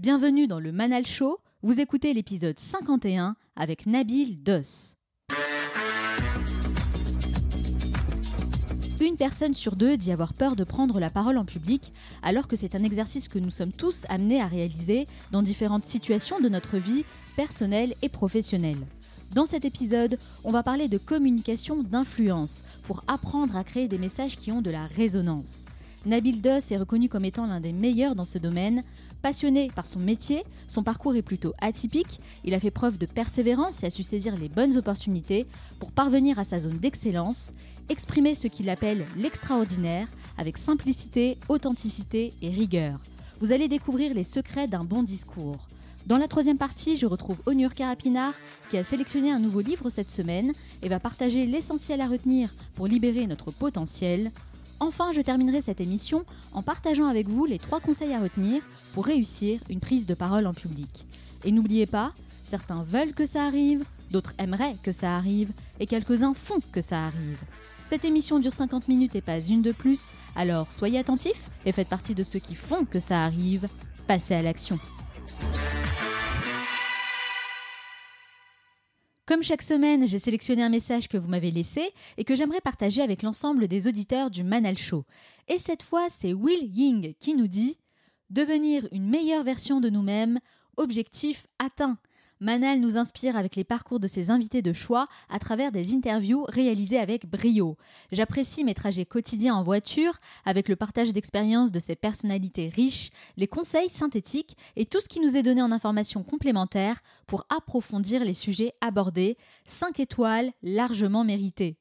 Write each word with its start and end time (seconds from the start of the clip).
Bienvenue 0.00 0.46
dans 0.46 0.60
le 0.60 0.72
Manal 0.72 1.04
Show, 1.04 1.40
vous 1.62 1.78
écoutez 1.78 2.14
l'épisode 2.14 2.58
51 2.58 3.36
avec 3.54 3.84
Nabil 3.84 4.42
Dos. 4.42 4.96
Une 8.98 9.16
personne 9.18 9.52
sur 9.52 9.76
deux 9.76 9.98
dit 9.98 10.10
avoir 10.10 10.32
peur 10.32 10.56
de 10.56 10.64
prendre 10.64 11.00
la 11.00 11.10
parole 11.10 11.36
en 11.36 11.44
public, 11.44 11.92
alors 12.22 12.48
que 12.48 12.56
c'est 12.56 12.74
un 12.74 12.82
exercice 12.82 13.28
que 13.28 13.38
nous 13.38 13.50
sommes 13.50 13.72
tous 13.72 14.06
amenés 14.08 14.40
à 14.40 14.46
réaliser 14.46 15.06
dans 15.32 15.42
différentes 15.42 15.84
situations 15.84 16.40
de 16.40 16.48
notre 16.48 16.78
vie 16.78 17.04
personnelle 17.36 17.94
et 18.00 18.08
professionnelle. 18.08 18.86
Dans 19.34 19.44
cet 19.44 19.66
épisode, 19.66 20.18
on 20.44 20.50
va 20.50 20.62
parler 20.62 20.88
de 20.88 20.96
communication 20.96 21.82
d'influence 21.82 22.64
pour 22.84 23.04
apprendre 23.06 23.54
à 23.54 23.64
créer 23.64 23.86
des 23.86 23.98
messages 23.98 24.38
qui 24.38 24.50
ont 24.50 24.62
de 24.62 24.70
la 24.70 24.86
résonance. 24.86 25.66
Nabil 26.06 26.40
Doss 26.40 26.72
est 26.72 26.78
reconnu 26.78 27.10
comme 27.10 27.26
étant 27.26 27.46
l'un 27.46 27.60
des 27.60 27.74
meilleurs 27.74 28.14
dans 28.14 28.24
ce 28.24 28.38
domaine. 28.38 28.82
Passionné 29.22 29.70
par 29.74 29.84
son 29.84 29.98
métier, 29.98 30.44
son 30.66 30.82
parcours 30.82 31.14
est 31.14 31.22
plutôt 31.22 31.52
atypique, 31.60 32.20
il 32.42 32.54
a 32.54 32.60
fait 32.60 32.70
preuve 32.70 32.96
de 32.96 33.04
persévérance 33.04 33.82
et 33.82 33.86
a 33.86 33.90
su 33.90 34.02
saisir 34.02 34.34
les 34.36 34.48
bonnes 34.48 34.78
opportunités 34.78 35.46
pour 35.78 35.92
parvenir 35.92 36.38
à 36.38 36.44
sa 36.44 36.58
zone 36.58 36.78
d'excellence, 36.78 37.52
exprimer 37.90 38.34
ce 38.34 38.48
qu'il 38.48 38.70
appelle 38.70 39.04
l'extraordinaire 39.16 40.08
avec 40.38 40.56
simplicité, 40.56 41.36
authenticité 41.48 42.32
et 42.40 42.48
rigueur. 42.48 42.98
Vous 43.40 43.52
allez 43.52 43.68
découvrir 43.68 44.14
les 44.14 44.24
secrets 44.24 44.68
d'un 44.68 44.84
bon 44.84 45.02
discours. 45.02 45.68
Dans 46.06 46.16
la 46.16 46.28
troisième 46.28 46.56
partie, 46.56 46.96
je 46.96 47.06
retrouve 47.06 47.36
Onur 47.44 47.74
Karapinar 47.74 48.32
qui 48.70 48.78
a 48.78 48.84
sélectionné 48.84 49.30
un 49.30 49.38
nouveau 49.38 49.60
livre 49.60 49.90
cette 49.90 50.08
semaine 50.08 50.52
et 50.80 50.88
va 50.88 50.98
partager 50.98 51.44
l'essentiel 51.44 52.00
à 52.00 52.08
retenir 52.08 52.54
pour 52.74 52.86
libérer 52.86 53.26
notre 53.26 53.50
potentiel. 53.50 54.30
Enfin, 54.80 55.12
je 55.12 55.20
terminerai 55.20 55.60
cette 55.60 55.82
émission 55.82 56.24
en 56.54 56.62
partageant 56.62 57.06
avec 57.06 57.28
vous 57.28 57.44
les 57.44 57.58
trois 57.58 57.80
conseils 57.80 58.14
à 58.14 58.20
retenir 58.20 58.62
pour 58.94 59.04
réussir 59.04 59.60
une 59.68 59.78
prise 59.78 60.06
de 60.06 60.14
parole 60.14 60.46
en 60.46 60.54
public. 60.54 61.06
Et 61.44 61.52
n'oubliez 61.52 61.86
pas, 61.86 62.12
certains 62.44 62.82
veulent 62.82 63.12
que 63.12 63.26
ça 63.26 63.44
arrive, 63.44 63.84
d'autres 64.10 64.32
aimeraient 64.38 64.76
que 64.82 64.90
ça 64.90 65.16
arrive, 65.16 65.50
et 65.80 65.86
quelques-uns 65.86 66.32
font 66.32 66.60
que 66.72 66.80
ça 66.80 67.04
arrive. 67.04 67.38
Cette 67.84 68.06
émission 68.06 68.38
dure 68.38 68.54
50 68.54 68.88
minutes 68.88 69.16
et 69.16 69.20
pas 69.20 69.40
une 69.40 69.62
de 69.62 69.72
plus, 69.72 70.12
alors 70.34 70.72
soyez 70.72 70.98
attentifs 70.98 71.50
et 71.66 71.72
faites 71.72 71.88
partie 71.88 72.14
de 72.14 72.22
ceux 72.22 72.38
qui 72.38 72.54
font 72.54 72.86
que 72.86 73.00
ça 73.00 73.22
arrive. 73.22 73.68
Passez 74.06 74.34
à 74.34 74.42
l'action. 74.42 74.78
Comme 79.30 79.44
chaque 79.44 79.62
semaine, 79.62 80.08
j'ai 80.08 80.18
sélectionné 80.18 80.64
un 80.64 80.68
message 80.68 81.06
que 81.06 81.16
vous 81.16 81.28
m'avez 81.28 81.52
laissé 81.52 81.92
et 82.16 82.24
que 82.24 82.34
j'aimerais 82.34 82.60
partager 82.60 83.00
avec 83.00 83.22
l'ensemble 83.22 83.68
des 83.68 83.86
auditeurs 83.86 84.28
du 84.28 84.42
Manal 84.42 84.76
Show. 84.76 85.04
Et 85.46 85.56
cette 85.56 85.84
fois, 85.84 86.08
c'est 86.10 86.32
Will 86.32 86.64
Ying 86.64 87.14
qui 87.20 87.36
nous 87.36 87.46
dit 87.46 87.78
Devenir 88.30 88.88
une 88.90 89.08
meilleure 89.08 89.44
version 89.44 89.80
de 89.80 89.88
nous-mêmes, 89.88 90.40
objectif 90.76 91.46
atteint. 91.60 91.96
Manal 92.42 92.80
nous 92.80 92.96
inspire 92.96 93.36
avec 93.36 93.54
les 93.54 93.64
parcours 93.64 94.00
de 94.00 94.06
ses 94.06 94.30
invités 94.30 94.62
de 94.62 94.72
choix 94.72 95.08
à 95.28 95.38
travers 95.38 95.72
des 95.72 95.92
interviews 95.92 96.46
réalisées 96.48 96.98
avec 96.98 97.28
brio. 97.28 97.76
J'apprécie 98.12 98.64
mes 98.64 98.74
trajets 98.74 99.04
quotidiens 99.04 99.54
en 99.54 99.62
voiture 99.62 100.18
avec 100.46 100.70
le 100.70 100.76
partage 100.76 101.12
d'expériences 101.12 101.70
de 101.70 101.78
ces 101.78 101.96
personnalités 101.96 102.70
riches, 102.70 103.10
les 103.36 103.46
conseils 103.46 103.90
synthétiques 103.90 104.56
et 104.76 104.86
tout 104.86 105.02
ce 105.02 105.08
qui 105.08 105.20
nous 105.20 105.36
est 105.36 105.42
donné 105.42 105.60
en 105.60 105.70
informations 105.70 106.22
complémentaires 106.22 107.02
pour 107.26 107.44
approfondir 107.50 108.24
les 108.24 108.32
sujets 108.32 108.72
abordés. 108.80 109.36
5 109.66 110.00
étoiles 110.00 110.50
largement 110.62 111.24
méritées. 111.24 111.76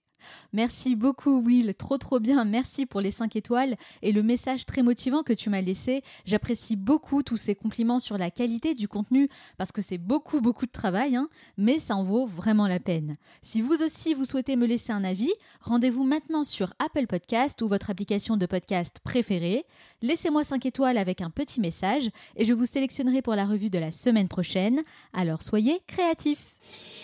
Merci 0.54 0.96
beaucoup 0.96 1.42
Will, 1.42 1.74
trop 1.76 1.98
trop 1.98 2.20
bien, 2.20 2.46
merci 2.46 2.86
pour 2.86 3.02
les 3.02 3.12
5 3.12 3.36
étoiles 3.36 3.76
et 4.02 4.12
le 4.12 4.24
message 4.24 4.66
très 4.66 4.84
motivant 4.84 5.24
que 5.24 5.34
tu 5.34 5.50
m'as 5.50 5.62
laissé. 5.62 6.04
J'apprécie 6.26 6.76
beaucoup 6.76 7.24
tous 7.24 7.38
ces 7.38 7.56
compliments 7.56 8.00
sur 8.00 8.18
la 8.18 8.32
qualité 8.32 8.74
du 8.74 8.88
contenu 8.88 9.30
parce 9.58 9.72
que 9.72 9.82
c'est 9.82 9.98
beaucoup 9.98 10.42
beaucoup 10.42 10.66
de 10.66 10.72
travail, 10.72 11.16
hein, 11.16 11.30
mais 11.58 11.80
ça 11.80 11.96
en 11.96 12.04
vaut 12.04 12.26
vraiment 12.26 12.68
la 12.68 12.80
peine. 12.80 13.16
Si 13.42 13.62
vous 13.62 13.82
aussi 13.84 14.14
vous 14.14 14.26
souhaitez 14.26 14.56
me 14.56 14.66
laisser 14.66 14.92
un 14.92 15.04
avis, 15.04 15.32
rendez-vous 15.62 16.04
maintenant 16.04 16.44
sur 16.44 16.74
Apple 16.80 17.08
Podcast 17.08 17.62
ou 17.62 17.68
votre 17.68 17.90
application 17.90 18.38
de 18.38 18.46
podcast 18.46 19.00
préférée. 19.04 19.66
Laissez-moi 20.02 20.44
5 20.44 20.66
étoiles 20.66 20.98
avec 20.98 21.22
un 21.22 21.30
petit 21.30 21.60
message 21.60 22.10
et 22.36 22.46
je 22.46 22.54
vous 22.54 22.66
sélectionnerai 22.66 23.22
pour 23.22 23.36
la 23.36 23.46
revue 23.46 23.70
de 23.70 23.80
la 23.80 23.92
semaine 23.92 24.28
prochaine. 24.28 24.82
Alors 25.14 25.42
soyez 25.42 25.82
créatifs. 25.88 26.99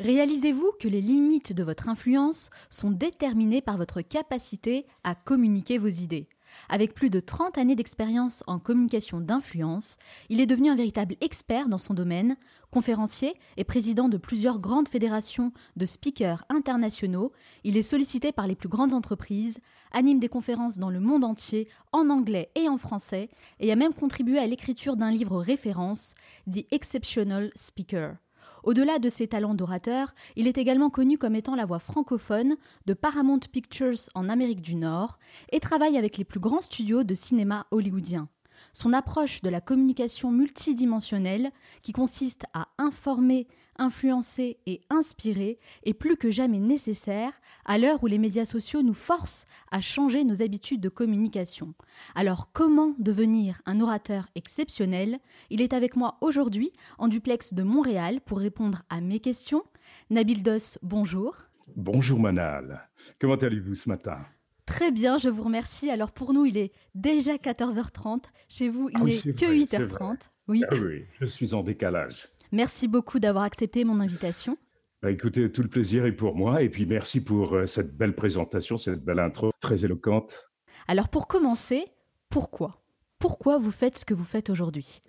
Réalisez-vous 0.00 0.70
que 0.78 0.86
les 0.86 1.00
limites 1.00 1.52
de 1.52 1.64
votre 1.64 1.88
influence 1.88 2.50
sont 2.70 2.92
déterminées 2.92 3.60
par 3.60 3.76
votre 3.76 4.00
capacité 4.00 4.86
à 5.02 5.16
communiquer 5.16 5.76
vos 5.76 5.88
idées. 5.88 6.28
Avec 6.68 6.94
plus 6.94 7.10
de 7.10 7.18
30 7.18 7.58
années 7.58 7.74
d'expérience 7.74 8.44
en 8.46 8.60
communication 8.60 9.20
d'influence, 9.20 9.96
il 10.28 10.40
est 10.40 10.46
devenu 10.46 10.70
un 10.70 10.76
véritable 10.76 11.16
expert 11.20 11.68
dans 11.68 11.78
son 11.78 11.94
domaine, 11.94 12.36
conférencier 12.70 13.34
et 13.56 13.64
président 13.64 14.08
de 14.08 14.18
plusieurs 14.18 14.60
grandes 14.60 14.88
fédérations 14.88 15.52
de 15.76 15.84
speakers 15.84 16.44
internationaux. 16.48 17.32
Il 17.64 17.76
est 17.76 17.82
sollicité 17.82 18.30
par 18.30 18.46
les 18.46 18.54
plus 18.54 18.68
grandes 18.68 18.94
entreprises, 18.94 19.58
anime 19.90 20.20
des 20.20 20.28
conférences 20.28 20.78
dans 20.78 20.90
le 20.90 21.00
monde 21.00 21.24
entier, 21.24 21.66
en 21.90 22.08
anglais 22.08 22.50
et 22.54 22.68
en 22.68 22.78
français, 22.78 23.30
et 23.58 23.72
a 23.72 23.76
même 23.76 23.94
contribué 23.94 24.38
à 24.38 24.46
l'écriture 24.46 24.96
d'un 24.96 25.10
livre 25.10 25.40
référence, 25.40 26.14
The 26.48 26.66
Exceptional 26.70 27.50
Speaker. 27.56 28.14
Au-delà 28.62 28.98
de 28.98 29.08
ses 29.08 29.28
talents 29.28 29.54
d'orateur, 29.54 30.14
il 30.36 30.46
est 30.46 30.58
également 30.58 30.90
connu 30.90 31.18
comme 31.18 31.34
étant 31.34 31.54
la 31.54 31.66
voix 31.66 31.78
francophone 31.78 32.56
de 32.86 32.94
Paramount 32.94 33.40
Pictures 33.52 34.08
en 34.14 34.28
Amérique 34.28 34.62
du 34.62 34.74
Nord 34.74 35.18
et 35.50 35.60
travaille 35.60 35.96
avec 35.96 36.16
les 36.16 36.24
plus 36.24 36.40
grands 36.40 36.60
studios 36.60 37.04
de 37.04 37.14
cinéma 37.14 37.66
hollywoodien. 37.70 38.28
Son 38.72 38.92
approche 38.92 39.42
de 39.42 39.50
la 39.50 39.60
communication 39.60 40.30
multidimensionnelle, 40.30 41.50
qui 41.82 41.92
consiste 41.92 42.44
à 42.54 42.68
informer, 42.78 43.46
influencer 43.78 44.58
et 44.66 44.80
inspirer, 44.90 45.58
est 45.84 45.94
plus 45.94 46.16
que 46.16 46.30
jamais 46.30 46.58
nécessaire 46.58 47.32
à 47.64 47.78
l'heure 47.78 48.02
où 48.02 48.06
les 48.06 48.18
médias 48.18 48.44
sociaux 48.44 48.82
nous 48.82 48.94
forcent 48.94 49.44
à 49.70 49.80
changer 49.80 50.24
nos 50.24 50.42
habitudes 50.42 50.80
de 50.80 50.88
communication. 50.88 51.74
Alors 52.14 52.50
comment 52.52 52.94
devenir 52.98 53.60
un 53.66 53.80
orateur 53.80 54.28
exceptionnel? 54.34 55.18
Il 55.50 55.62
est 55.62 55.72
avec 55.72 55.96
moi 55.96 56.18
aujourd'hui 56.20 56.72
en 56.98 57.08
duplex 57.08 57.54
de 57.54 57.62
Montréal 57.62 58.20
pour 58.20 58.38
répondre 58.38 58.82
à 58.88 59.00
mes 59.00 59.20
questions. 59.20 59.64
Nabil 60.10 60.42
Dos, 60.42 60.78
bonjour. 60.82 61.36
Bonjour 61.76 62.18
Manal. 62.18 62.88
Comment 63.20 63.36
allez-vous 63.36 63.74
ce 63.74 63.88
matin? 63.88 64.18
Très 64.66 64.90
bien, 64.90 65.16
je 65.16 65.28
vous 65.28 65.42
remercie. 65.42 65.90
Alors 65.90 66.12
pour 66.12 66.34
nous, 66.34 66.44
il 66.44 66.56
est 66.58 66.72
déjà 66.94 67.36
14h30. 67.36 68.24
Chez 68.48 68.68
vous, 68.68 68.90
il 68.90 69.04
n'est 69.04 69.18
Ah 69.18 69.32
que 69.32 69.46
8h30. 69.46 70.28
Oui. 70.48 70.62
Ah 70.70 70.74
oui, 70.74 71.04
je 71.20 71.26
suis 71.26 71.54
en 71.54 71.62
décalage. 71.62 72.28
Merci 72.52 72.88
beaucoup 72.88 73.18
d'avoir 73.18 73.44
accepté 73.44 73.84
mon 73.84 74.00
invitation. 74.00 74.56
Bah 75.02 75.10
écoutez, 75.10 75.52
tout 75.52 75.62
le 75.62 75.68
plaisir 75.68 76.06
est 76.06 76.12
pour 76.12 76.34
moi. 76.34 76.62
Et 76.62 76.68
puis 76.68 76.86
merci 76.86 77.22
pour 77.22 77.54
euh, 77.54 77.66
cette 77.66 77.96
belle 77.96 78.14
présentation, 78.14 78.76
cette 78.76 79.04
belle 79.04 79.20
intro 79.20 79.52
très 79.60 79.84
éloquente. 79.84 80.50
Alors 80.88 81.08
pour 81.08 81.28
commencer, 81.28 81.84
pourquoi? 82.28 82.82
Pourquoi 83.18 83.58
vous 83.58 83.70
faites 83.70 83.98
ce 83.98 84.04
que 84.04 84.14
vous 84.14 84.24
faites 84.24 84.50
aujourd'hui? 84.50 85.02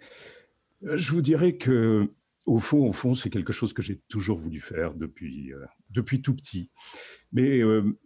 Euh, 0.84 0.98
Je 0.98 1.12
vous 1.12 1.22
dirais 1.22 1.58
que 1.58 2.12
au 2.46 2.60
fond, 2.60 2.88
au 2.88 2.94
fond, 2.94 3.16
c'est 3.16 3.30
quelque 3.30 3.54
chose 3.54 3.74
que 3.74 3.82
j'ai 3.82 4.00
toujours 4.08 4.38
voulu 4.38 4.60
faire 4.60 4.94
depuis 4.94 5.54
euh, 5.54 5.66
depuis 5.90 6.22
tout 6.22 6.36
petit. 6.36 6.70
Mais 7.32 7.60
euh, 7.60 7.98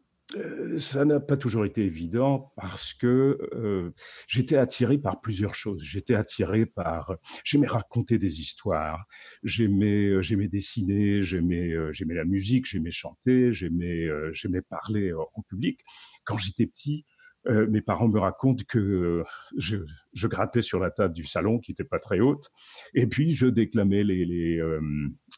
ça 0.78 1.06
n'a 1.06 1.20
pas 1.20 1.38
toujours 1.38 1.66
été 1.66 1.84
évident 1.86 2.52
parce 2.56 2.94
que 2.94 3.38
euh, 3.54 3.92
j'étais 4.28 4.58
attiré 4.58 4.98
par 4.98 5.22
plusieurs 5.22 5.56
choses. 5.56 5.82
J'étais 5.84 6.16
attiré 6.16 6.66
par, 6.66 7.16
j'aimais 7.44 7.68
raconter 7.68 8.18
des 8.18 8.42
histoires, 8.42 9.06
j'aimais, 9.44 10.08
euh, 10.08 10.22
j'aimais 10.22 10.48
dessiner, 10.48 11.22
j'aimais, 11.22 11.72
euh, 11.72 11.92
j'aimais 11.92 12.16
la 12.16 12.26
musique, 12.26 12.66
j'aimais 12.66 12.92
chanter, 12.92 13.54
j'aimais, 13.54 14.06
euh, 14.06 14.32
j'aimais 14.34 14.62
parler 14.62 15.12
euh, 15.12 15.22
en 15.36 15.42
public. 15.42 15.82
Quand 16.24 16.38
j'étais 16.38 16.66
petit, 16.66 17.06
euh, 17.48 17.68
mes 17.68 17.82
parents 17.82 18.08
me 18.08 18.20
racontent 18.20 18.64
que 18.68 18.80
euh, 18.80 19.24
je, 19.58 19.78
je 20.14 20.28
grattais 20.28 20.62
sur 20.62 20.80
la 20.80 20.92
table 20.92 21.14
du 21.14 21.26
salon 21.26 21.60
qui 21.60 21.72
était 21.72 21.84
pas 21.84 22.00
très 22.00 22.20
haute, 22.20 22.50
et 22.94 23.08
puis 23.08 23.32
je 23.34 23.48
déclamais 23.48 24.04
les 24.04 24.26
les, 24.26 24.58
euh, 24.60 24.82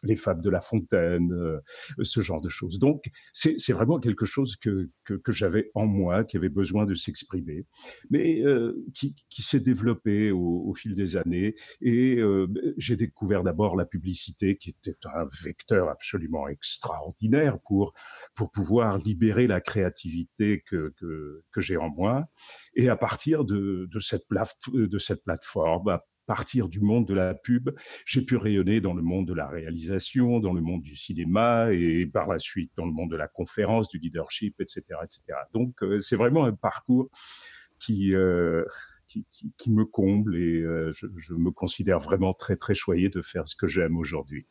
les 0.04 0.16
fables 0.16 0.42
de 0.42 0.50
La 0.50 0.62
Fontaine, 0.62 1.32
euh, 1.34 1.60
ce 2.04 2.22
genre 2.22 2.42
de 2.42 2.50
choses. 2.50 2.80
Donc 2.80 3.04
c'est 3.34 3.60
c'est 3.60 3.74
vraiment 3.74 4.00
quelque 4.00 4.26
chose 4.26 4.56
que 4.58 4.90
que, 5.04 5.14
que 5.14 5.32
j'avais 5.32 5.72
en 5.74 5.86
moi, 5.86 6.24
qui 6.24 6.38
avait 6.38 6.50
besoin 6.50 6.86
de 6.86 6.94
s'exprimer, 6.94 7.66
mais 8.10 8.42
euh, 8.44 8.74
qui 8.94 9.16
qui 9.30 9.42
s'est 9.42 9.60
développé 9.60 10.32
au, 10.32 10.64
au 10.68 10.74
fil 10.74 10.94
des 10.96 11.18
années. 11.18 11.56
Et 11.82 12.18
euh, 12.18 12.48
j'ai 12.78 12.96
découvert 12.96 13.44
d'abord 13.44 13.76
la 13.76 13.86
publicité, 13.86 14.56
qui 14.56 14.70
était 14.72 14.96
un 15.06 15.28
vecteur 15.44 15.90
absolument 15.90 16.48
extraordinaire 16.48 17.58
pour 17.68 17.94
pour 18.36 18.52
pouvoir 18.52 18.98
libérer 18.98 19.48
la 19.48 19.62
créativité 19.62 20.62
que 20.68 20.94
que, 20.98 21.44
que 21.52 21.62
j'ai 21.62 21.78
en 21.78 21.90
Et 22.76 22.90
à 22.90 22.96
partir 22.96 23.46
de, 23.46 23.90
cette, 24.00 24.28
plateforme, 24.28 25.90
à 25.90 26.04
partir 26.26 26.68
du 26.68 26.80
monde 26.80 27.08
de 27.08 27.14
la 27.14 27.34
pub, 27.34 27.70
j'ai 28.06 28.22
pu 28.22 28.36
rayonner 28.36 28.82
dans 28.82 28.94
le 28.94 29.02
monde 29.02 29.28
de 29.28 29.34
la 29.34 29.48
réalisation, 29.48 30.40
dans 30.40 30.54
le 30.54 30.62
monde 30.62 30.82
du 30.82 30.96
cinéma 30.96 31.72
et 31.72 32.06
par 32.06 32.28
la 32.28 32.40
suite 32.40 32.72
dans 32.76 32.86
le 32.86 32.92
monde 32.92 33.12
de 33.12 33.18
la 33.18 33.28
conférence, 33.28 33.90
du 33.90 34.00
leadership, 34.00 34.60
etc., 34.60 34.82
etc. 35.04 35.22
Donc 35.54 35.84
euh, 35.84 36.00
c'est 36.00 36.16
vraiment 36.16 36.46
un 36.46 36.54
parcours 36.54 37.10
qui 37.80 38.16
euh, 38.16 38.66
qui, 39.08 39.70
me 39.70 39.86
comble 39.86 40.36
et 40.36 40.62
je, 40.62 41.06
je, 41.18 41.36
me 41.36 41.52
considère 41.52 42.00
vraiment 42.00 42.34
très 42.34 42.56
très 42.56 42.74
choyé 42.74 43.10
de 43.10 43.22
faire 43.22 43.48
ce 43.48 43.56
que 43.56 43.68
j'aime 43.68 43.98
aujourd'hui. 43.98 44.48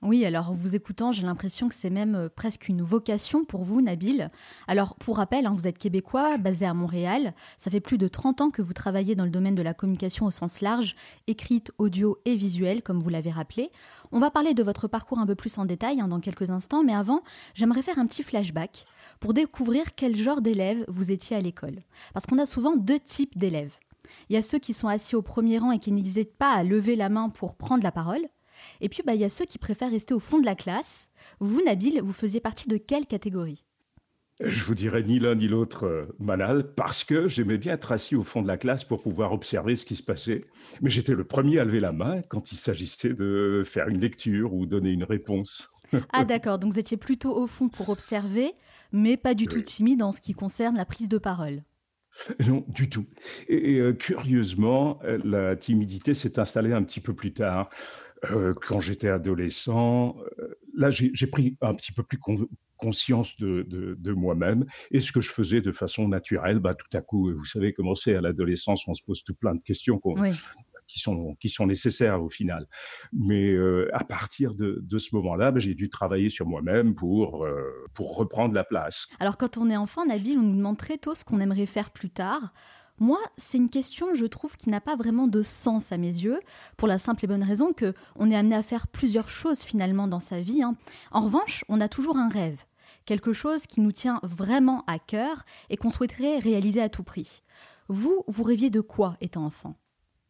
Oui, 0.00 0.24
alors 0.24 0.50
en 0.50 0.54
vous 0.54 0.76
écoutant, 0.76 1.10
j'ai 1.10 1.26
l'impression 1.26 1.68
que 1.68 1.74
c'est 1.74 1.90
même 1.90 2.14
euh, 2.14 2.28
presque 2.28 2.68
une 2.68 2.82
vocation 2.82 3.44
pour 3.44 3.64
vous, 3.64 3.80
Nabil. 3.80 4.30
Alors 4.68 4.94
pour 4.94 5.16
rappel, 5.16 5.44
hein, 5.44 5.54
vous 5.56 5.66
êtes 5.66 5.76
québécois, 5.76 6.38
basé 6.38 6.66
à 6.66 6.72
Montréal. 6.72 7.34
Ça 7.58 7.68
fait 7.68 7.80
plus 7.80 7.98
de 7.98 8.06
30 8.06 8.40
ans 8.40 8.50
que 8.50 8.62
vous 8.62 8.72
travaillez 8.72 9.16
dans 9.16 9.24
le 9.24 9.30
domaine 9.30 9.56
de 9.56 9.62
la 9.62 9.74
communication 9.74 10.26
au 10.26 10.30
sens 10.30 10.60
large, 10.60 10.94
écrite, 11.26 11.72
audio 11.78 12.16
et 12.26 12.36
visuelle, 12.36 12.84
comme 12.84 13.00
vous 13.00 13.08
l'avez 13.08 13.32
rappelé. 13.32 13.72
On 14.12 14.20
va 14.20 14.30
parler 14.30 14.54
de 14.54 14.62
votre 14.62 14.86
parcours 14.86 15.18
un 15.18 15.26
peu 15.26 15.34
plus 15.34 15.58
en 15.58 15.64
détail 15.64 16.00
hein, 16.00 16.06
dans 16.06 16.20
quelques 16.20 16.50
instants, 16.50 16.84
mais 16.84 16.94
avant, 16.94 17.22
j'aimerais 17.54 17.82
faire 17.82 17.98
un 17.98 18.06
petit 18.06 18.22
flashback 18.22 18.84
pour 19.18 19.34
découvrir 19.34 19.96
quel 19.96 20.14
genre 20.14 20.42
d'élève 20.42 20.84
vous 20.86 21.10
étiez 21.10 21.36
à 21.36 21.40
l'école. 21.40 21.80
Parce 22.14 22.24
qu'on 22.24 22.38
a 22.38 22.46
souvent 22.46 22.76
deux 22.76 23.00
types 23.00 23.36
d'élèves. 23.36 23.76
Il 24.30 24.34
y 24.34 24.38
a 24.38 24.42
ceux 24.42 24.60
qui 24.60 24.74
sont 24.74 24.86
assis 24.88 25.16
au 25.16 25.22
premier 25.22 25.58
rang 25.58 25.72
et 25.72 25.80
qui 25.80 25.90
n'hésitent 25.90 26.36
pas 26.36 26.52
à 26.52 26.62
lever 26.62 26.94
la 26.94 27.08
main 27.08 27.30
pour 27.30 27.56
prendre 27.56 27.82
la 27.82 27.92
parole. 27.92 28.28
Et 28.80 28.88
puis, 28.88 29.02
bah, 29.04 29.14
il 29.14 29.20
y 29.20 29.24
a 29.24 29.28
ceux 29.28 29.44
qui 29.44 29.58
préfèrent 29.58 29.90
rester 29.90 30.14
au 30.14 30.20
fond 30.20 30.38
de 30.38 30.46
la 30.46 30.54
classe. 30.54 31.08
Vous, 31.40 31.62
Nabil, 31.62 32.00
vous 32.00 32.12
faisiez 32.12 32.40
partie 32.40 32.68
de 32.68 32.76
quelle 32.76 33.06
catégorie? 33.06 33.64
Je 34.44 34.62
vous 34.62 34.74
dirais 34.74 35.02
ni 35.02 35.18
l'un 35.18 35.34
ni 35.34 35.48
l'autre, 35.48 35.84
euh, 35.84 36.06
Manal, 36.20 36.72
parce 36.74 37.02
que 37.02 37.26
j'aimais 37.26 37.58
bien 37.58 37.72
être 37.72 37.90
assis 37.90 38.14
au 38.14 38.22
fond 38.22 38.40
de 38.40 38.46
la 38.46 38.56
classe 38.56 38.84
pour 38.84 39.02
pouvoir 39.02 39.32
observer 39.32 39.74
ce 39.74 39.84
qui 39.84 39.96
se 39.96 40.02
passait. 40.02 40.44
Mais 40.80 40.90
j'étais 40.90 41.14
le 41.14 41.24
premier 41.24 41.58
à 41.58 41.64
lever 41.64 41.80
la 41.80 41.90
main 41.90 42.22
quand 42.28 42.52
il 42.52 42.56
s'agissait 42.56 43.14
de 43.14 43.62
faire 43.64 43.88
une 43.88 44.00
lecture 44.00 44.54
ou 44.54 44.66
donner 44.66 44.90
une 44.90 45.02
réponse. 45.02 45.72
ah 46.12 46.24
d'accord, 46.24 46.60
donc 46.60 46.72
vous 46.72 46.78
étiez 46.78 46.96
plutôt 46.96 47.34
au 47.34 47.48
fond 47.48 47.68
pour 47.68 47.88
observer, 47.88 48.52
mais 48.92 49.16
pas 49.16 49.34
du 49.34 49.48
tout 49.48 49.60
timide 49.60 50.02
en 50.02 50.12
ce 50.12 50.20
qui 50.20 50.34
concerne 50.34 50.76
la 50.76 50.84
prise 50.84 51.08
de 51.08 51.18
parole. 51.18 51.62
Non, 52.46 52.64
du 52.68 52.88
tout. 52.88 53.06
Et, 53.48 53.78
euh, 53.78 53.92
curieusement, 53.92 54.98
euh, 55.04 55.18
la 55.24 55.56
timidité 55.56 56.14
s'est 56.14 56.38
installée 56.38 56.72
un 56.72 56.82
petit 56.82 57.00
peu 57.00 57.14
plus 57.14 57.32
tard. 57.32 57.70
Euh, 58.24 58.54
quand 58.54 58.80
j'étais 58.80 59.08
adolescent, 59.08 60.16
euh, 60.38 60.54
là, 60.74 60.90
j'ai 60.90 61.26
pris 61.26 61.56
un 61.60 61.74
petit 61.74 61.92
peu 61.92 62.02
plus 62.02 62.18
conscience 62.76 63.36
de, 63.36 63.66
de, 63.68 64.12
moi-même 64.12 64.64
et 64.90 65.00
ce 65.00 65.12
que 65.12 65.20
je 65.20 65.30
faisais 65.30 65.60
de 65.60 65.72
façon 65.72 66.08
naturelle. 66.08 66.58
Bah, 66.58 66.74
tout 66.74 66.96
à 66.96 67.00
coup, 67.00 67.32
vous 67.32 67.44
savez 67.44 67.72
comment 67.72 67.94
c'est 67.94 68.14
à 68.14 68.20
l'adolescence, 68.20 68.86
on 68.86 68.94
se 68.94 69.02
pose 69.02 69.24
tout 69.24 69.34
plein 69.34 69.54
de 69.54 69.62
questions 69.62 70.00
qui, 70.86 70.98
sont, 71.00 71.34
qui 71.40 71.48
sont 71.48 71.66
nécessaires 71.66 72.22
au 72.22 72.30
final. 72.30 72.66
Mais 73.12 73.52
euh, 73.52 73.88
à 73.92 74.04
partir 74.04 74.54
de, 74.54 74.80
de 74.82 74.98
ce 74.98 75.14
moment-là, 75.16 75.50
bah, 75.50 75.60
j'ai 75.60 75.74
dû 75.74 75.90
travailler 75.90 76.30
sur 76.30 76.46
moi-même 76.46 76.94
pour, 76.94 77.46
pour 77.94 78.16
reprendre 78.16 78.54
la 78.54 78.64
place. 78.64 79.06
Alors, 79.20 79.36
quand 79.36 79.58
on 79.58 79.70
est 79.70 79.76
enfant, 79.76 80.06
Nabil, 80.06 80.38
on 80.38 80.42
nous 80.42 80.56
demande 80.56 80.78
très 80.78 80.98
tôt 80.98 81.14
ce 81.14 81.24
qu'on 81.24 81.40
aimerait 81.40 81.66
faire 81.66 81.90
plus 81.90 82.10
tard. 82.10 82.52
Moi, 83.00 83.18
c'est 83.36 83.58
une 83.58 83.70
question, 83.70 84.14
je 84.14 84.24
trouve, 84.26 84.56
qui 84.56 84.70
n'a 84.70 84.80
pas 84.80 84.96
vraiment 84.96 85.26
de 85.26 85.42
sens 85.42 85.92
à 85.92 85.98
mes 85.98 86.06
yeux, 86.06 86.40
pour 86.76 86.88
la 86.88 86.98
simple 86.98 87.24
et 87.24 87.28
bonne 87.28 87.42
raison 87.42 87.72
que 87.72 87.94
on 88.16 88.30
est 88.30 88.36
amené 88.36 88.56
à 88.56 88.62
faire 88.62 88.88
plusieurs 88.88 89.28
choses 89.28 89.60
finalement 89.60 90.08
dans 90.08 90.20
sa 90.20 90.40
vie. 90.40 90.62
Hein. 90.62 90.76
En 91.12 91.20
revanche, 91.20 91.64
on 91.68 91.80
a 91.80 91.88
toujours 91.88 92.16
un 92.16 92.28
rêve, 92.28 92.64
quelque 93.06 93.32
chose 93.32 93.66
qui 93.66 93.80
nous 93.80 93.92
tient 93.92 94.20
vraiment 94.22 94.84
à 94.86 94.98
cœur 94.98 95.44
et 95.70 95.76
qu'on 95.76 95.90
souhaiterait 95.90 96.38
réaliser 96.38 96.80
à 96.80 96.88
tout 96.88 97.04
prix. 97.04 97.42
Vous, 97.88 98.24
vous 98.26 98.42
rêviez 98.42 98.70
de 98.70 98.80
quoi 98.80 99.16
étant 99.20 99.44
enfant? 99.44 99.76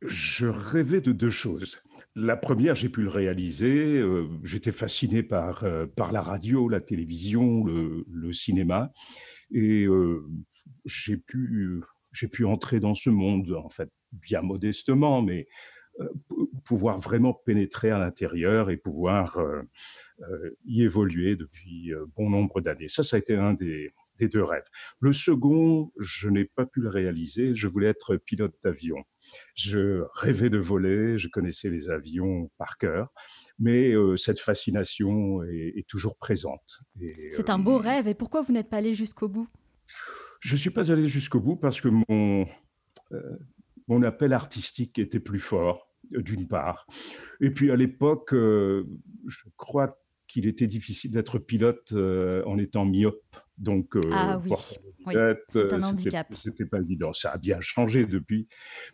Je 0.02 0.46
rêvais 0.46 1.00
de 1.00 1.10
deux 1.10 1.30
choses. 1.30 1.82
La 2.14 2.36
première, 2.36 2.74
j'ai 2.74 2.88
pu 2.88 3.02
le 3.02 3.08
réaliser. 3.08 3.98
Euh, 3.98 4.28
j'étais 4.44 4.70
fasciné 4.70 5.22
par, 5.22 5.64
euh, 5.64 5.86
par 5.86 6.12
la 6.12 6.22
radio, 6.22 6.68
la 6.68 6.80
télévision, 6.80 7.64
le, 7.64 8.32
cinéma. 8.32 8.92
Et 9.50 9.86
euh, 9.86 10.24
j'ai 10.84 11.16
pu 11.16 11.82
j'ai 12.18 12.28
pu 12.28 12.44
entrer 12.44 12.80
dans 12.80 12.94
ce 12.94 13.10
monde, 13.10 13.52
en 13.52 13.68
fait, 13.68 13.90
bien 14.12 14.40
modestement, 14.40 15.22
mais 15.22 15.46
euh, 16.00 16.08
pouvoir 16.64 16.98
vraiment 16.98 17.32
pénétrer 17.32 17.90
à 17.90 17.98
l'intérieur 17.98 18.70
et 18.70 18.76
pouvoir 18.76 19.38
euh, 19.38 19.62
euh, 20.20 20.56
y 20.64 20.82
évoluer 20.82 21.36
depuis 21.36 21.92
bon 22.16 22.30
nombre 22.30 22.60
d'années. 22.60 22.88
Ça, 22.88 23.02
ça 23.02 23.16
a 23.16 23.18
été 23.18 23.34
un 23.36 23.54
des, 23.54 23.90
des 24.16 24.28
deux 24.28 24.42
rêves. 24.42 24.66
Le 25.00 25.12
second, 25.12 25.92
je 25.98 26.28
n'ai 26.28 26.44
pas 26.44 26.66
pu 26.66 26.80
le 26.80 26.88
réaliser. 26.88 27.54
Je 27.54 27.68
voulais 27.68 27.88
être 27.88 28.16
pilote 28.16 28.54
d'avion. 28.62 28.96
Je 29.54 30.02
rêvais 30.14 30.50
de 30.50 30.58
voler, 30.58 31.18
je 31.18 31.28
connaissais 31.28 31.70
les 31.70 31.88
avions 31.88 32.50
par 32.58 32.78
cœur, 32.78 33.12
mais 33.58 33.92
cette 34.16 34.40
fascination 34.40 35.42
est, 35.44 35.74
est 35.76 35.86
toujours 35.88 36.16
présente. 36.16 36.80
C'est 37.30 37.50
un 37.50 37.58
beau 37.58 37.78
rêve. 37.78 38.08
Et 38.08 38.14
pourquoi 38.14 38.42
vous 38.42 38.52
n'êtes 38.52 38.70
pas 38.70 38.78
allé 38.78 38.94
jusqu'au 38.94 39.28
bout? 39.28 39.48
Je 40.40 40.54
ne 40.54 40.58
suis 40.58 40.70
pas 40.70 40.90
allé 40.92 41.08
jusqu'au 41.08 41.40
bout 41.40 41.56
parce 41.56 41.80
que 41.80 41.88
mon, 41.88 42.46
euh, 43.12 43.36
mon 43.88 44.02
appel 44.02 44.32
artistique 44.32 44.98
était 44.98 45.20
plus 45.20 45.38
fort, 45.38 45.88
d'une 46.10 46.46
part. 46.46 46.86
Et 47.40 47.50
puis 47.50 47.70
à 47.70 47.76
l'époque, 47.76 48.32
euh, 48.34 48.84
je 49.26 49.38
crois 49.56 49.98
qu'il 50.26 50.46
était 50.46 50.66
difficile 50.66 51.10
d'être 51.10 51.38
pilote 51.38 51.92
euh, 51.92 52.42
en 52.44 52.58
étant 52.58 52.84
myope. 52.84 53.36
Donc, 53.56 53.96
ah 54.12 54.40
oui, 54.44 54.52
c'est 55.48 55.72
un 55.72 55.82
handicap. 55.82 56.32
C'était 56.32 56.66
pas 56.66 56.78
évident. 56.78 57.12
Ça 57.12 57.32
a 57.32 57.38
bien 57.38 57.60
changé 57.60 58.06
depuis. 58.06 58.46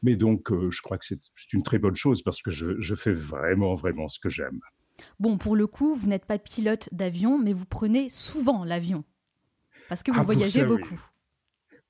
Mais 0.02 0.17
donc, 0.17 0.50
je 0.70 0.81
crois 0.81 0.97
que 0.97 1.05
c'est 1.05 1.52
une 1.52 1.62
très 1.62 1.79
bonne 1.79 1.97
chose 1.97 2.23
parce 2.23 2.40
que 2.40 2.50
je, 2.50 2.81
je 2.81 2.94
fais 2.94 3.12
vraiment, 3.12 3.75
vraiment 3.75 4.08
ce 4.08 4.19
que 4.19 4.31
j'aime. 4.31 4.61
Bon, 5.20 5.37
pour 5.37 5.55
le 5.55 5.67
coup, 5.67 5.94
vous 5.94 6.08
n'êtes 6.08 6.25
pas 6.25 6.38
pilote 6.38 6.88
d'avion, 6.93 7.38
mais 7.38 7.52
vous 7.52 7.67
prenez 7.67 8.08
souvent 8.08 8.64
l'avion. 8.64 9.05
Parce 9.90 10.02
que 10.02 10.11
vous 10.12 10.20
ah, 10.20 10.25
voyagez 10.25 10.64
beaucoup. 10.64 10.99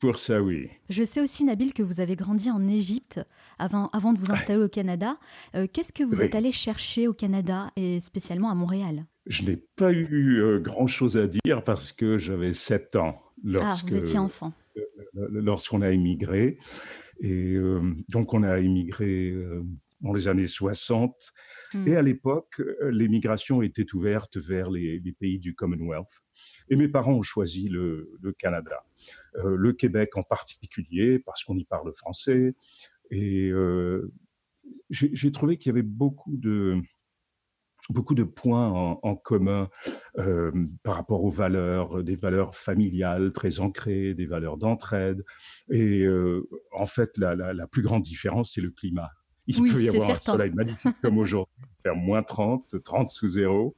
Pour 0.01 0.19
ça, 0.19 0.43
oui. 0.43 0.69
Je 0.91 1.03
sais 1.03 1.21
aussi, 1.21 1.45
Nabil, 1.45 1.73
que 1.73 1.83
vous 1.83 2.01
avez 2.01 2.17
grandi 2.17 2.51
en 2.51 2.67
Égypte 2.67 3.21
avant, 3.59 3.89
avant 3.89 4.13
de 4.13 4.19
vous 4.19 4.31
installer 4.31 4.63
au 4.63 4.69
Canada. 4.69 5.19
Euh, 5.55 5.67
qu'est-ce 5.73 5.93
que 5.93 6.03
vous 6.03 6.21
êtes 6.21 6.35
allé 6.35 6.53
chercher 6.53 7.09
au 7.09 7.15
Canada 7.15 7.71
et 7.77 8.01
spécialement 8.01 8.51
à 8.51 8.55
Montréal? 8.55 9.07
Je 9.27 9.45
n'ai 9.45 9.57
pas 9.57 9.93
eu 9.93 10.43
euh, 10.43 10.59
grand-chose 10.59 11.17
à 11.17 11.27
dire 11.27 11.65
parce 11.65 11.93
que 11.93 12.19
j'avais 12.19 12.53
7 12.53 12.97
ans 12.97 13.23
lorsque, 13.43 13.87
ah, 13.87 13.89
vous 13.89 13.97
étiez 13.97 14.19
enfant. 14.19 14.53
Euh, 14.77 14.83
lorsqu'on 15.31 15.81
a 15.81 15.91
immigré. 15.93 16.59
Et 17.21 17.57
donc, 18.09 18.35
on 18.35 18.43
a 18.43 18.59
immigré 18.59 19.33
dans 20.01 20.13
les 20.13 20.27
années 20.27 20.49
60. 20.49 21.15
Hmm. 21.73 21.87
Et 21.87 21.95
à 21.97 22.03
l'époque, 22.03 22.61
l'émigration 22.91 23.63
était 23.63 23.87
ouverte 23.95 24.37
vers 24.37 24.69
les, 24.69 25.01
pays 25.19 25.39
du 25.39 25.55
Commonwealth. 25.55 26.25
Et 26.69 26.77
mes 26.77 26.89
parents 26.89 27.15
ont 27.15 27.23
choisi 27.23 27.69
le, 27.69 28.11
le 28.21 28.33
Canada. 28.33 28.85
Euh, 29.39 29.57
le 29.57 29.73
Québec 29.73 30.17
en 30.17 30.23
particulier, 30.23 31.19
parce 31.19 31.43
qu'on 31.43 31.57
y 31.57 31.65
parle 31.65 31.93
français. 31.95 32.55
Et 33.11 33.49
euh, 33.51 34.13
j'ai 34.91 35.33
trouvé 35.33 35.57
qu'il 35.57 35.71
y 35.71 35.73
avait 35.73 35.83
beaucoup 35.83 36.37
de, 36.37 36.81
beaucoup 37.91 38.15
de 38.15 38.23
points 38.23 38.69
en, 39.03 39.17
commun 39.17 39.69
euh, 40.19 40.53
par 40.83 40.95
rapport 40.95 41.25
aux 41.25 41.31
valeurs, 41.31 42.03
des 42.05 42.17
valeurs 42.17 42.55
familiales 42.55 43.33
très 43.33 43.61
ancrées, 43.61 44.15
des 44.15 44.27
valeurs 44.27 44.57
d'entraide. 44.57 45.25
Et 45.71 46.07
en 46.73 46.87
fait, 46.87 47.19
la, 47.19 47.67
plus 47.67 47.83
grande 47.83 48.03
différence, 48.03 48.53
c'est 48.55 48.63
le 48.63 48.71
climat. 48.71 49.11
Il 49.47 49.71
peut 49.71 49.83
y 49.83 49.89
avoir 49.89 50.11
un 50.11 50.15
soleil 50.15 50.53
magnifique 50.53 50.97
comme 51.03 51.19
aujourd'hui, 51.19 51.53
faire 51.83 51.97
moins 51.97 52.23
30, 52.23 52.83
30 52.83 53.09
sous 53.09 53.29
zéro, 53.29 53.77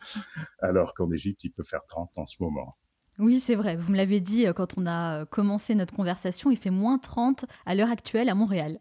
alors 0.60 0.94
qu'en 0.94 1.10
Égypte, 1.10 1.42
il 1.42 1.50
peut 1.50 1.64
faire 1.64 1.84
30 1.86 2.10
en 2.16 2.26
ce 2.26 2.36
moment. 2.40 2.76
Oui, 3.18 3.40
c'est 3.40 3.54
vrai. 3.54 3.76
Vous 3.76 3.90
me 3.90 3.96
l'avez 3.96 4.20
dit 4.20 4.46
euh, 4.46 4.52
quand 4.52 4.74
on 4.76 4.86
a 4.86 5.20
euh, 5.20 5.24
commencé 5.24 5.74
notre 5.74 5.94
conversation, 5.94 6.50
il 6.50 6.56
fait 6.56 6.70
moins 6.70 6.98
30 6.98 7.46
à 7.64 7.74
l'heure 7.74 7.90
actuelle 7.90 8.28
à 8.28 8.34
Montréal. 8.34 8.78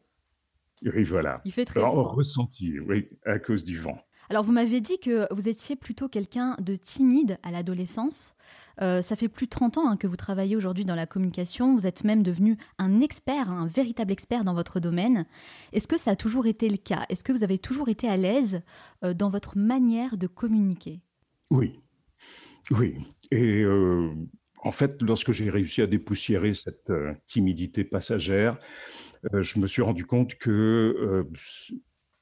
Oui, 0.83 1.03
voilà. 1.03 1.41
Il 1.45 1.51
fait 1.51 1.65
très 1.65 1.79
froid. 1.79 2.13
ressenti, 2.13 2.79
oui, 2.79 3.07
à 3.25 3.39
cause 3.39 3.63
du 3.63 3.77
vent. 3.77 3.97
Alors, 4.29 4.43
vous 4.43 4.51
m'avez 4.51 4.81
dit 4.81 4.99
que 4.99 5.31
vous 5.33 5.47
étiez 5.47 5.75
plutôt 5.75 6.09
quelqu'un 6.09 6.57
de 6.59 6.75
timide 6.75 7.37
à 7.43 7.51
l'adolescence. 7.51 8.35
Euh, 8.81 9.01
ça 9.01 9.15
fait 9.15 9.29
plus 9.29 9.45
de 9.45 9.51
30 9.51 9.77
ans 9.77 9.87
hein, 9.87 9.97
que 9.97 10.07
vous 10.07 10.17
travaillez 10.17 10.55
aujourd'hui 10.55 10.83
dans 10.83 10.95
la 10.95 11.05
communication. 11.05 11.75
Vous 11.75 11.87
êtes 11.87 12.03
même 12.03 12.23
devenu 12.23 12.57
un 12.77 13.01
expert, 13.01 13.49
un 13.49 13.67
véritable 13.67 14.11
expert 14.11 14.43
dans 14.43 14.53
votre 14.53 14.79
domaine. 14.79 15.25
Est-ce 15.73 15.87
que 15.87 15.97
ça 15.97 16.11
a 16.11 16.15
toujours 16.15 16.47
été 16.47 16.69
le 16.69 16.77
cas? 16.77 17.05
Est-ce 17.09 17.23
que 17.23 17.31
vous 17.31 17.43
avez 17.43 17.59
toujours 17.59 17.87
été 17.87 18.09
à 18.09 18.17
l'aise 18.17 18.61
dans 19.01 19.29
votre 19.29 19.57
manière 19.57 20.17
de 20.17 20.27
communiquer? 20.27 21.01
Oui, 21.51 21.79
oui, 22.71 22.95
et 23.31 23.61
euh, 23.61 24.11
en 24.63 24.71
fait, 24.71 25.01
lorsque 25.03 25.31
j'ai 25.31 25.49
réussi 25.49 25.81
à 25.83 25.87
dépoussiérer 25.87 26.55
cette 26.55 26.89
euh, 26.89 27.13
timidité 27.27 27.83
passagère, 27.83 28.57
euh, 29.33 29.43
je 29.43 29.59
me 29.59 29.67
suis 29.67 29.83
rendu 29.83 30.05
compte 30.05 30.35
que 30.35 31.23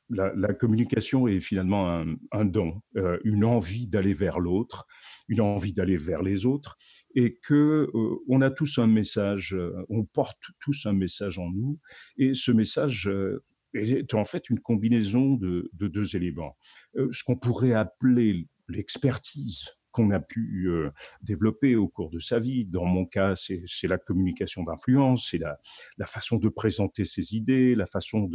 la, 0.09 0.53
communication 0.53 1.27
est 1.27 1.39
finalement 1.39 2.05
un, 2.31 2.45
don, 2.45 2.81
une 3.23 3.45
envie 3.45 3.87
d'aller 3.87 4.13
vers 4.13 4.39
l'autre, 4.39 4.85
une 5.27 5.41
envie 5.41 5.73
d'aller 5.73 5.97
vers 5.97 6.21
les 6.21 6.45
autres, 6.45 6.77
et 7.15 7.39
que 7.41 7.89
on 8.27 8.41
a 8.41 8.51
tous 8.51 8.77
un 8.77 8.85
message, 8.85 9.55
on 9.89 10.03
porte 10.03 10.43
tous 10.59 10.85
un 10.85 10.93
message 10.93 11.39
en 11.39 11.49
nous, 11.49 11.79
et 12.17 12.35
ce 12.35 12.51
message 12.51 13.09
est 13.73 14.13
en 14.13 14.23
fait 14.23 14.49
une 14.51 14.59
combinaison 14.59 15.33
de 15.33 15.71
deux 15.73 16.15
éléments. 16.15 16.57
ce 16.95 17.23
qu'on 17.23 17.37
pourrait 17.37 17.73
appeler 17.73 18.47
l'expertise 18.67 19.65
qu'on 19.93 20.11
a 20.11 20.19
pu 20.19 20.65
euh, 20.67 20.91
développer 21.21 21.77
au 21.77 21.87
cours 21.87 22.09
de 22.09 22.19
sa 22.19 22.39
vie. 22.39 22.65
Dans 22.65 22.83
mon 22.83 23.05
cas, 23.05 23.35
c'est 23.35 23.87
la 23.87 23.97
communication 23.97 24.63
d'influence, 24.63 25.29
c'est 25.31 25.37
la, 25.37 25.57
façon 26.05 26.37
de 26.37 26.49
présenter 26.49 27.05
ses 27.05 27.35
idées, 27.35 27.75
la 27.75 27.85
façon 27.85 28.29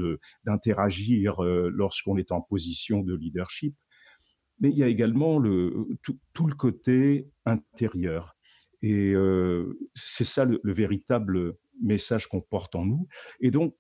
d'interagir 0.45 1.45
euh, 1.45 1.71
lorsqu'on 1.71 2.17
est 2.17 2.33
en 2.33 2.41
position 2.41 3.03
de 3.03 3.15
leadership. 3.15 3.77
Mais 4.61 4.71
il 4.71 4.79
y 4.79 4.83
a 4.83 4.89
également 4.89 5.39
le, 5.39 5.87
tout, 6.03 6.19
tout 6.33 6.47
le 6.47 6.55
côté 6.55 7.29
intérieur. 7.45 8.37
Et 8.81 9.13
euh, 9.13 9.79
c'est 9.95 10.25
ça 10.25 10.45
le, 10.45 10.61
le, 10.63 10.73
véritable 10.73 11.57
message 11.83 12.29
qu'on 12.29 12.41
porte 12.41 12.77
en 12.77 12.85
nous. 12.87 13.09
Et 13.41 13.51
donc, 13.51 13.75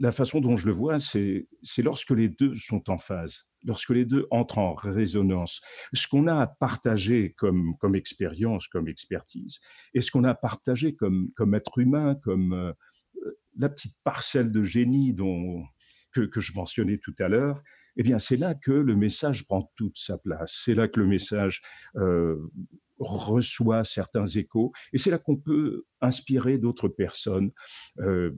la 0.00 0.12
façon 0.12 0.40
dont 0.40 0.56
je 0.56 0.66
le 0.66 0.72
vois, 0.72 0.98
c'est 0.98 1.46
lorsque 1.78 2.10
les 2.10 2.28
deux 2.28 2.54
sont 2.54 2.90
en 2.90 2.96
phase, 2.96 3.46
lorsque 3.64 3.90
les 3.90 4.06
deux 4.06 4.26
entrent 4.30 4.58
en 4.58 4.74
résonance. 4.74 5.60
Ce 5.92 6.08
qu'on 6.08 6.26
a 6.26 6.40
à 6.40 6.46
partager 6.46 7.34
comme, 7.34 7.76
expérience, 7.94 8.66
comme 8.66 8.88
expertise, 8.88 9.60
et 9.92 10.00
ce 10.00 10.10
qu'on 10.10 10.24
a 10.24 10.30
à 10.30 10.34
partager 10.34 10.94
comme, 10.94 11.54
être 11.54 11.78
humain, 11.78 12.14
comme 12.22 12.54
euh, 12.54 12.72
la 13.58 13.68
petite 13.68 13.94
parcelle 14.02 14.50
de 14.50 14.62
génie 14.62 15.12
dont, 15.12 15.64
que, 16.12 16.40
je 16.40 16.52
mentionnais 16.54 16.96
tout 16.96 17.14
à 17.18 17.28
l'heure, 17.28 17.62
eh 17.96 18.02
bien, 18.02 18.18
c'est 18.18 18.38
là 18.38 18.54
que 18.54 18.72
le 18.72 18.96
message 18.96 19.46
prend 19.46 19.70
toute 19.76 19.98
sa 19.98 20.16
place. 20.16 20.62
C'est 20.64 20.74
là 20.74 20.88
que 20.88 20.98
le 20.98 21.06
message 21.06 21.60
euh, 21.96 22.38
reçoit 22.98 23.84
certains 23.84 24.26
échos, 24.26 24.72
et 24.94 24.98
c'est 24.98 25.10
là 25.10 25.18
qu'on 25.18 25.36
peut 25.36 25.84
inspirer 26.00 26.56
d'autres 26.56 26.88
personnes. 26.88 27.50
Euh, 27.98 28.30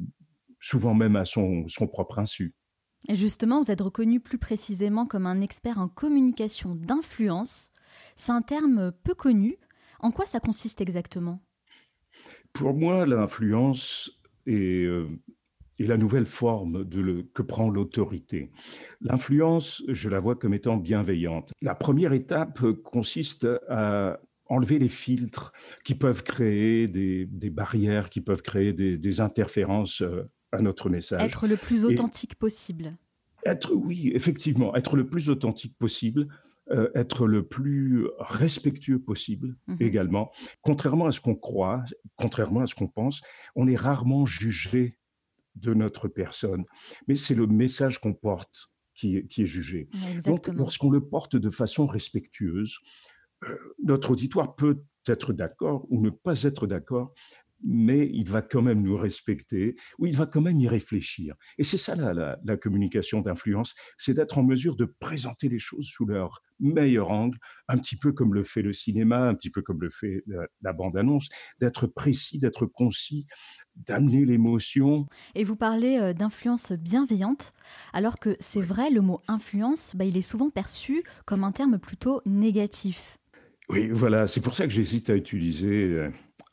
souvent 0.62 0.95
même 0.95 1.16
à 1.16 1.26
son, 1.26 1.66
son 1.66 1.87
propre 1.87 2.19
insu. 2.19 2.54
Et 3.09 3.16
justement, 3.16 3.61
vous 3.61 3.71
êtes 3.71 3.81
reconnu 3.81 4.21
plus 4.21 4.38
précisément 4.38 5.07
comme 5.07 5.26
un 5.26 5.40
expert 5.40 5.78
en 5.78 5.88
communication 5.88 6.75
d'influence. 6.76 7.73
C'est 8.16 8.33
un 8.33 8.42
terme 8.42 8.92
peu 9.02 9.14
connu. 9.14 9.59
En 10.00 10.12
quoi 10.12 10.25
ça 10.25 10.40
consiste 10.40 10.81
exactement? 10.81 11.42
Pour 12.52 12.75
moi, 12.75 13.04
l'influence 13.07 14.23
est, 14.47 14.85
euh, 14.85 15.09
est, 15.81 15.87
la 15.87 15.97
nouvelle 15.97 16.26
forme 16.26 16.85
de 16.85 17.00
le, 17.00 17.23
que 17.23 17.42
prend 17.42 17.69
l'autorité. 17.69 18.52
L'influence, 19.00 19.83
je 19.88 20.09
la 20.09 20.21
vois 20.21 20.37
comme 20.37 20.54
étant 20.54 20.76
bienveillante. 20.76 21.52
La 21.61 21.75
première 21.75 22.12
étape 22.12 22.62
consiste 22.85 23.49
à 23.69 24.21
enlever 24.47 24.78
les 24.78 24.88
filtres 24.88 25.52
qui 25.83 25.95
peuvent 25.95 26.23
créer 26.23 26.87
des, 26.87 27.26
des 27.26 27.50
barrières, 27.50 28.11
qui 28.11 28.21
peuvent 28.21 28.42
créer 28.42 28.73
des, 28.73 28.99
des 28.99 29.21
interférences 29.21 30.02
euh, 30.02 30.31
à 30.53 30.61
notre 30.61 30.89
message. 30.91 31.23
Être 31.23 31.47
le 31.47 31.57
plus 31.57 31.85
authentique 31.85 32.35
possible. 32.37 32.97
Être, 33.45 33.75
oui, 33.75 34.13
effectivement, 34.15 34.75
être 34.77 34.97
le 34.97 35.07
plus 35.07 35.29
authentique 35.29 35.77
possible, 35.77 36.29
euh, 36.71 36.91
être 36.95 37.27
le 37.27 37.45
plus 37.45 38.07
respectueux 38.19 39.01
possible 39.01 39.57
mmh 39.67 39.77
également. 39.81 40.31
Contrairement 40.61 41.07
à 41.07 41.11
ce 41.11 41.21
qu'on 41.21 41.35
croit, 41.35 41.83
contrairement 42.17 42.61
à 42.61 42.67
ce 42.67 42.75
qu'on 42.75 42.87
pense, 42.87 43.21
on 43.57 43.67
est 43.67 43.77
rarement 43.77 44.27
jugé 44.27 44.99
de 45.57 45.75
notre 45.75 46.07
personne, 46.07 46.65
mais 47.09 47.17
c'est 47.17 47.35
le 47.35 47.47
message 47.47 47.99
qu'on 47.99 48.15
porte 48.15 48.71
qui 48.95 49.17
est, 49.17 49.27
qui 49.27 49.43
est 49.43 49.47
jugé. 49.47 49.89
Donc, 50.25 50.47
lorsqu'on 50.49 50.91
le 50.91 51.01
porte 51.01 51.37
de 51.37 51.51
façon 51.51 51.87
respectueuse, 51.87 52.79
euh, 53.45 53.57
notre 53.83 54.13
auditoire 54.13 54.55
peut 54.55 54.83
être 55.09 55.33
d'accord 55.33 55.87
ou 55.91 56.01
ne 56.01 56.11
pas 56.11 56.45
être 56.45 56.67
d'accord, 56.67 57.13
mais 57.64 58.09
il 58.12 58.28
va 58.28 58.42
quand 58.42 58.62
même 58.62 58.83
nous 58.83 58.97
respecter, 58.97 59.76
ou 59.99 60.07
il 60.07 60.16
va 60.16 60.26
quand 60.26 60.40
même 60.40 60.59
y 60.59 60.69
réfléchir. 60.69 61.35
Et 61.59 61.64
c'est 61.64 61.78
ça 61.78 61.95
la, 61.95 62.38
la, 62.45 62.57
communication 62.57 63.21
d'influence, 63.21 63.75
c'est 63.97 64.14
d'être 64.14 64.38
en 64.38 64.42
mesure 64.42 64.76
de 64.76 64.85
présenter 64.85 65.49
les 65.49 65.59
choses 65.59 65.87
sous 65.87 66.07
leur 66.07 66.42
meilleur 66.61 67.11
angle, 67.11 67.38
un 67.69 67.78
petit 67.78 67.97
peu 67.97 68.12
comme 68.12 68.35
le 68.35 68.42
fait 68.42 68.62
le 68.62 68.73
cinéma, 68.73 69.28
un 69.28 69.35
petit 69.35 69.50
peu 69.50 69.62
comme 69.62 69.81
le 69.81 69.90
fait 69.90 70.25
la, 70.62 70.73
bande-annonce, 70.73 71.28
d'être 71.61 71.87
précis, 71.87 72.38
d'être 72.38 72.66
concis, 72.66 73.26
d'amener 73.76 74.25
l'émotion. 74.25 75.07
Et 75.35 75.45
vous 75.45 75.57
parlez 75.57 75.99
euh, 75.99 76.12
d'influence 76.12 76.73
bienveillante, 76.73 77.52
alors 77.92 78.19
que 78.19 78.37
c'est 78.40 78.62
vrai, 78.62 78.90
le 78.90 79.00
mot 79.00 79.21
influence, 79.28 79.95
bah, 79.97 80.04
il 80.04 80.16
est 80.16 80.23
souvent 80.23 80.50
perçu 80.50 81.02
comme 81.26 81.45
un 81.45 81.52
terme 81.52 81.78
plutôt 81.78 82.23
négatif. 82.26 83.19
Oui, 83.69 83.88
voilà, 83.90 84.26
c'est 84.26 84.40
pour 84.40 84.54
ça 84.54 84.66
que 84.66 84.73
j'hésite 84.73 85.09
à 85.09 85.16
utiliser 85.16 86.09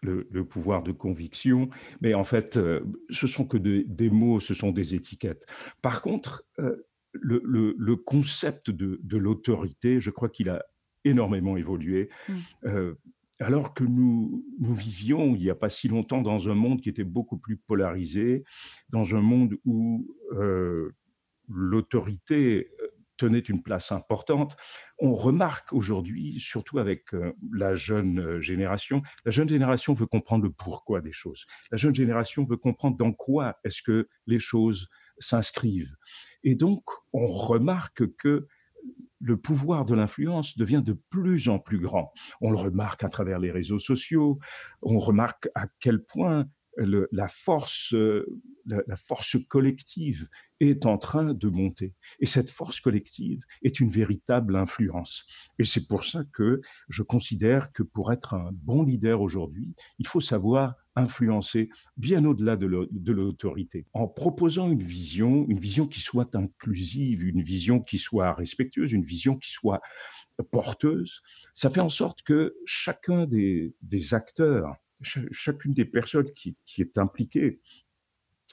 euh, 0.05 0.27
le, 0.31 0.45
pouvoir 0.45 0.81
de 0.81 0.91
conviction, 0.91 1.69
mais 1.99 2.13
en 2.13 2.23
fait, 2.23 2.55
euh, 2.55 2.79
ce 3.09 3.27
sont 3.27 3.45
que 3.45 3.57
des 3.57 4.09
mots, 4.09 4.39
ce 4.39 4.53
sont 4.53 4.71
des 4.71 4.95
étiquettes. 4.95 5.45
Par 5.81 6.01
contre, 6.01 6.45
euh, 6.59 6.87
le, 7.11 7.95
concept 7.95 8.71
de, 8.71 9.17
l'autorité, 9.17 9.99
je 9.99 10.09
crois 10.09 10.29
qu'il 10.29 10.49
a 10.49 10.63
énormément 11.03 11.57
évolué. 11.57 12.09
Mmh. 12.27 12.33
Euh, 12.65 12.93
alors 13.41 13.73
que 13.73 13.83
nous, 13.83 14.45
nous 14.59 14.73
vivions 14.73 15.35
il 15.35 15.41
n'y 15.41 15.49
a 15.49 15.55
pas 15.55 15.69
si 15.69 15.87
longtemps 15.87 16.21
dans 16.21 16.49
un 16.49 16.55
monde 16.55 16.81
qui 16.81 16.89
était 16.89 17.05
beaucoup 17.05 17.37
plus 17.37 17.57
polarisé, 17.57 18.43
dans 18.89 19.15
un 19.15 19.21
monde 19.21 19.57
où 19.65 20.13
l'autorité 21.47 22.69
tenait 23.19 23.39
une 23.39 23.61
place 23.61 23.91
importante. 23.91 24.55
On 24.97 25.13
remarque 25.13 25.73
aujourd'hui, 25.73 26.39
surtout 26.39 26.79
avec 26.79 27.13
euh, 27.13 27.33
la 27.53 27.75
jeune 27.75 28.19
euh, 28.19 28.41
génération, 28.41 29.01
la 29.25 29.31
jeune 29.31 29.49
génération 29.49 29.93
veut 29.93 30.07
comprendre 30.07 30.45
le 30.45 30.51
pourquoi 30.51 31.01
des 31.01 31.11
choses. 31.11 31.45
La 31.71 31.77
jeune 31.77 31.93
génération 31.93 32.43
veut 32.45 32.57
comprendre 32.57 32.97
dans 32.97 33.13
quoi 33.13 33.59
est-ce 33.63 33.83
que 33.83 34.07
les 34.25 34.39
choses 34.39 34.89
s'inscrivent. 35.19 35.95
Et 36.43 36.55
donc, 36.55 36.83
on 37.13 37.27
remarque 37.27 38.03
que 38.15 38.47
le 39.21 39.37
pouvoir 39.37 39.85
de 39.85 39.95
l'influence 39.95 40.57
devient 40.57 40.81
de 40.83 40.93
plus 40.93 41.49
en 41.49 41.59
plus 41.59 41.79
grand. 41.79 42.13
On 42.39 42.51
le 42.51 42.57
remarque 42.57 43.03
à 43.03 43.09
travers 43.09 43.39
les 43.39 43.51
réseaux 43.51 43.79
sociaux, 43.79 44.39
on 44.81 44.97
remarque 44.97 45.49
à 45.55 45.67
quel 45.81 46.03
point 46.03 46.47
la, 46.77 47.27
force, 47.27 47.93
euh, 47.93 48.25
la, 48.65 48.95
force 48.95 49.37
collective 49.47 50.29
est 50.59 50.85
en 50.85 50.97
train 50.97 51.33
de 51.33 51.49
monter. 51.49 51.93
Et 52.19 52.25
cette 52.25 52.49
force 52.49 52.79
collective 52.79 53.41
est 53.63 53.79
une 53.79 53.89
véritable 53.89 54.55
influence. 54.55 55.25
Et 55.57 55.65
c'est 55.65 55.87
pour 55.87 56.03
ça 56.03 56.23
que 56.33 56.61
je 56.89 57.03
considère 57.03 57.71
que 57.71 57.83
pour 57.83 58.11
être 58.11 58.33
un 58.33 58.51
bon 58.53 58.83
leader 58.83 59.21
aujourd'hui, 59.21 59.73
il 59.99 60.07
faut 60.07 60.21
savoir 60.21 60.75
influencer 60.95 61.69
bien 61.95 62.25
au-delà 62.25 62.57
de 62.57 63.11
l'autorité, 63.11 63.85
en 63.93 64.07
proposant 64.07 64.69
une 64.69 64.83
vision, 64.83 65.45
une 65.47 65.59
vision 65.59 65.87
qui 65.87 66.01
soit 66.01 66.35
inclusive, 66.35 67.23
une 67.23 67.41
vision 67.41 67.79
qui 67.79 67.97
soit 67.97 68.33
respectueuse, 68.33 68.91
une 68.91 69.03
vision 69.03 69.37
qui 69.37 69.51
soit 69.51 69.79
porteuse. 70.51 71.21
Ça 71.53 71.69
fait 71.69 71.79
en 71.79 71.89
sorte 71.89 72.21
que 72.23 72.55
chacun 72.65 73.27
des 73.27 73.73
acteurs 74.13 74.75
chacune 75.01 75.73
des 75.73 75.85
personnes 75.85 76.31
qui, 76.33 76.55
est 76.77 76.97
impliquée 76.97 77.59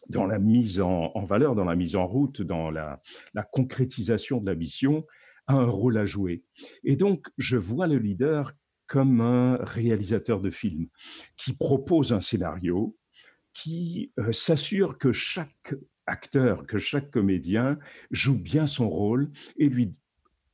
dans 0.09 0.27
la 0.27 0.39
mise 0.39 0.81
en, 0.81 1.25
valeur, 1.25 1.55
dans 1.55 1.65
la 1.65 1.77
mise 1.77 1.97
en 1.97 2.07
route, 2.07 2.43
dans 2.43 2.71
la, 2.71 3.01
concrétisation 3.53 4.41
de 4.41 4.47
la 4.47 4.55
mission, 4.55 5.07
a 5.47 5.55
un 5.55 5.67
rôle 5.67 5.99
à 5.99 6.07
jouer. 6.07 6.45
Et 6.85 6.97
donc, 6.97 7.27
je 7.39 7.57
vois 7.57 7.87
le 7.87 7.99
leader 7.99 8.53
comme 8.87 9.21
un 9.21 9.57
réalisateur 9.57 10.41
de 10.41 10.51
film 10.51 10.89
qui 11.37 11.53
propose 11.53 12.13
un 12.13 12.21
scénario, 12.21 12.97
qui 13.53 14.13
euh, 14.19 14.31
s'assure 14.33 14.99
que 14.99 15.13
chaque 15.13 15.75
acteur, 16.07 16.67
que 16.67 16.79
chaque 16.79 17.11
comédien 17.11 17.79
joue 18.11 18.41
bien 18.41 18.67
son 18.67 18.89
rôle 18.89 19.31
et 19.57 19.69
lui 19.69 19.93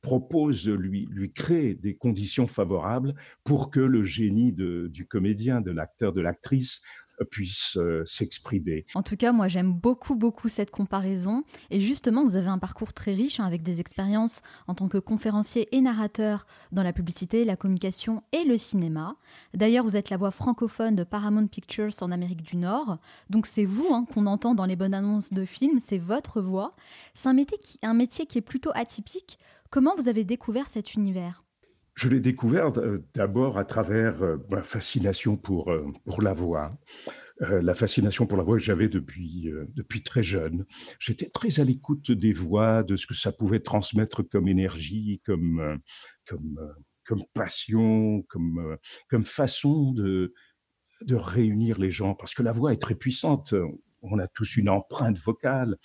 propose, 0.03 0.67
lui, 0.67 1.07
lui 1.09 1.31
créer 1.31 1.73
des 1.73 1.95
conditions 1.95 2.45
favorables 2.45 3.15
pour 3.43 3.71
que 3.71 3.79
le 3.79 4.03
génie 4.03 4.51
de, 4.51 4.87
du 4.93 5.07
comédien, 5.07 5.61
de 5.61 5.71
l'acteur, 5.71 6.13
de 6.13 6.21
l'actrice 6.21 6.83
puisse 7.29 7.77
euh, 7.77 8.03
s'exprimer. 8.05 8.85
En 8.95 9.03
tout 9.03 9.15
cas, 9.15 9.31
moi 9.31 9.47
j'aime 9.47 9.71
beaucoup 9.71 10.15
beaucoup 10.15 10.49
cette 10.49 10.71
comparaison 10.71 11.43
et 11.69 11.79
justement 11.79 12.23
vous 12.23 12.35
avez 12.35 12.47
un 12.47 12.57
parcours 12.57 12.93
très 12.93 13.13
riche 13.13 13.39
hein, 13.39 13.45
avec 13.45 13.63
des 13.63 13.79
expériences 13.79 14.41
en 14.67 14.73
tant 14.73 14.87
que 14.87 14.97
conférencier 14.97 15.73
et 15.75 15.81
narrateur 15.81 16.47
dans 16.71 16.83
la 16.83 16.91
publicité, 16.91 17.45
la 17.45 17.55
communication 17.55 18.23
et 18.31 18.43
le 18.43 18.57
cinéma. 18.57 19.15
D'ailleurs, 19.53 19.83
vous 19.83 19.95
êtes 19.95 20.09
la 20.09 20.17
voix 20.17 20.31
francophone 20.31 20.95
de 20.95 21.03
Paramount 21.03 21.47
Pictures 21.47 21.93
en 22.01 22.11
Amérique 22.11 22.41
du 22.41 22.57
Nord, 22.57 22.97
donc 23.29 23.45
c'est 23.45 23.65
vous 23.65 23.87
hein, 23.91 24.05
qu'on 24.13 24.25
entend 24.25 24.55
dans 24.55 24.65
les 24.65 24.75
bonnes 24.75 24.93
annonces 24.93 25.31
de 25.31 25.45
films, 25.45 25.79
c'est 25.79 25.97
votre 25.99 26.41
voix. 26.41 26.75
C'est 27.13 27.29
un 27.29 27.33
métier 27.33 27.57
qui, 27.59 27.79
un 27.83 27.93
métier 27.93 28.25
qui 28.25 28.39
est 28.39 28.41
plutôt 28.41 28.71
atypique 28.73 29.37
Comment 29.73 29.95
vous 29.95 30.07
avez 30.07 30.23
découvert 30.23 30.67
cet 30.67 30.93
univers? 30.93 31.43
Je 31.95 32.07
l'ai 32.07 32.19
découvert 32.19 32.77
euh, 32.77 33.03
d'abord 33.15 33.57
à 33.57 33.65
travers 33.65 34.21
euh, 34.21 34.37
ma 34.51 34.61
fascination 34.61 35.35
pour, 35.35 35.71
euh, 35.71 35.91
pour 36.05 36.21
la 36.21 36.31
voix. 36.31 36.69
la 37.39 37.73
fascination 37.73 38.27
pour 38.27 38.37
la 38.37 38.43
voix 38.43 38.57
que 38.57 38.63
j'avais 38.63 38.87
depuis, 38.87 39.49
depuis 39.69 40.03
très 40.03 40.21
jeune. 40.21 40.67
J'étais 40.99 41.27
très 41.27 41.59
à 41.59 41.63
l'écoute 41.63 42.11
des 42.11 42.33
voix, 42.33 42.83
de 42.83 42.95
ce 42.95 43.07
que 43.07 43.15
ça 43.15 43.31
pouvait 43.31 43.61
transmettre 43.61 44.21
comme 44.21 44.47
énergie, 44.47 45.21
comme, 45.25 45.79
comme, 46.27 46.59
comme 47.03 47.23
passion, 47.33 48.21
comme, 48.29 48.77
comme 49.09 49.25
façon 49.25 49.91
de, 49.93 50.35
de 51.01 51.15
réunir 51.15 51.79
les 51.79 51.89
gens, 51.89 52.13
parce 52.13 52.35
que 52.35 52.43
la 52.43 52.51
voix 52.51 52.71
est 52.71 52.81
très 52.81 52.95
puissante 52.95 53.55
on 54.03 54.19
a 54.19 54.27
tous 54.27 54.57
une 54.57 54.69
empreinte 54.69 55.17
vocale, 55.17 55.77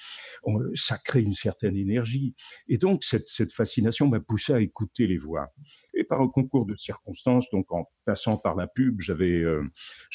ça 0.74 0.98
crée 0.98 1.22
une 1.22 1.34
certaine 1.34 1.76
énergie. 1.76 2.34
Et 2.68 2.78
donc, 2.78 3.04
cette, 3.04 3.52
fascination 3.52 4.08
m'a 4.08 4.20
poussé 4.20 4.52
à 4.52 4.60
écouter 4.60 5.06
les 5.06 5.18
voix. 5.18 5.48
Et 5.94 6.04
par 6.04 6.20
un 6.20 6.28
concours 6.28 6.66
de 6.66 6.74
circonstances, 6.74 7.48
donc 7.50 7.72
en 7.72 7.88
passant 8.04 8.36
par 8.36 8.54
la 8.54 8.66
pub, 8.66 9.00
j'avais 9.00 9.40
euh, 9.40 9.62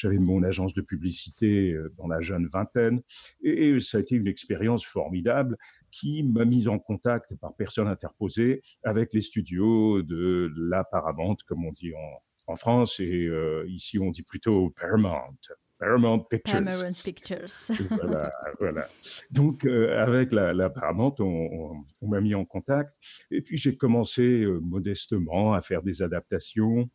mon 0.04 0.42
agence 0.42 0.74
de 0.74 0.82
publicité 0.82 1.72
euh, 1.72 1.92
dans 1.96 2.06
la 2.06 2.20
jeune 2.20 2.46
vingtaine, 2.46 3.02
et, 3.42 3.78
ça 3.80 3.98
a 3.98 4.00
été 4.00 4.14
une 4.14 4.28
expérience 4.28 4.84
formidable 4.84 5.56
qui 5.90 6.22
m'a 6.22 6.44
mis 6.44 6.68
en 6.68 6.78
contact 6.78 7.34
par 7.36 7.54
personne 7.54 7.88
interposée 7.88 8.62
avec 8.82 9.12
les 9.12 9.20
studios 9.20 10.02
de 10.02 10.52
la 10.56 10.84
Paramount, 10.84 11.36
comme 11.46 11.64
on 11.64 11.72
dit 11.72 11.92
en, 11.94 12.52
en 12.52 12.56
France, 12.56 13.00
et 13.00 13.26
euh, 13.26 13.64
ici 13.68 13.98
on 13.98 14.10
dit 14.10 14.22
plutôt 14.22 14.70
Paramount. 14.70 15.36
Paramount 15.84 16.20
Pictures. 16.20 16.64
Paramount 16.64 16.92
Pictures. 17.04 17.70
voilà, 17.90 18.32
voilà. 18.58 18.88
Donc, 19.30 19.64
euh, 19.66 20.02
avec 20.02 20.32
la, 20.32 20.52
la 20.52 20.70
Paramount, 20.70 21.14
on, 21.18 21.84
on, 22.00 22.08
m'a 22.08 22.20
mis 22.20 22.34
en 22.34 22.44
contact. 22.44 22.94
Et 23.30 23.42
puis, 23.42 23.56
j'ai 23.56 23.76
commencé 23.76 24.42
euh, 24.44 24.60
modestement 24.60 25.54
à 25.54 25.60
faire 25.60 25.82
des 25.82 26.02
adaptations 26.02 26.88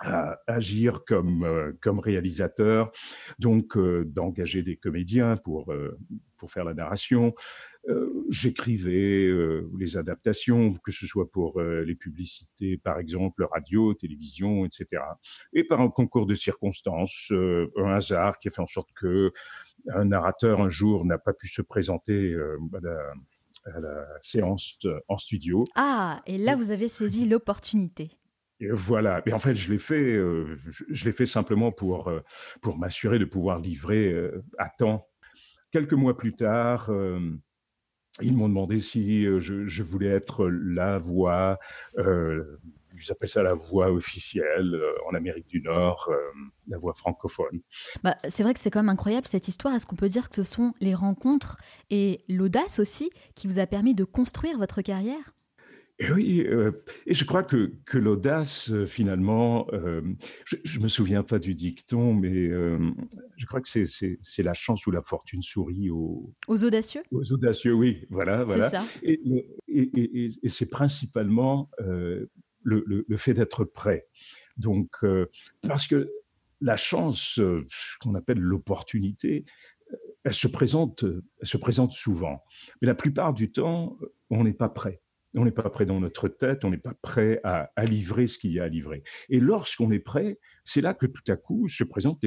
à 0.00 0.40
agir 0.48 1.04
comme, 1.06 1.44
euh, 1.44 1.72
comme 1.80 2.00
réalisateur, 2.00 2.90
donc 3.38 3.78
d'engager 3.78 4.62
des 4.62 4.76
comédiens 4.76 5.36
pour, 5.36 5.72
pour 6.36 6.50
faire 6.50 6.64
la 6.64 6.74
narration, 6.74 7.32
j'écrivais 8.30 9.26
euh, 9.26 9.70
les 9.78 9.96
adaptations, 9.96 10.72
que 10.84 10.92
ce 10.92 11.06
soit 11.06 11.30
pour 11.30 11.60
euh, 11.60 11.84
les 11.84 11.94
publicités, 11.94 12.76
par 12.76 12.98
exemple, 12.98 13.44
radio, 13.44 13.94
télévision, 13.94 14.64
etc. 14.64 15.02
Et 15.52 15.64
par 15.64 15.80
un 15.80 15.88
concours 15.88 16.26
de 16.26 16.34
circonstances, 16.34 17.32
un 17.32 17.94
hasard 17.94 18.38
qui 18.38 18.48
a 18.48 18.50
fait 18.50 18.62
en 18.62 18.66
sorte 18.66 18.90
que 18.94 19.32
un 19.94 20.06
narrateur 20.06 20.60
un 20.60 20.70
jour 20.70 21.04
n'a 21.04 21.18
pas 21.18 21.34
pu 21.34 21.46
se 21.46 21.60
présenter 21.60 22.34
à 22.34 22.80
la, 22.80 23.12
à 23.76 23.80
la 23.80 24.06
séance 24.22 24.78
en 25.08 25.18
studio. 25.18 25.64
Ah, 25.74 26.22
et 26.26 26.38
là 26.38 26.56
vous 26.56 26.70
avez 26.70 26.88
saisi 26.88 27.28
l'opportunité. 27.28 28.10
Voilà. 28.70 29.20
Mais 29.26 29.32
en 29.34 29.38
fait, 29.38 29.52
je 29.52 29.70
l'ai 29.70 29.78
fait, 29.78 30.14
je, 30.14 31.04
l'ai 31.04 31.12
fait 31.12 31.26
simplement 31.26 31.70
pour, 31.70 32.10
pour 32.62 32.78
m'assurer 32.78 33.18
de 33.18 33.26
pouvoir 33.26 33.58
livrer 33.58 34.30
à 34.56 34.70
temps. 34.70 35.06
Quelques 35.70 35.92
mois 35.92 36.16
plus 36.16 36.32
tard, 36.32 36.90
ils 38.22 38.36
m'ont 38.36 38.48
demandé 38.48 38.78
si 38.78 39.24
je, 39.24 39.82
voulais 39.82 40.08
être 40.08 40.46
la 40.48 40.98
voix, 40.98 41.58
ils 41.98 43.10
appellent 43.10 43.28
ça 43.28 43.42
la 43.42 43.54
voix 43.54 43.90
officielle 43.90 44.80
en 45.08 45.14
Amérique 45.14 45.48
du 45.48 45.60
Nord, 45.60 46.10
la 46.68 46.78
voix 46.78 46.94
francophone. 46.94 47.60
Bah, 48.02 48.16
c'est 48.28 48.42
vrai 48.42 48.54
que 48.54 48.60
c'est 48.60 48.70
quand 48.70 48.80
même 48.80 48.88
incroyable 48.88 49.26
cette 49.26 49.48
histoire. 49.48 49.74
Est-ce 49.74 49.86
qu'on 49.86 49.96
peut 49.96 50.08
dire 50.08 50.28
que 50.28 50.36
ce 50.36 50.44
sont 50.44 50.74
les 50.80 50.94
rencontres 50.94 51.56
et 51.90 52.24
l'audace 52.28 52.78
aussi 52.78 53.10
qui 53.34 53.46
vous 53.46 53.58
a 53.58 53.66
permis 53.66 53.94
de 53.94 54.04
construire 54.04 54.58
votre 54.58 54.80
carrière? 54.82 55.33
Oui, 56.00 56.44
euh, 56.46 56.72
et 57.06 57.14
je 57.14 57.24
crois 57.24 57.44
que, 57.44 57.72
que 57.86 57.98
l'audace, 57.98 58.68
euh, 58.70 58.84
finalement, 58.84 59.68
euh, 59.72 60.02
je 60.64 60.78
ne 60.78 60.84
me 60.84 60.88
souviens 60.88 61.22
pas 61.22 61.38
du 61.38 61.54
dicton, 61.54 62.14
mais 62.14 62.48
je 62.50 63.46
crois 63.46 63.60
que 63.60 63.68
c'est 63.68 64.42
la 64.42 64.54
chance 64.54 64.86
ou 64.86 64.90
la 64.90 65.02
fortune 65.02 65.42
sourit 65.42 65.90
aux, 65.90 66.32
aux 66.48 66.64
audacieux. 66.64 67.02
Aux 67.12 67.32
audacieux, 67.32 67.74
oui, 67.74 68.06
voilà. 68.10 68.42
voilà. 68.42 68.70
Ça. 68.70 68.84
Et, 69.02 69.20
et, 69.68 70.28
et, 70.42 70.48
c'est 70.48 70.68
principalement 70.68 71.70
le, 71.78 72.28
le, 72.62 73.04
le, 73.06 73.16
fait 73.16 73.34
d'être 73.34 73.64
prêt. 73.64 74.08
Donc, 74.56 74.90
parce 75.62 75.86
que 75.86 76.10
la 76.60 76.76
chance, 76.76 77.34
ce 77.34 77.98
qu'on 78.00 78.14
appelle 78.14 78.38
l'opportunité, 78.38 79.44
elle 80.24 80.32
se 80.32 80.48
présente, 80.48 81.04
elle 81.04 81.48
se 81.48 81.56
présente 81.56 81.92
souvent. 81.92 82.42
Mais 82.80 82.86
la 82.86 82.94
plupart 82.94 83.32
du 83.32 83.52
temps, 83.52 83.96
on 84.30 84.44
n'est 84.44 84.54
pas 84.54 84.68
prêt 84.68 85.00
on 85.34 85.44
n'est 85.44 85.50
pas 85.50 85.68
prêt 85.70 85.86
dans 85.86 86.00
notre 86.00 86.28
tête, 86.28 86.64
on 86.64 86.70
n'est 86.70 86.78
pas 86.78 86.94
prêt 86.94 87.40
à, 87.44 87.70
livrer 87.84 88.26
ce 88.26 88.38
qu'il 88.38 88.52
y 88.52 88.60
a 88.60 88.64
à 88.64 88.68
livrer. 88.68 89.02
Et 89.28 89.40
lorsqu'on 89.40 89.90
est 89.90 90.00
prêt, 90.00 90.38
c'est 90.64 90.80
là 90.80 90.94
que 90.94 91.06
tout 91.06 91.22
à 91.28 91.36
coup 91.36 91.68
se 91.68 91.84
présentent 91.84 92.22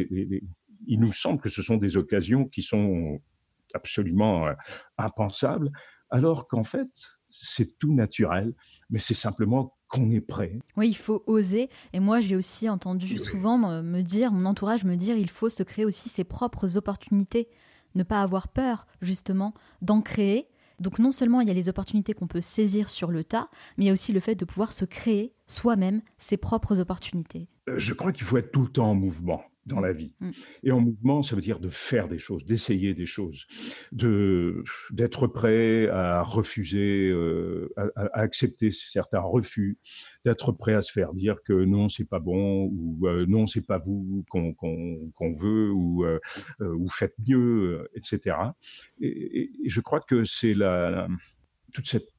il 0.85 0.99
nous 0.99 1.11
semble 1.11 1.41
que 1.41 1.49
ce 1.49 1.61
sont 1.61 1.77
des 1.77 1.97
occasions 1.97 2.45
qui 2.45 2.61
sont 2.61 3.19
absolument 3.73 4.47
euh, 4.47 4.53
impensables, 4.97 5.71
alors 6.09 6.47
qu'en 6.47 6.63
fait, 6.63 6.87
c'est 7.29 7.77
tout 7.77 7.93
naturel, 7.93 8.53
mais 8.89 8.99
c'est 8.99 9.13
simplement 9.13 9.75
qu'on 9.89 10.09
est 10.11 10.21
prêt. 10.21 10.59
Oui, 10.75 10.89
il 10.89 10.95
faut 10.95 11.23
oser. 11.27 11.69
Et 11.93 11.99
moi, 11.99 12.19
j'ai 12.19 12.35
aussi 12.35 12.69
entendu 12.69 13.17
souvent 13.17 13.57
me 13.81 14.01
dire, 14.01 14.31
mon 14.31 14.45
entourage 14.45 14.83
me 14.85 14.95
dire, 14.95 15.17
il 15.17 15.29
faut 15.29 15.49
se 15.49 15.63
créer 15.63 15.85
aussi 15.85 16.09
ses 16.09 16.23
propres 16.23 16.77
opportunités, 16.77 17.49
ne 17.95 18.03
pas 18.03 18.21
avoir 18.21 18.47
peur, 18.47 18.85
justement, 19.01 19.53
d'en 19.81 20.01
créer 20.01 20.47
donc 20.79 20.99
non 20.99 21.11
seulement 21.11 21.41
il 21.41 21.47
y 21.47 21.51
a 21.51 21.53
les 21.53 21.69
opportunités 21.69 22.13
qu'on 22.13 22.27
peut 22.27 22.41
saisir 22.41 22.89
sur 22.89 23.11
le 23.11 23.23
tas, 23.23 23.49
mais 23.77 23.85
il 23.85 23.87
y 23.87 23.89
a 23.89 23.93
aussi 23.93 24.13
le 24.13 24.19
fait 24.19 24.35
de 24.35 24.45
pouvoir 24.45 24.73
se 24.73 24.85
créer 24.85 25.33
soi-même 25.47 26.01
ses 26.17 26.37
propres 26.37 26.79
opportunités. 26.79 27.47
Euh, 27.69 27.77
je 27.77 27.93
crois 27.93 28.11
qu'il 28.11 28.25
faut 28.25 28.37
être 28.37 28.51
tout 28.51 28.61
le 28.61 28.67
temps 28.67 28.89
en 28.91 28.95
mouvement 28.95 29.43
dans 29.67 29.79
la 29.79 29.93
vie. 29.93 30.13
Mm. 30.19 30.31
Et 30.63 30.71
en 30.71 30.79
mouvement, 30.79 31.21
ça 31.21 31.35
veut 31.35 31.41
dire 31.41 31.59
de 31.59 31.69
faire 31.69 32.07
des 32.07 32.17
choses, 32.17 32.45
d'essayer 32.45 32.93
des 32.93 33.05
choses, 33.05 33.45
de 33.91 34.63
d'être 34.91 35.27
prêt 35.27 35.89
à 35.89 36.23
refuser, 36.23 37.09
euh, 37.09 37.71
à, 37.75 38.19
accepter 38.19 38.71
certains 38.71 39.19
refus, 39.19 39.77
d'être 40.25 40.51
prêt 40.51 40.73
à 40.73 40.81
se 40.81 40.91
faire 40.91 41.13
dire 41.13 41.37
que 41.43 41.53
non, 41.53 41.89
c'est 41.89 42.07
pas 42.07 42.19
bon 42.19 42.65
ou 42.65 43.07
euh, 43.07 43.25
non, 43.27 43.45
c'est 43.45 43.65
pas 43.65 43.77
vous 43.77 44.25
qu'on 44.29 44.53
qu'on 44.53 45.33
veut 45.35 45.71
ou 45.71 46.05
euh, 46.05 46.19
ou 46.61 46.87
faites 46.89 47.15
mieux, 47.27 47.87
etc. 47.93 48.37
Et, 49.01 49.51
je 49.65 49.81
crois 49.81 49.99
que 49.99 50.23
c'est 50.23 50.53
la, 50.53 51.07
toute 51.73 51.87
cette 51.87 52.09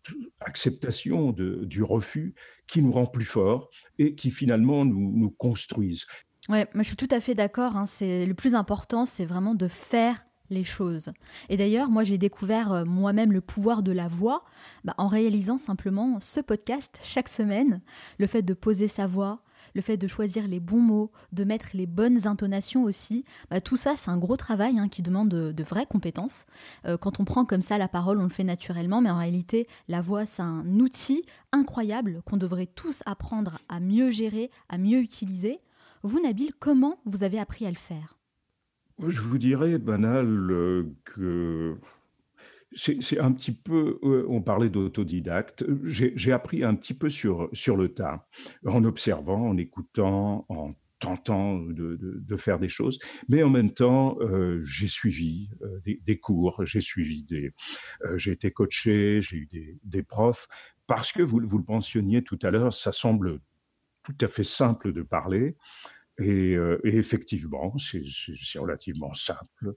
acceptation 0.40 1.32
de, 1.32 1.64
du 1.64 1.82
refus 1.82 2.34
qui 2.66 2.82
nous 2.82 2.92
rend 2.92 3.06
plus 3.06 3.24
forts 3.24 3.70
et 3.98 4.14
qui 4.14 4.30
finalement 4.30 4.84
nous, 4.84 5.16
nous 5.16 5.30
construisent. 5.30 6.06
Ouais, 6.48 6.66
moi 6.72 6.82
je 6.82 6.88
suis 6.88 6.96
tout 6.96 7.08
à 7.11 7.20
fait 7.20 7.34
d'accord. 7.34 7.76
Hein. 7.76 7.87
C'est 7.87 8.24
le 8.24 8.34
plus 8.34 8.54
important, 8.54 9.04
c'est 9.04 9.26
vraiment 9.26 9.54
de 9.54 9.68
faire 9.68 10.24
les 10.50 10.64
choses. 10.64 11.12
Et 11.50 11.58
d'ailleurs, 11.58 11.90
moi 11.90 12.04
j'ai 12.04 12.16
découvert 12.16 12.72
euh, 12.72 12.84
moi-même 12.87 13.32
le 13.32 13.42
pouvoir 13.42 13.82
de 13.82 13.92
la 13.92 14.08
voix 14.08 14.44
bah, 14.84 14.94
en 14.96 15.06
réalisant 15.08 15.58
simplement 15.58 16.18
ce 16.20 16.40
podcast 16.40 16.98
chaque 17.02 17.28
semaine. 17.28 17.82
Le 18.18 18.26
fait 18.26 18.40
de 18.40 18.54
poser 18.54 18.88
sa 18.88 19.06
voix, 19.06 19.42
le 19.74 19.82
fait 19.82 19.98
de 19.98 20.06
choisir 20.06 20.48
les 20.48 20.58
bons 20.58 20.80
mots, 20.80 21.12
de 21.32 21.44
mettre 21.44 21.68
les 21.74 21.87
bonnes 21.87 22.26
intonations 22.26 22.84
aussi, 22.84 23.26
bah, 23.50 23.61
tout 23.61 23.76
ça 23.76 23.94
c'est 23.94 24.11
un 24.11 24.16
gros 24.16 24.38
travail 24.38 24.78
hein, 24.78 24.88
qui 24.88 25.02
demande 25.02 25.28
de, 25.28 25.62
vraies 25.62 25.84
compétences. 25.84 26.46
Euh, 26.87 26.96
quand 26.96 27.20
on 27.20 27.24
prend 27.26 27.44
comme 27.44 27.61
ça 27.61 27.76
la 27.76 27.88
parole, 27.88 28.18
on 28.18 28.24
le 28.24 28.30
fait 28.30 28.44
naturellement, 28.44 29.02
mais 29.02 29.11
en 29.11 29.18
réalité 29.18 29.66
la 29.88 30.00
voix 30.00 30.24
c'est 30.24 30.42
un 30.42 30.64
outil 30.80 31.24
incroyable 31.52 32.22
qu'on 32.24 32.38
devrait 32.38 32.68
tous 32.74 33.02
apprendre 33.04 33.58
à 33.68 33.80
mieux 33.80 34.11
gérer, 34.11 34.50
à 34.70 34.78
mieux 34.78 35.00
utiliser. 35.00 35.61
Vous, 36.02 36.20
Nabil, 36.20 36.52
comment 36.58 37.00
vous 37.04 37.24
avez 37.24 37.38
appris 37.38 37.66
à 37.66 37.70
le 37.70 37.76
faire? 37.76 38.18
Je 39.04 39.20
vous 39.20 39.38
dirais, 39.38 39.78
banal, 39.78 40.26
euh, 40.50 40.84
que 41.04 41.76
c'est 42.74 43.18
un 43.18 43.32
petit 43.32 43.52
peu, 43.52 43.98
euh, 44.02 44.26
on 44.28 44.42
parlait 44.42 44.68
d'autodidacte, 44.68 45.64
j'ai 45.84 46.32
appris 46.32 46.64
un 46.64 46.74
petit 46.74 46.94
peu 46.94 47.08
sur, 47.08 47.48
sur 47.52 47.76
le 47.76 47.94
tas, 47.94 48.28
en 48.66 48.84
observant, 48.84 49.48
en 49.48 49.56
écoutant, 49.56 50.44
en 50.48 50.74
tentant 50.98 51.58
de, 51.61 52.37
faire 52.37 52.58
des 52.58 52.68
choses, 52.68 52.98
mais 53.28 53.42
en 53.42 53.50
même 53.50 53.72
temps, 53.72 54.18
euh, 54.20 54.62
j'ai 54.64 54.88
suivi 54.88 55.48
des, 55.84 56.18
cours, 56.18 56.64
j'ai 56.66 56.80
suivi 56.80 57.22
des, 57.22 57.52
j'ai 58.16 58.32
été 58.32 58.50
coaché, 58.50 59.22
j'ai 59.22 59.37
eu 59.37 59.46
des, 59.46 59.78
des, 59.84 60.02
profs, 60.02 60.48
parce 60.88 61.12
que 61.12 61.22
vous, 61.22 61.40
vous 61.44 61.58
le 61.58 61.64
mentionniez 61.68 62.22
tout 62.22 62.38
à 62.42 62.50
l'heure, 62.50 62.72
ça 62.72 62.90
semble 62.92 63.40
tout 64.08 64.24
à 64.24 64.28
fait 64.28 64.44
simple 64.44 64.92
de 64.92 65.02
parler. 65.02 65.56
Et, 66.18 66.56
euh, 66.56 66.80
effectivement, 66.84 67.76
c'est 67.78 68.58
relativement 68.58 69.12
simple. 69.14 69.74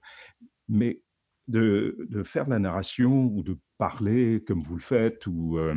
Mais 0.68 1.02
de, 1.48 2.22
faire 2.24 2.44
de 2.44 2.50
la 2.50 2.58
narration 2.58 3.26
ou 3.26 3.42
de 3.42 3.58
parler 3.76 4.42
comme 4.46 4.62
vous 4.62 4.76
le 4.76 4.80
faites, 4.80 5.26
ou 5.26 5.58
euh, 5.58 5.74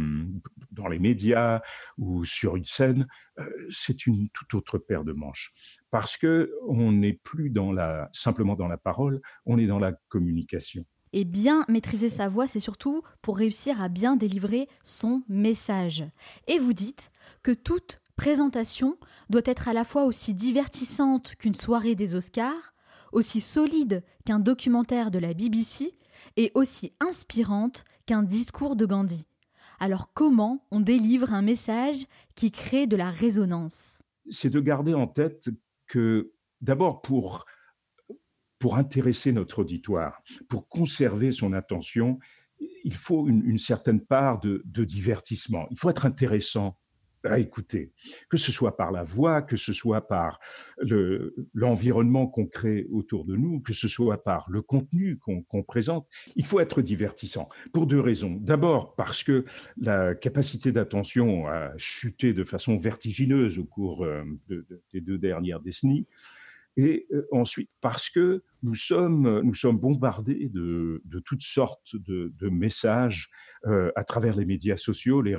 dans 0.71 0.87
les 0.87 0.99
médias, 0.99 1.61
ou 1.97 2.23
sur 2.23 2.55
une 2.55 2.65
scène, 2.65 3.07
euh, 3.39 3.49
c'est 3.69 4.05
une 4.05 4.29
toute 4.29 4.53
autre 4.53 4.77
paire 4.77 5.03
de 5.03 5.11
manches. 5.11 5.53
Parce 5.91 6.17
que 6.17 6.51
on 6.67 6.91
n'est 6.91 7.19
plus 7.23 7.49
dans 7.49 7.71
la, 7.71 8.09
simplement 8.13 8.55
dans 8.55 8.67
la 8.67 8.77
parole, 8.77 9.21
on 9.45 9.57
est 9.57 9.67
dans 9.67 9.79
la 9.79 9.93
communication. 10.07 10.85
Et 11.13 11.23
bien 11.23 11.65
maîtriser 11.69 12.09
sa 12.09 12.27
voix, 12.27 12.47
c'est 12.47 12.59
surtout 12.59 13.01
pour 13.21 13.37
réussir 13.37 13.81
à 13.81 13.89
bien 13.89 14.15
délivrer 14.15 14.67
son 14.83 15.23
message. 15.29 16.03
Et 16.47 16.59
vous 16.59 16.73
dites 16.73 17.11
que 17.41 17.51
toute 17.51 18.01
présentation 18.15 18.97
doit 19.29 19.41
être 19.45 19.67
à 19.67 19.73
la 19.73 19.83
fois 19.83 20.05
aussi 20.05 20.33
divertissante 20.33 21.35
qu'une 21.35 21.55
soirée 21.55 21.95
des 21.95 22.15
Oscars, 22.15 22.73
aussi 23.11 23.41
solide 23.41 24.03
qu'un 24.25 24.39
documentaire 24.39 25.11
de 25.11 25.19
la 25.19 25.33
BBC 25.33 25.97
et 26.37 26.51
aussi 26.53 26.93
inspirante 26.99 27.85
qu'un 28.05 28.23
discours 28.23 28.75
de 28.75 28.85
Gandhi. 28.85 29.27
Alors 29.79 30.13
comment 30.13 30.65
on 30.71 30.79
délivre 30.79 31.33
un 31.33 31.41
message 31.41 32.05
qui 32.35 32.51
crée 32.51 32.87
de 32.87 32.95
la 32.95 33.09
résonance? 33.09 33.99
C'est 34.29 34.49
de 34.49 34.59
garder 34.59 34.93
en 34.93 35.07
tête 35.07 35.49
que 35.87 36.31
d'abord 36.61 37.01
pour, 37.01 37.45
pour 38.59 38.77
intéresser 38.77 39.31
notre 39.31 39.59
auditoire, 39.59 40.21
pour 40.47 40.67
conserver 40.67 41.31
son 41.31 41.53
attention, 41.53 42.19
il 42.83 42.95
faut 42.95 43.27
une, 43.27 43.57
certaine 43.59 43.99
part 43.99 44.39
de 44.39 44.83
divertissement. 44.85 45.67
Il 45.71 45.77
faut 45.77 45.89
être 45.89 46.05
intéressant 46.05 46.77
à 47.25 47.39
écouter, 47.39 47.91
que 48.29 48.37
ce 48.37 48.51
soit 48.51 48.77
par 48.77 48.91
la 48.91 49.03
voix, 49.03 49.41
que 49.41 49.57
ce 49.57 49.73
soit 49.73 50.07
par 50.07 50.39
l'environnement 51.53 52.27
qu'on 52.27 52.45
crée 52.45 52.87
autour 52.91 53.25
de 53.25 53.35
nous, 53.35 53.59
que 53.61 53.73
ce 53.73 53.87
soit 53.87 54.23
par 54.23 54.49
le 54.49 54.61
contenu 54.61 55.17
qu'on 55.17 55.63
présente. 55.63 56.07
Il 56.35 56.45
faut 56.45 56.59
être 56.59 56.81
divertissant 56.81 57.49
pour 57.73 57.87
deux 57.87 57.99
raisons. 57.99 58.37
D'abord 58.39 58.95
parce 58.95 59.23
que 59.23 59.45
la 59.77 60.15
capacité 60.15 60.71
d'attention 60.71 61.47
a 61.47 61.71
chuté 61.77 62.33
de 62.33 62.43
façon 62.43 62.77
vertigineuse 62.77 63.59
au 63.59 63.65
cours 63.65 64.05
euh, 64.05 64.23
des 64.93 65.01
deux 65.01 65.17
dernières 65.17 65.59
décennies 65.59 66.07
et 66.77 67.07
euh, 67.11 67.27
ensuite 67.31 67.69
parce 67.81 68.09
que 68.09 68.43
nous 68.63 68.75
sommes, 68.75 69.41
nous 69.41 69.53
sommes 69.53 69.77
bombardés 69.77 70.49
de, 70.49 71.01
de 71.05 71.19
toutes 71.19 71.43
sortes 71.43 71.95
de, 71.95 72.33
de 72.37 72.49
messages 72.49 73.29
euh, 73.67 73.91
à 73.95 74.03
travers 74.03 74.35
les 74.35 74.45
médias 74.45 74.77
sociaux, 74.77 75.21
les, 75.21 75.35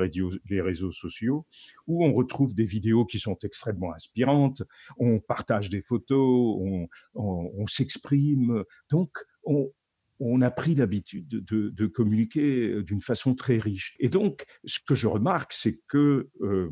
les 0.49 0.61
réseaux 0.61 0.91
sociaux, 0.91 1.47
où 1.87 2.05
on 2.05 2.13
retrouve 2.13 2.55
des 2.55 2.65
vidéos 2.65 3.05
qui 3.05 3.19
sont 3.19 3.39
extrêmement 3.43 3.93
inspirantes, 3.93 4.63
on 4.99 5.21
partage 5.21 5.69
des 5.69 5.83
photos, 5.83 6.57
on, 6.61 6.89
on, 7.15 7.67
s'exprime. 7.67 8.65
Donc, 8.91 9.11
on, 9.45 9.71
on 10.19 10.41
a 10.41 10.51
pris 10.51 10.75
l'habitude 10.75 11.29
de, 11.29 11.69
de, 11.69 11.87
communiquer 11.87 12.83
d'une 12.83 13.01
façon 13.01 13.35
très 13.35 13.59
riche. 13.59 13.97
Et 14.01 14.09
donc, 14.09 14.45
ce 14.65 14.79
que 14.85 14.95
je 14.95 15.07
remarque, 15.07 15.53
c'est 15.53 15.81
que 15.87 16.29
euh, 16.41 16.71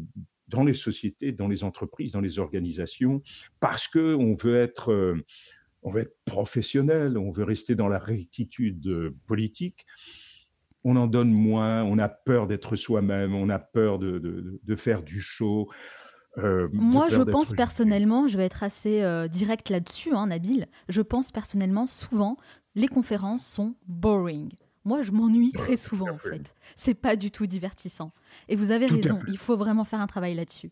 dans 0.49 0.65
les 0.65 0.75
sociétés, 0.75 1.33
dans 1.33 1.49
les 1.49 1.65
entreprises, 1.65 2.13
dans 2.13 2.21
les 2.21 2.39
organisations, 2.39 3.23
parce 3.61 3.89
que 3.89 4.15
on 4.15 4.35
veut 4.35 4.57
être, 4.57 4.93
euh, 4.93 5.25
on 5.83 5.91
veut 5.91 6.03
être 6.03 6.17
professionnel, 6.25 7.19
on 7.19 7.31
veut 7.31 7.45
rester 7.45 7.75
dans 7.75 7.89
la 7.89 7.99
rectitude 7.99 8.87
euh, 8.87 9.17
politique. 9.27 9.87
On 10.85 10.97
en 10.97 11.07
donne 11.07 11.31
moins, 11.31 11.83
on 11.85 11.99
a 11.99 12.09
peur 12.09 12.47
d'être 12.47 12.77
soi-même, 12.77 13.35
on 13.35 13.49
a 13.49 13.59
peur 13.59 13.99
de, 13.99 14.19
de, 14.63 14.77
faire 14.77 15.03
du 15.03 15.19
show. 15.19 15.71
Euh, 16.37 16.69
Moi, 16.73 17.09
je 17.09 17.23
pense 17.23 17.55
personnellement, 17.55 18.29
je 18.29 18.37
vais 18.37 18.45
être 18.45 18.63
assez 18.63 19.03
direct 19.31 19.71
là-dessus, 19.71 20.13
hein, 20.13 20.27
Nabil. 20.27 20.67
Je 20.91 21.01
pense 21.01 21.33
personnellement, 21.33 21.87
souvent, 21.87 22.37
les 22.75 22.89
conférences 22.89 23.47
sont 23.47 23.77
boring. 23.87 24.51
Moi, 24.85 25.03
je 25.03 25.13
m'ennuie 25.13 25.53
très 25.53 25.77
souvent, 25.77 26.11
en 26.11 26.19
fait. 26.19 26.55
C'est 26.77 26.95
pas 26.95 27.17
du 27.17 27.31
tout 27.31 27.47
divertissant. 27.47 28.13
Et 28.49 28.57
vous 28.57 28.71
avez 28.71 28.87
raison, 28.87 29.21
il 29.29 29.39
faut 29.39 29.57
vraiment 29.57 29.85
faire 29.85 30.01
un 30.01 30.07
travail 30.07 30.35
là-dessus. 30.35 30.71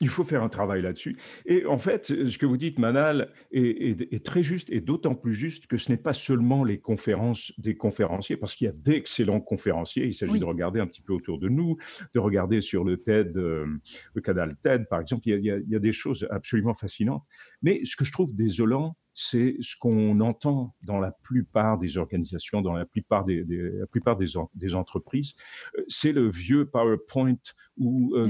Il 0.00 0.08
faut 0.08 0.24
faire 0.24 0.42
un 0.42 0.48
travail 0.48 0.82
là-dessus. 0.82 1.16
Et 1.46 1.66
en 1.66 1.78
fait, 1.78 2.06
ce 2.06 2.36
que 2.36 2.46
vous 2.46 2.56
dites, 2.56 2.78
Manal, 2.78 3.32
est, 3.52 4.24
très 4.24 4.42
juste 4.42 4.68
et 4.70 4.80
d'autant 4.80 5.14
plus 5.14 5.34
juste 5.34 5.66
que 5.66 5.76
ce 5.76 5.90
n'est 5.92 5.98
pas 5.98 6.12
seulement 6.12 6.64
les 6.64 6.78
conférences 6.78 7.52
des 7.58 7.76
conférenciers, 7.76 8.36
parce 8.36 8.54
qu'il 8.54 8.66
y 8.66 8.68
a 8.68 8.72
d'excellents 8.72 9.40
conférenciers. 9.40 10.04
Il 10.04 10.14
s'agit 10.14 10.40
de 10.40 10.44
regarder 10.44 10.80
un 10.80 10.86
petit 10.86 11.00
peu 11.00 11.12
autour 11.12 11.38
de 11.38 11.48
nous, 11.48 11.76
de 12.12 12.18
regarder 12.18 12.60
sur 12.60 12.82
le 12.82 12.96
TED, 12.96 13.36
euh, 13.36 13.66
le 14.14 14.20
canal 14.20 14.56
TED, 14.56 14.88
par 14.88 15.00
exemple. 15.00 15.28
Il 15.28 15.44
y, 15.44 15.50
a, 15.50 15.58
il 15.58 15.70
y 15.70 15.76
a 15.76 15.80
des 15.80 15.92
choses 15.92 16.26
absolument 16.30 16.74
fascinantes. 16.74 17.24
Mais 17.62 17.80
ce 17.84 17.94
que 17.94 18.04
je 18.04 18.12
trouve 18.12 18.34
désolant, 18.34 18.96
c'est 19.14 19.56
ce 19.60 19.76
qu'on 19.76 20.20
entend 20.20 20.74
dans 20.82 20.98
la 20.98 21.12
plupart 21.12 21.78
des 21.78 21.98
organisations, 21.98 22.60
dans 22.60 22.72
la 22.72 22.84
plupart 22.84 23.24
des, 23.24 23.44
la 23.44 23.86
plupart 23.86 24.16
des, 24.16 24.26
des 24.54 24.74
entreprises. 24.74 25.34
Euh, 25.78 25.84
c'est 25.86 26.12
le 26.12 26.28
vieux 26.28 26.66
PowerPoint 26.66 27.38
où 27.78 28.14
euh, 28.16 28.28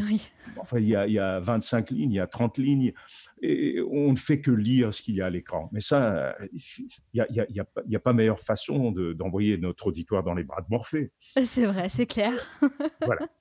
enfin, 0.58 0.78
il, 0.78 0.88
y 0.88 0.94
a, 0.94 1.06
il 1.06 1.14
y 1.14 1.18
a 1.18 1.40
25 1.40 1.90
lignes, 1.90 2.12
il 2.12 2.16
y 2.16 2.20
a 2.20 2.26
30 2.26 2.58
lignes, 2.58 2.92
et 3.40 3.80
on 3.90 4.12
ne 4.12 4.16
fait 4.16 4.40
que 4.40 4.50
lire 4.50 4.92
ce 4.92 5.02
qu'il 5.02 5.14
y 5.14 5.22
a 5.22 5.26
à 5.26 5.30
l'écran. 5.30 5.70
Mais 5.72 5.80
ça, 5.80 6.36
il 6.52 6.86
n'y 7.14 7.20
a, 7.20 7.26
y 7.30 7.60
a, 7.60 7.66
a, 7.94 7.98
pas 7.98 8.12
meilleure 8.12 8.40
façon 8.40 8.92
d'envoyer 8.92 9.56
notre 9.56 9.86
auditoire 9.88 10.22
dans 10.22 10.34
les 10.34 10.44
bras 10.44 10.60
de 10.60 10.66
Morphée. 10.68 11.12
C'est 11.44 11.66
vrai, 11.66 11.88
c'est 11.88 12.06
clair. 12.06 12.34
voilà. 13.04 13.26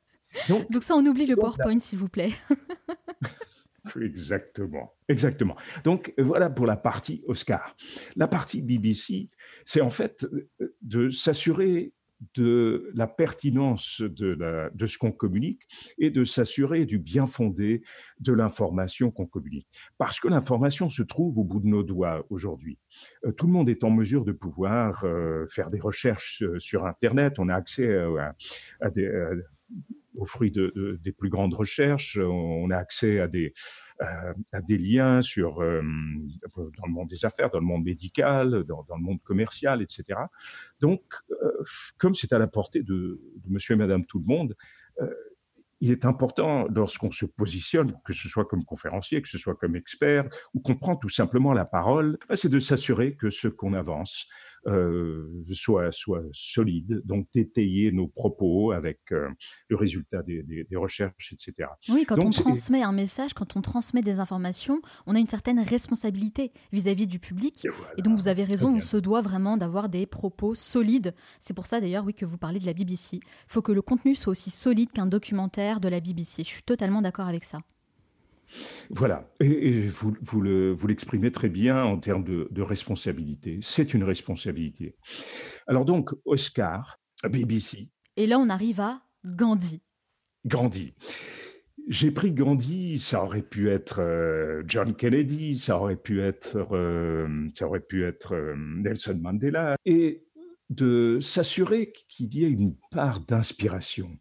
Donc, 0.50 0.72
donc, 0.72 0.82
ça, 0.82 0.96
on 0.96 1.06
oublie 1.06 1.28
le 1.28 1.36
PowerPoint, 1.36 1.80
s'il 1.80 2.00
vous 2.00 2.10
plaît. 2.10 2.32
Exactement, 4.02 4.94
exactement. 5.10 5.56
Donc 5.84 6.14
voilà 6.18 6.50
pour 6.50 6.66
la 6.66 6.78
partie 6.78 7.24
Oscar. 7.28 7.76
La 8.16 8.28
partie 8.28 8.62
BBC, 8.62 9.28
c'est 9.66 9.82
en 9.82 9.90
fait 9.90 10.26
euh, 10.62 10.76
de 10.82 11.10
s'assurer 11.10 11.94
de 12.36 12.90
la 12.96 13.06
pertinence 13.06 14.02
de, 14.02 14.86
ce 14.86 14.98
qu'on 14.98 15.12
communique 15.12 15.64
et 15.98 16.10
de 16.10 16.24
s'assurer 16.24 16.86
du 16.86 16.98
bien 16.98 17.26
fondé 17.26 17.84
de 18.22 18.32
l'information 18.32 19.12
qu'on 19.12 19.26
communique. 19.26 19.68
Parce 19.98 20.22
que 20.22 20.30
l'information 20.30 20.90
se 20.90 21.04
trouve 21.04 21.38
au 21.38 21.44
bout 21.44 21.60
de 21.60 21.68
nos 21.68 21.84
doigts 21.84 22.26
aujourd'hui. 22.30 22.78
Euh, 23.26 23.34
tout 23.34 23.46
le 23.46 23.52
monde 23.52 23.68
est 23.68 23.84
en 23.84 23.90
mesure 23.90 24.24
de 24.24 24.32
pouvoir 24.32 25.04
euh, 25.04 25.46
faire 25.48 25.70
des 25.70 25.82
recherches 25.82 26.46
sur 26.60 26.86
Internet. 26.86 27.40
On 27.40 27.50
a 27.50 27.56
accès 27.56 27.94
à, 28.80 28.90
des, 28.90 29.12
aux 30.16 30.26
fruits 30.26 30.52
de, 30.52 31.00
des 31.04 31.12
plus 31.12 31.30
grandes 31.30 31.54
recherches. 31.54 32.18
On 32.18 32.70
a 32.70 32.78
accès 32.78 33.20
à 33.20 33.28
des, 33.28 33.54
euh, 34.02 34.34
liens 34.70 35.22
sur, 35.22 35.62
euh, 35.62 35.82
dans 36.56 36.86
le 36.86 36.92
monde 36.92 37.10
des 37.10 37.26
affaires, 37.26 37.50
dans 37.50 37.60
le 37.60 37.66
monde 37.66 37.84
médical, 37.84 38.64
dans, 38.64 38.86
le 38.90 39.04
monde 39.04 39.22
commercial, 39.24 39.82
etc. 39.82 40.20
Donc, 40.80 41.02
euh, 41.32 41.64
comme 41.98 42.16
c'est 42.16 42.34
à 42.34 42.40
la 42.40 42.48
portée 42.48 42.84
de, 42.84 43.22
de, 43.38 43.50
monsieur 43.50 43.74
et 43.74 43.78
madame 43.78 44.06
tout 44.06 44.20
le 44.20 44.26
monde, 44.26 44.56
il 45.80 45.92
est 45.92 46.06
important, 46.06 46.66
lorsqu'on 46.74 47.12
se 47.12 47.26
positionne, 47.26 47.94
que 48.06 48.14
ce 48.14 48.30
soit 48.30 48.46
comme 48.46 48.64
conférencier, 48.64 49.22
que 49.22 49.28
ce 49.28 49.38
soit 49.38 49.56
comme 49.56 49.76
expert, 49.76 50.30
ou 50.54 50.62
qu'on 50.62 50.76
prend 50.76 50.96
tout 50.96 51.10
simplement 51.10 51.52
la 51.52 51.66
parole, 51.66 52.18
c'est 52.36 52.48
de 52.48 52.60
s'assurer 52.60 53.16
que 53.16 53.30
ce 53.30 53.50
qu'on 53.50 53.74
avance 53.74 54.30
euh, 54.68 55.44
soit, 55.52 55.92
soit 55.92 56.24
solide, 56.32 57.02
donc 57.06 57.28
d'étayer 57.34 57.92
nos 57.92 58.08
propos 58.08 58.72
avec 58.72 59.00
euh, 59.12 59.30
le 59.68 59.76
résultat 59.76 60.24
des, 60.24 60.44
des, 60.44 60.76
recherches, 60.76 61.34
etc. 61.34 61.70
Oui, 61.90 62.06
quand 62.06 62.24
on 62.24 62.30
transmet 62.30 62.82
un 62.82 62.92
message, 62.92 63.34
quand 63.34 63.56
on 63.56 63.62
transmet 63.62 64.02
des 64.02 64.20
informations, 64.20 64.82
on 65.06 65.16
a 65.16 65.20
une 65.20 65.28
certaine 65.28 65.60
responsabilité 65.60 66.52
vis-à-vis 66.72 67.08
du 67.08 67.20
public. 67.20 67.68
Et, 67.98 68.02
donc 68.02 68.18
vous 68.18 68.28
avez 68.28 68.44
raison, 68.44 68.76
on 68.76 68.82
se 68.82 68.98
doit 68.98 69.22
vraiment 69.22 69.58
d'avoir 69.58 69.90
des 69.90 70.06
propos 70.06 70.56
solides. 70.56 71.14
C'est 71.40 71.54
pour 71.54 71.68
ça 71.68 71.82
d'ailleurs, 71.82 72.06
oui, 72.06 72.14
que 72.14 72.26
vous 72.26 72.38
parlez 72.38 72.60
de 72.60 72.66
la 72.66 72.74
BBC. 72.74 73.18
Il 73.18 73.22
faut 73.48 73.62
que 73.62 73.72
le 73.72 73.82
contenu 73.82 74.16
soit 74.16 74.32
aussi 74.32 74.50
solide 74.50 74.92
qu'un 74.92 75.08
documentaire 75.08 75.80
de 75.80 75.90
la 75.90 76.00
BBC. 76.00 76.44
Je 76.44 76.50
suis 76.50 76.64
totalement 76.64 77.02
d'accord 77.02 77.28
avec 77.28 77.44
ça. 77.44 77.60
Voilà, 78.90 79.30
et, 79.40 79.82
vous, 79.82 80.16
vous 80.22 80.88
l'exprimez 80.88 81.32
très 81.32 81.50
bien 81.50 81.84
en 81.84 81.98
termes 81.98 82.24
de, 82.24 82.62
responsabilité. 82.62 83.60
C'est 83.62 83.94
une 83.94 84.04
responsabilité. 84.04 84.96
Alors 85.68 85.86
donc, 85.86 86.12
Oscar, 86.26 87.00
BBC. 87.24 87.90
Et 88.16 88.28
là, 88.28 88.40
on 88.40 88.50
arrive 88.50 88.80
à 88.80 89.02
Gandhi. 89.26 89.82
Gandhi. 90.46 90.94
J'ai 91.90 92.12
pris 92.12 92.32
Gandhi, 92.32 92.98
ça 92.98 93.24
aurait 93.24 93.42
pu 93.42 93.70
être 93.70 94.00
euh, 94.00 94.64
John 94.66 94.96
Kennedy, 94.96 95.58
ça 95.58 95.78
aurait 95.78 95.98
pu 95.98 96.22
être, 96.22 96.74
euh, 96.74 97.50
ça 97.54 97.68
aurait 97.68 97.82
pu 97.82 98.06
être 98.06 98.34
euh, 98.36 98.56
Nelson 98.56 99.20
Mandela, 99.22 99.76
et 99.86 100.24
de 100.70 101.20
s'assurer 101.22 101.92
qu'il 102.08 102.34
y 102.34 102.46
ait 102.46 102.50
une 102.50 102.76
part 102.92 103.20
d'inspiration 103.20 104.18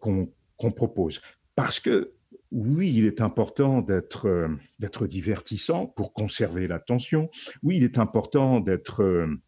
qu'on 0.00 0.72
propose. 0.72 1.20
Parce 1.54 1.80
que 1.80 2.14
oui, 2.52 2.92
il 2.94 3.06
est 3.06 3.20
important 3.20 3.84
euh, 3.88 4.48
d'être 4.78 5.06
divertissant 5.06 5.86
pour 5.86 6.12
conserver 6.12 6.66
l'attention. 6.66 7.30
Oui, 7.62 7.76
il 7.76 7.84
est 7.84 7.98
important 7.98 8.60
d'être 8.60 9.02
euh, 9.02 9.40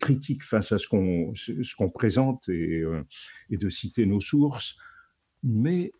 critique 0.00 0.42
face 0.42 0.72
à 0.72 0.78
ce 0.78 0.88
qu'on 0.88 1.32
ce 1.34 1.74
qu'on 1.76 1.90
présente 1.90 2.48
et, 2.48 2.80
euh, 2.80 3.04
et 3.50 3.56
de 3.56 3.68
citer 3.68 4.06
nos 4.06 4.20
sources. 4.20 4.76
Mais 5.42 5.92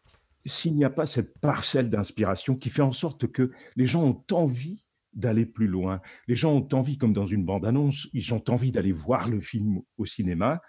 s'il 0.47 0.75
n'y 0.75 0.85
a 0.85 0.91
pas 0.91 1.07
cette 1.07 1.39
parcelle 1.39 1.89
d'inspiration 1.89 2.57
qui 2.57 2.71
fait 2.71 2.83
en 2.83 2.93
sorte 2.93 3.31
que 3.31 3.53
les 3.77 3.87
gens 3.87 4.05
ont 4.05 4.25
envie 4.35 4.85
d'aller 5.13 5.47
plus 5.47 5.67
loin, 5.67 6.01
les 6.27 6.35
gens 6.35 6.55
ont 6.55 6.69
envie, 6.73 6.99
comme 6.99 7.13
dans 7.13 7.27
une 7.27 7.45
bande-annonce, 7.45 8.09
ils 8.13 8.35
ont 8.35 8.43
envie 8.49 8.73
d'aller 8.73 8.93
voir 8.93 9.29
le 9.29 9.41
film 9.41 9.81
au 9.97 10.05
cinéma, 10.05 10.61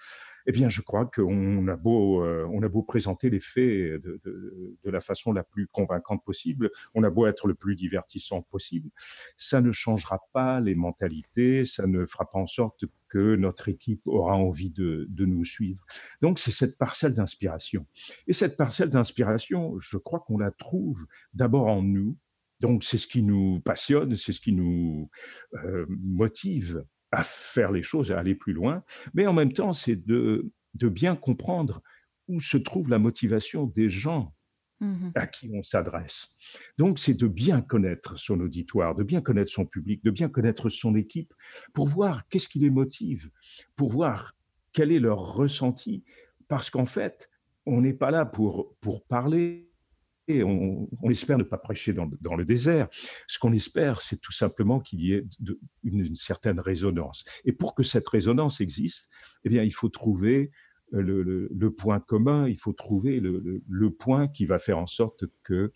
eh 0.50 0.52
bien, 0.52 0.68
je 0.68 0.82
crois 0.82 1.06
qu'on 1.06 1.68
a 1.68 1.76
beau, 1.76 2.24
euh, 2.24 2.44
on 2.52 2.64
a 2.64 2.68
beau 2.68 2.82
présenter 2.82 3.30
les 3.30 3.40
faits 3.40 4.02
de, 4.02 4.20
la 4.84 5.00
façon 5.00 5.32
la 5.32 5.44
plus 5.44 5.68
convaincante 5.68 6.26
possible, 6.26 6.72
on 6.96 7.04
a 7.04 7.12
beau 7.12 7.28
être 7.28 7.48
le 7.48 7.54
plus 7.54 7.76
divertissant 7.76 8.42
possible, 8.42 8.90
ça 9.36 9.62
ne 9.62 9.72
changera 9.72 10.20
pas 10.34 10.60
les 10.60 10.74
mentalités, 10.74 11.66
ça 11.66 11.86
ne 11.86 12.04
fera 12.08 12.28
pas 12.32 12.40
en 12.40 12.48
sorte 12.48 12.86
que 13.10 13.36
notre 13.36 13.70
équipe 13.70 14.08
aura 14.08 14.38
envie 14.38 14.72
de, 14.72 15.06
de 15.12 15.26
nous 15.26 15.46
suivre. 15.46 15.86
Donc, 16.20 16.40
c'est 16.40 16.50
cette 16.50 16.80
parcelle 16.80 17.14
d'inspiration. 17.14 17.86
Et 18.26 18.34
cette 18.34 18.58
parcelle 18.58 18.90
d'inspiration, 18.90 19.78
je 19.78 19.98
crois 19.98 20.22
qu'on 20.22 20.40
la 20.40 20.50
trouve 20.50 21.06
d'abord 21.32 21.68
en 21.68 21.84
nous. 21.84 22.18
Donc, 22.60 22.84
c'est 22.84 22.98
ce 22.98 23.06
qui 23.06 23.22
nous 23.22 23.60
passionne, 23.60 24.16
c'est 24.16 24.32
ce 24.32 24.40
qui 24.40 24.54
nous 24.54 25.12
euh, 25.54 25.86
motive 25.90 26.84
à 27.12 27.24
faire 27.24 27.72
les 27.72 27.84
choses, 27.84 28.12
à 28.12 28.20
aller 28.20 28.36
plus 28.36 28.54
loin, 28.54 28.84
mais 29.14 29.28
en 29.28 29.34
même 29.34 29.54
temps, 29.54 29.74
c'est 29.74 29.96
de, 29.96 30.52
de 30.76 30.90
bien 30.90 31.16
comprendre 31.16 31.82
où 32.28 32.40
se 32.40 32.58
trouve 32.58 32.90
la 32.90 33.00
motivation 33.00 33.66
des 33.66 33.90
gens 33.90 34.34
mmh 34.82 35.10
à 35.16 35.28
qui 35.28 35.50
on 35.54 35.62
s'adresse. 35.62 36.38
Donc, 36.78 37.00
c'est 37.00 37.14
de 37.14 37.28
bien 37.28 37.62
connaître 37.62 38.18
son 38.18 38.40
auditoire, 38.40 38.96
de 38.96 39.04
bien 39.04 39.20
connaître 39.22 39.52
son 39.52 39.66
public, 39.66 40.04
de 40.04 40.12
bien 40.12 40.30
connaître 40.30 40.70
son 40.70 40.96
équipe, 40.96 41.34
pour 41.74 41.88
voir 41.88 42.28
qu'est-ce 42.30 42.48
qui 42.48 42.60
les 42.60 42.70
motive, 42.70 43.30
pour 43.76 43.92
voir 43.92 44.36
quel 44.72 44.92
est 44.92 45.00
leur 45.00 45.34
ressenti, 45.34 46.04
parce 46.48 46.70
qu'en 46.70 46.86
fait, 46.86 47.30
on 47.66 47.82
n'est 47.82 47.94
pas 47.94 48.12
là 48.12 48.26
pour, 48.26 48.76
pour 48.80 49.04
parler. 49.04 49.69
On, 50.30 50.88
on, 51.02 51.10
espère 51.10 51.38
ne 51.38 51.44
pas 51.44 51.58
prêcher 51.58 51.94
dans, 51.94 52.10
dans 52.22 52.36
le 52.36 52.46
désert. 52.46 52.88
Ce 53.28 53.40
qu'on 53.40 53.54
espère, 53.54 54.02
c'est 54.02 54.22
tout 54.22 54.32
simplement 54.32 54.80
qu'il 54.80 55.02
y 55.02 55.14
ait 55.14 55.26
une, 55.84 56.06
une, 56.06 56.16
certaine 56.16 56.60
résonance. 56.60 57.24
Et 57.46 57.52
pour 57.52 57.76
que 57.76 57.84
cette 57.84 58.08
résonance 58.08 58.62
existe, 58.62 59.10
eh 59.44 59.50
bien, 59.50 59.64
il 59.64 59.74
faut 59.74 59.90
trouver 59.90 60.52
le, 60.92 61.70
point 61.70 62.00
commun, 62.00 62.48
il 62.48 62.58
faut 62.58 62.74
trouver 62.74 63.20
le, 63.20 63.90
point 63.92 64.28
qui 64.28 64.46
va 64.46 64.60
faire 64.60 64.78
en 64.78 64.86
sorte 64.86 65.26
que 65.44 65.72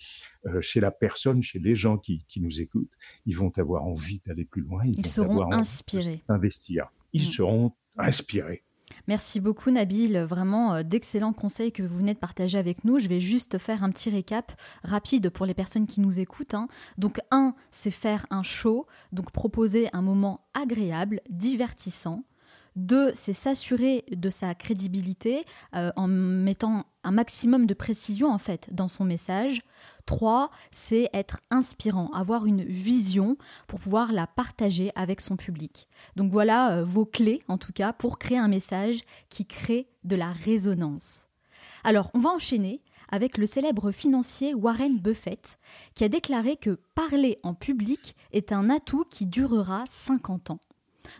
euh, 0.45 0.61
chez 0.61 0.79
la 0.79 0.91
personne, 0.91 1.43
chez 1.43 1.59
les 1.59 1.75
gens 1.75 1.97
qui, 1.97 2.25
nous 2.37 2.61
écoutent, 2.61 2.91
ils 3.25 3.37
vont 3.37 3.51
avoir 3.57 3.83
envie 3.83 4.21
d'aller 4.25 4.45
plus 4.45 4.61
loin. 4.61 4.83
Ils, 4.85 5.05
seront 5.05 5.51
inspirés. 5.51 6.23
Investir. 6.27 6.89
Ils 7.13 7.27
mm. 7.27 7.31
seront 7.31 7.73
inspirés. 7.97 8.63
Merci 9.07 9.41
beaucoup 9.41 9.69
Nabil, 9.69 10.17
vraiment 10.19 10.75
euh, 10.75 10.83
d'excellents 10.83 11.33
conseils 11.33 11.73
que 11.73 11.83
vous 11.83 11.97
venez 11.97 12.13
de 12.13 12.19
partager 12.19 12.57
avec 12.57 12.85
nous. 12.85 12.99
Je 12.99 13.09
vais 13.09 13.19
juste 13.19 13.57
faire 13.57 13.83
un 13.83 13.91
petit 13.91 14.09
récap 14.09 14.53
rapide 14.83 15.29
pour 15.29 15.45
les 15.45 15.53
personnes 15.53 15.87
qui 15.87 15.99
nous 15.99 16.19
écoutent. 16.19 16.53
Hein. 16.53 16.67
Donc 16.97 17.19
un, 17.29 17.53
c'est 17.69 17.91
faire 17.91 18.25
un 18.29 18.43
show, 18.43 18.87
donc 19.11 19.31
proposer 19.31 19.89
un 19.91 20.01
moment 20.01 20.45
agréable, 20.53 21.19
divertissant. 21.29 22.23
Deux, 22.75 23.11
c'est 23.13 23.33
s'assurer 23.33 24.03
de 24.11 24.29
sa 24.31 24.55
crédibilité 24.55 25.45
euh, 25.75 25.91
en 25.95 26.07
mettant 26.07 26.85
un 27.03 27.11
maximum 27.11 27.67
de 27.67 27.73
précision 27.73 28.31
en 28.31 28.39
fait 28.39 28.73
dans 28.73 28.87
son 28.87 29.03
message. 29.03 29.61
Trois, 30.05 30.49
c'est 30.71 31.09
être 31.13 31.39
inspirant, 31.51 32.09
avoir 32.13 32.45
une 32.45 32.63
vision 32.63 33.37
pour 33.67 33.79
pouvoir 33.79 34.11
la 34.11 34.25
partager 34.25 34.91
avec 34.95 35.21
son 35.21 35.37
public. 35.37 35.87
Donc 36.15 36.31
voilà 36.31 36.77
euh, 36.77 36.83
vos 36.83 37.05
clés 37.05 37.41
en 37.47 37.59
tout 37.59 37.73
cas 37.73 37.93
pour 37.93 38.17
créer 38.17 38.39
un 38.39 38.47
message 38.47 39.01
qui 39.29 39.45
crée 39.45 39.87
de 40.03 40.15
la 40.15 40.31
résonance. 40.31 41.29
Alors 41.83 42.09
on 42.15 42.19
va 42.19 42.31
enchaîner 42.31 42.81
avec 43.09 43.37
le 43.37 43.45
célèbre 43.45 43.91
financier 43.91 44.55
Warren 44.55 44.97
Buffett 44.97 45.59
qui 45.93 46.03
a 46.03 46.09
déclaré 46.09 46.57
que 46.57 46.79
parler 46.95 47.37
en 47.43 47.53
public 47.53 48.15
est 48.31 48.51
un 48.51 48.71
atout 48.71 49.05
qui 49.07 49.27
durera 49.27 49.83
50 49.87 50.49
ans. 50.49 50.59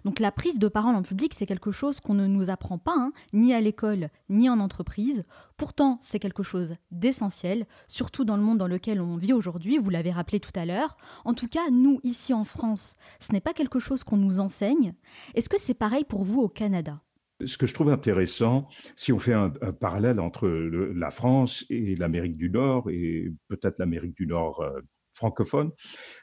Donc 0.05 0.19
la 0.19 0.31
prise 0.31 0.59
de 0.59 0.67
parole 0.67 0.95
en 0.95 1.01
public, 1.01 1.33
c'est 1.35 1.45
quelque 1.45 1.71
chose 1.71 1.99
qu'on 1.99 2.13
ne 2.13 2.27
nous 2.27 2.49
apprend 2.49 2.77
pas, 2.77 2.95
hein, 2.95 3.13
ni 3.33 3.53
à 3.53 3.61
l'école, 3.61 4.09
ni 4.29 4.49
en 4.49 4.59
entreprise. 4.59 5.23
Pourtant, 5.57 5.97
c'est 6.01 6.19
quelque 6.19 6.43
chose 6.43 6.75
d'essentiel, 6.91 7.65
surtout 7.87 8.25
dans 8.25 8.37
le 8.37 8.43
monde 8.43 8.57
dans 8.57 8.67
lequel 8.67 9.01
on 9.01 9.17
vit 9.17 9.33
aujourd'hui, 9.33 9.77
vous 9.77 9.89
l'avez 9.89 10.11
rappelé 10.11 10.39
tout 10.39 10.51
à 10.55 10.65
l'heure. 10.65 10.97
En 11.25 11.33
tout 11.33 11.47
cas, 11.47 11.69
nous, 11.71 11.99
ici 12.03 12.33
en 12.33 12.43
France, 12.43 12.95
ce 13.19 13.31
n'est 13.31 13.41
pas 13.41 13.53
quelque 13.53 13.79
chose 13.79 14.03
qu'on 14.03 14.17
nous 14.17 14.39
enseigne. 14.39 14.93
Est-ce 15.35 15.49
que 15.49 15.59
c'est 15.59 15.73
pareil 15.73 16.03
pour 16.03 16.23
vous 16.23 16.41
au 16.41 16.49
Canada? 16.49 17.01
Ce 17.45 17.57
que 17.57 17.65
je 17.65 17.73
trouve 17.73 17.89
intéressant, 17.89 18.67
si 18.95 19.11
on 19.11 19.19
fait 19.19 19.33
un, 19.33 19.49
parallèle 19.49 20.19
entre 20.19 20.47
la 20.47 21.11
France 21.11 21.65
et 21.69 21.95
l'Amérique 21.95 22.37
du 22.37 22.49
Nord, 22.49 22.89
et 22.89 23.33
peut-être 23.47 23.79
l'Amérique 23.79 24.15
du 24.15 24.27
Nord 24.27 24.61
euh, 24.61 24.79
francophone, 25.13 25.71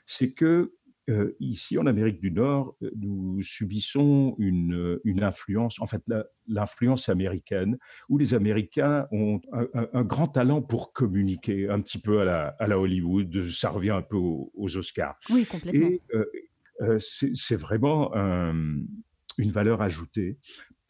c'est 0.07 0.33
que 0.33 0.75
euh, 1.09 1.37
ici, 1.41 1.79
en 1.79 1.87
Amérique 1.87 2.21
du 2.21 2.31
Nord, 2.31 2.77
euh, 2.83 2.91
nous 2.97 3.43
subissons 3.43 4.35
une, 4.39 4.75
euh, 4.75 5.01
une 5.05 5.23
influence, 5.23 5.81
en 5.81 5.87
fait, 5.87 6.03
l'influence 6.47 7.09
américaine, 7.09 7.79
où 8.09 8.19
les 8.19 8.35
Américains 8.35 9.07
ont 9.11 9.41
un, 9.53 10.05
grand 10.05 10.29
talent 10.29 10.63
pour 10.63 10.93
communiquer, 10.93 11.69
un 11.69 11.81
petit 11.81 11.99
peu 11.99 12.21
à 12.21 12.25
la, 12.25 12.49
à 12.59 12.67
la 12.67 12.79
Hollywood, 12.79 13.49
ça 13.49 13.71
revient 13.71 13.91
un 13.91 14.03
peu 14.03 14.17
aux, 14.17 14.77
Oscars. 14.77 15.19
Oui, 15.31 15.47
complètement. 15.47 15.89
Et 15.89 16.03
c'est 16.99 17.57
vraiment 17.57 18.13
une 18.15 19.51
valeur 19.51 19.83
ajoutée 19.83 20.39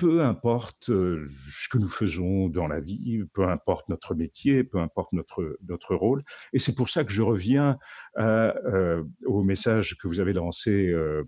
peu 0.00 0.24
importe 0.24 0.88
euh, 0.88 1.28
ce 1.50 1.68
que 1.68 1.76
nous 1.76 1.90
faisons 1.90 2.48
dans 2.48 2.66
la 2.66 2.80
vie, 2.80 3.22
peu 3.34 3.46
importe 3.46 3.86
notre 3.90 4.14
métier, 4.14 4.64
peu 4.64 4.78
importe 4.78 5.12
notre, 5.12 5.58
notre 5.68 5.94
rôle. 5.94 6.24
Et 6.54 6.58
c'est 6.58 6.74
pour 6.74 6.88
ça 6.88 7.04
que 7.04 7.12
je 7.12 7.20
reviens 7.20 7.78
euh, 8.16 9.04
au 9.26 9.42
message 9.42 9.98
que 9.98 10.08
vous 10.08 10.18
avez 10.18 10.32
lancé 10.32 10.88
euh, 10.88 11.24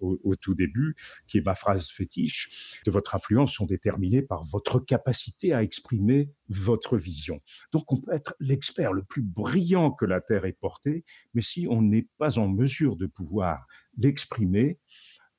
au, 0.00 0.34
tout 0.34 0.56
début, 0.56 0.96
qui 1.28 1.38
est 1.38 1.46
ma 1.46 1.54
phrase 1.54 1.90
fétiche, 1.90 2.80
de 2.84 2.90
votre 2.90 3.14
influence 3.14 3.52
sont 3.52 3.66
déterminées 3.66 4.22
par 4.22 4.42
votre 4.42 4.80
capacité 4.80 5.52
à 5.52 5.62
exprimer 5.62 6.32
votre 6.48 6.96
vision. 6.96 7.40
Donc 7.72 7.92
on 7.92 8.00
peut 8.00 8.12
être 8.12 8.34
l'expert 8.40 8.92
le 8.92 9.04
plus 9.04 9.22
brillant 9.22 9.92
que 9.92 10.06
la 10.06 10.20
Terre 10.20 10.44
ait 10.44 10.58
porté, 10.60 11.04
mais 11.34 11.42
si 11.42 11.68
on 11.70 11.82
n'est 11.82 12.08
pas 12.18 12.40
en 12.40 12.48
mesure 12.48 12.96
de 12.96 13.06
pouvoir 13.06 13.64
l'exprimer, 13.96 14.80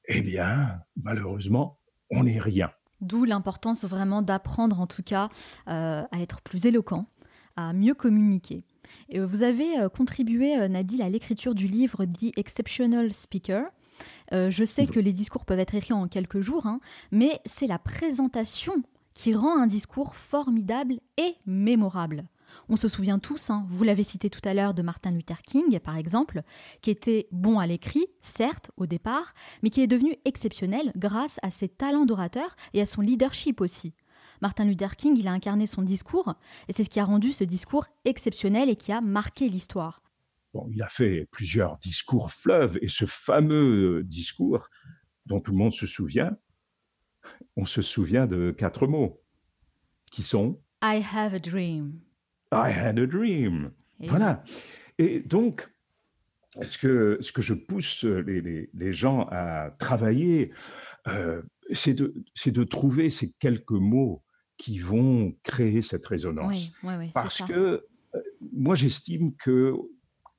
eh 0.08 0.22
bien, 0.22 0.80
malheureusement, 0.96 1.79
on 2.12 2.24
n'est 2.24 2.40
rien. 2.40 2.72
D'où 3.02 3.24
l'importance 3.24 3.86
vraiment 3.86 4.22
d'apprendre 4.22 4.80
en 4.80 4.88
tout 4.88 5.04
cas 5.04 5.30
euh, 5.68 6.04
à 6.12 6.22
être 6.22 6.42
plus 6.42 6.66
éloquent, 6.66 7.06
à 7.56 7.74
mieux 7.74 7.94
communiquer. 7.94 8.64
Et 9.10 9.20
vous 9.20 9.44
avez 9.44 9.80
euh, 9.80 9.90
contribué, 9.90 10.58
euh, 10.58 10.68
Nabil, 10.68 11.02
à 11.02 11.10
l'écriture 11.10 11.56
du 11.56 11.68
livre 11.68 12.06
The 12.06 12.38
Exceptional 12.38 13.14
Speaker. 13.14 13.66
je 14.32 14.64
sais 14.64 14.86
que 14.86 15.00
les 15.00 15.14
discours 15.14 15.46
peuvent 15.46 15.60
être 15.60 15.76
écrits 15.76 15.94
en 15.94 16.08
quelques 16.08 16.42
jours, 16.42 16.66
hein, 16.66 16.80
mais 17.12 17.40
c'est 17.46 17.68
la 17.68 17.80
présentation 17.80 18.84
qui 19.14 19.34
rend 19.34 19.60
un 19.60 19.68
discours 19.68 20.16
formidable 20.16 21.00
et 21.18 21.36
mémorable. 21.46 22.26
On 22.68 22.76
se 22.76 22.88
souvient 22.88 23.20
tous, 23.20 23.50
hein, 23.50 23.66
vous 23.70 23.84
l'avez 23.84 24.04
cité 24.04 24.30
tout 24.30 24.42
à 24.44 24.54
l'heure, 24.54 24.74
de 24.74 24.82
Martin 24.82 25.12
Luther 25.12 25.42
King, 25.42 25.80
par 25.80 25.98
exemple, 25.98 26.44
qui 26.82 26.92
était 26.92 27.28
bon 27.32 27.60
à 27.60 27.68
l'écrit, 27.68 28.08
certes, 28.22 28.72
au 28.78 28.86
départ, 28.86 29.34
mais 29.64 29.70
qui 29.70 29.82
est 29.82 29.88
devenu 29.88 30.16
exceptionnel 30.26 30.92
grâce 30.96 31.40
à 31.42 31.52
ses 31.52 31.70
talents 31.70 32.06
d'orateur 32.06 32.56
et 32.74 32.82
à 32.82 32.86
son 32.86 33.02
leadership 33.02 33.62
aussi. 33.62 33.94
Martin 34.42 34.66
Luther 34.66 34.96
King, 34.96 35.18
il 35.18 35.28
a 35.28 35.32
incarné 35.32 35.68
son 35.68 35.82
discours, 35.82 36.36
et 36.68 36.74
c'est 36.74 36.84
ce 36.84 36.90
qui 36.90 37.00
a 37.00 37.06
rendu 37.06 37.32
ce 37.32 37.44
discours 37.44 37.88
exceptionnel 38.06 38.70
et 38.70 38.76
qui 38.76 38.92
a 38.92 39.02
marqué 39.02 39.50
l'histoire. 39.50 40.02
Bon, 40.54 40.68
il 40.72 40.82
a 40.82 40.88
fait 40.88 41.28
plusieurs 41.32 41.78
discours 41.78 42.32
fleuves, 42.32 42.78
et 42.82 42.88
ce 42.88 43.06
fameux 43.06 44.04
discours 44.04 44.70
dont 45.26 45.40
tout 45.40 45.52
le 45.52 45.58
monde 45.58 45.74
se 45.74 45.88
souvient, 45.88 46.38
on 47.56 47.66
se 47.66 47.82
souvient 47.82 48.28
de 48.28 48.52
quatre 48.52 48.88
mots, 48.88 49.22
qui 50.12 50.24
sont 50.24 50.60
I 50.82 51.04
have 51.14 51.34
a 51.34 51.40
dream. 51.40 52.00
I 52.52 52.72
had 52.72 53.00
a 53.00 53.06
dream. 53.06 53.72
voilà. 54.00 54.44
Et 54.98 55.20
donc, 55.20 55.70
ce 56.62 56.78
que, 56.78 57.18
ce 57.22 57.32
que 57.32 57.42
je 57.42 57.54
pousse 57.54 58.04
les, 58.04 58.70
les, 58.74 58.94
gens 58.94 59.28
à 59.32 59.72
travailler, 59.78 60.52
euh, 61.08 61.42
c'est 61.74 61.94
de, 61.94 62.14
de 62.46 62.64
trouver 62.64 63.10
ces 63.10 63.32
quelques 63.40 63.72
mots 63.72 64.24
qui 64.58 64.78
vont 64.80 65.34
créer 65.44 65.82
cette 65.82 66.06
résonance. 66.06 66.72
Oui, 66.84 66.94
oui, 67.00 67.12
Parce 67.14 67.42
que 67.44 67.54
euh, 68.16 68.22
moi, 68.52 68.76
j'estime 68.76 69.36
que 69.36 69.74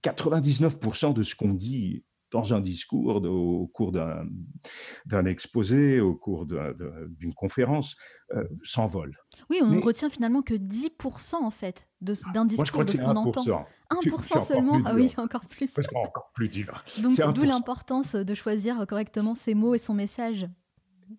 99% 0.03 1.15
de 1.15 1.23
ce 1.23 1.35
qu'on 1.35 1.55
dit 1.55 2.05
dans 2.31 2.55
un 2.55 2.61
discours, 2.61 3.23
au 3.25 3.67
cours 3.69 3.93
d'un 3.93 5.25
exposé, 5.27 6.01
au 6.01 6.15
cours 6.15 6.47
d'une 6.47 7.35
conférence, 7.35 7.97
euh, 8.35 8.45
s'envole. 8.63 9.17
Oui, 9.49 9.61
on 9.63 9.67
ne 9.67 9.81
retient 9.81 10.11
finalement 10.11 10.43
que 10.43 10.55
10% 10.55 11.35
en 11.37 11.51
fait 11.51 11.89
d'un 12.01 12.45
discours 12.45 12.85
de 12.85 12.91
ce 12.91 12.99
qu'on 12.99 13.17
entend. 13.17 13.67
1% 13.91 14.43
seulement 14.47 14.81
Ah 14.85 14.95
oui, 14.95 15.13
encore 15.17 15.47
plus. 15.47 15.77
Encore 15.95 16.31
plus 16.33 16.49
dur. 16.49 16.85
Donc 16.99 17.13
d'où 17.35 17.43
l'importance 17.43 18.15
de 18.15 18.35
choisir 18.35 18.87
correctement 18.87 19.35
ses 19.35 19.55
mots 19.55 19.75
et 19.75 19.79
son 19.79 19.95
message. 19.95 20.49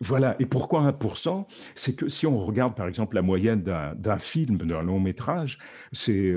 Voilà. 0.00 0.36
Et 0.40 0.46
pourquoi 0.46 0.82
1% 0.90 1.46
C'est 1.74 1.94
que 1.94 2.08
si 2.08 2.26
on 2.26 2.38
regarde 2.38 2.74
par 2.74 2.88
exemple 2.88 3.14
la 3.14 3.22
moyenne 3.22 3.62
d'un 3.62 4.18
film, 4.18 4.58
d'un 4.58 4.82
long 4.82 5.00
métrage, 5.00 5.58
c'est 5.92 6.34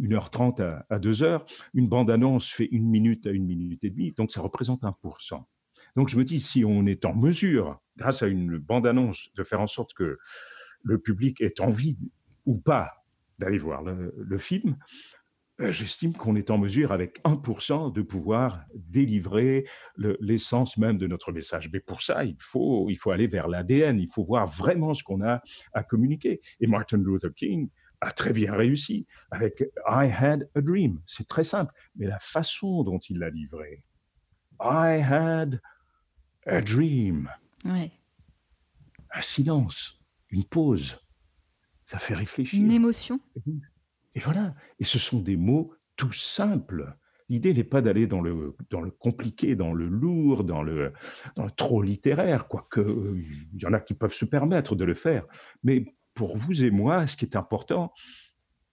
1h30 0.00 0.60
euh, 0.60 0.76
à, 0.88 0.94
à 0.94 0.98
2h. 0.98 1.44
Une 1.74 1.88
bande-annonce 1.88 2.50
fait 2.50 2.68
une 2.70 2.88
minute 2.88 3.26
à 3.26 3.30
une 3.30 3.46
minute 3.46 3.84
et 3.84 3.90
demie, 3.90 4.12
donc 4.12 4.30
ça 4.30 4.40
représente 4.40 4.82
1%. 4.82 5.42
Donc 5.96 6.08
je 6.08 6.16
me 6.16 6.24
dis, 6.24 6.40
si 6.40 6.64
on 6.64 6.86
est 6.86 7.04
en 7.04 7.14
mesure, 7.14 7.80
grâce 7.96 8.22
à 8.22 8.26
une 8.26 8.58
bande-annonce, 8.58 9.28
de 9.34 9.44
faire 9.44 9.60
en 9.60 9.66
sorte 9.66 9.94
que 9.94 10.18
le 10.82 10.98
public 10.98 11.40
ait 11.40 11.60
envie 11.60 12.10
ou 12.46 12.56
pas 12.56 13.04
d'aller 13.38 13.58
voir 13.58 13.82
le 13.82 14.38
film, 14.38 14.76
j'estime 15.58 16.12
qu'on 16.12 16.36
est 16.36 16.50
en 16.50 16.58
mesure, 16.58 16.92
avec 16.92 17.22
1%, 17.24 17.92
de 17.92 18.02
pouvoir 18.02 18.64
délivrer 18.74 19.66
l'essence 19.96 20.76
même 20.76 20.98
de 20.98 21.06
notre 21.06 21.32
message. 21.32 21.70
Mais 21.72 21.80
pour 21.80 22.02
ça, 22.02 22.24
il 22.24 22.36
faut, 22.38 22.90
il 22.90 22.96
faut 22.96 23.10
aller 23.10 23.26
vers 23.26 23.48
l'ADN, 23.48 23.98
il 23.98 24.10
faut 24.10 24.24
voir 24.24 24.46
vraiment 24.46 24.94
ce 24.94 25.02
qu'on 25.02 25.22
a 25.22 25.42
à 25.72 25.82
communiquer. 25.82 26.40
Et 26.60 26.66
Martin 26.66 26.98
Luther 26.98 27.32
King 27.34 27.68
a 28.00 28.10
très 28.10 28.32
bien 28.32 28.54
réussi 28.54 29.06
avec 29.30 29.60
I 29.86 30.10
had 30.10 30.48
a 30.54 30.60
dream. 30.60 31.00
C'est 31.06 31.26
très 31.28 31.44
simple, 31.44 31.72
mais 31.96 32.06
la 32.06 32.18
façon 32.18 32.82
dont 32.82 32.98
il 32.98 33.18
l'a 33.18 33.30
livré. 33.30 33.84
I 34.60 35.00
had 35.02 35.60
a 36.46 36.60
dream. 36.60 37.30
Un 37.64 39.20
silence, 39.20 40.02
une 40.30 40.44
pause. 40.44 41.00
Ça 41.86 41.98
fait 41.98 42.14
réfléchir. 42.14 42.60
Une 42.60 42.72
émotion. 42.72 43.20
Et 44.14 44.20
voilà. 44.20 44.54
Et 44.78 44.84
ce 44.84 44.98
sont 44.98 45.20
des 45.20 45.36
mots 45.36 45.72
tout 45.96 46.12
simples. 46.12 46.96
L'idée 47.28 47.54
n'est 47.54 47.64
pas 47.64 47.80
d'aller 47.80 48.06
dans 48.06 48.20
le, 48.20 48.54
dans 48.70 48.80
le 48.80 48.90
compliqué, 48.90 49.56
dans 49.56 49.72
le 49.72 49.88
lourd, 49.88 50.44
dans 50.44 50.62
le, 50.62 50.92
dans 51.36 51.44
le 51.44 51.50
trop 51.50 51.82
littéraire, 51.82 52.48
quoique 52.48 52.80
il 53.52 53.62
y 53.62 53.66
en 53.66 53.72
a 53.72 53.80
qui 53.80 53.94
peuvent 53.94 54.12
se 54.12 54.26
permettre 54.26 54.76
de 54.76 54.84
le 54.84 54.94
faire. 54.94 55.24
Mais 55.62 55.94
pour 56.12 56.36
vous 56.36 56.62
et 56.62 56.70
moi, 56.70 57.06
ce 57.06 57.16
qui 57.16 57.24
est 57.24 57.36
important, 57.36 57.92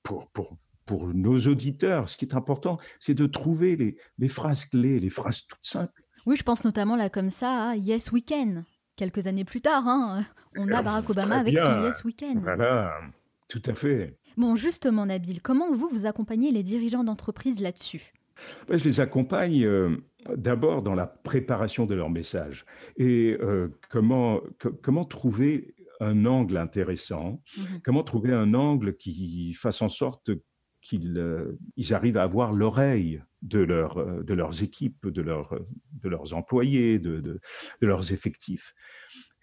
pour, 0.03 0.29
pour, 0.31 0.57
pour 0.85 1.07
nos 1.07 1.37
auditeurs, 1.47 2.09
ce 2.09 2.17
qui 2.17 2.25
est 2.25 2.35
important, 2.35 2.77
c'est 2.99 3.13
de 3.13 3.25
trouver 3.25 3.77
les, 3.77 3.95
les, 4.17 4.27
phrases 4.27 4.65
clés, 4.65 4.99
les 4.99 5.09
phrases 5.09 5.47
toutes 5.47 5.65
simples. 5.65 6.03
Oui, 6.25 6.35
je 6.35 6.43
pense 6.43 6.63
notamment 6.63 6.95
là 6.95 7.09
comme 7.09 7.29
ça 7.29 7.69
à 7.69 7.75
Yes 7.75 8.11
Weekend. 8.11 8.65
Quelques 8.97 9.27
années 9.27 9.45
plus 9.45 9.61
tard, 9.61 9.87
hein, 9.87 10.25
on 10.57 10.69
a 10.71 10.81
Barack 10.81 11.09
Obama 11.09 11.37
avec 11.37 11.57
son 11.57 11.83
Yes 11.83 12.03
Weekend. 12.03 12.41
Voilà, 12.43 12.93
tout 13.47 13.61
à 13.65 13.73
fait. 13.73 14.17
Bon, 14.37 14.55
justement, 14.55 15.05
Nabil, 15.05 15.41
comment 15.41 15.71
vous, 15.71 15.89
vous 15.89 16.05
accompagnez 16.05 16.51
les 16.51 16.63
dirigeants 16.63 17.03
d'entreprise 17.03 17.61
là-dessus? 17.61 18.13
Je 18.69 18.83
les 18.83 18.99
accompagne 18.99 19.63
euh, 19.65 19.97
d'abord 20.35 20.81
dans 20.81 20.95
la 20.95 21.05
préparation 21.05 21.85
de 21.85 21.93
leur 21.93 22.09
message 22.09 22.65
et 22.97 23.37
euh, 23.41 23.67
comment, 23.89 24.41
comment 24.81 25.05
trouver 25.05 25.75
un 25.99 26.25
angle 26.25 26.57
intéressant, 26.57 27.41
mmh 27.55 27.61
comment 27.83 28.03
trouver 28.03 28.33
un 28.33 28.55
angle 28.55 28.97
qui 28.97 29.53
fasse 29.53 29.81
en 29.83 29.89
sorte 29.89 30.31
qu'ils 30.81 31.17
euh, 31.19 31.59
ils 31.77 31.93
arrivent 31.93 32.17
à 32.17 32.23
avoir 32.23 32.51
l'oreille 32.51 33.21
de, 33.43 33.59
leur, 33.59 34.23
de 34.23 34.33
leurs 34.33 34.63
équipes, 34.63 35.07
de, 35.07 35.21
leur, 35.21 35.53
de 36.01 36.09
leurs 36.09 36.33
employés, 36.33 36.97
de, 36.97 37.19
de, 37.19 37.39
de 37.81 37.87
leurs 37.87 38.11
effectifs? 38.11 38.73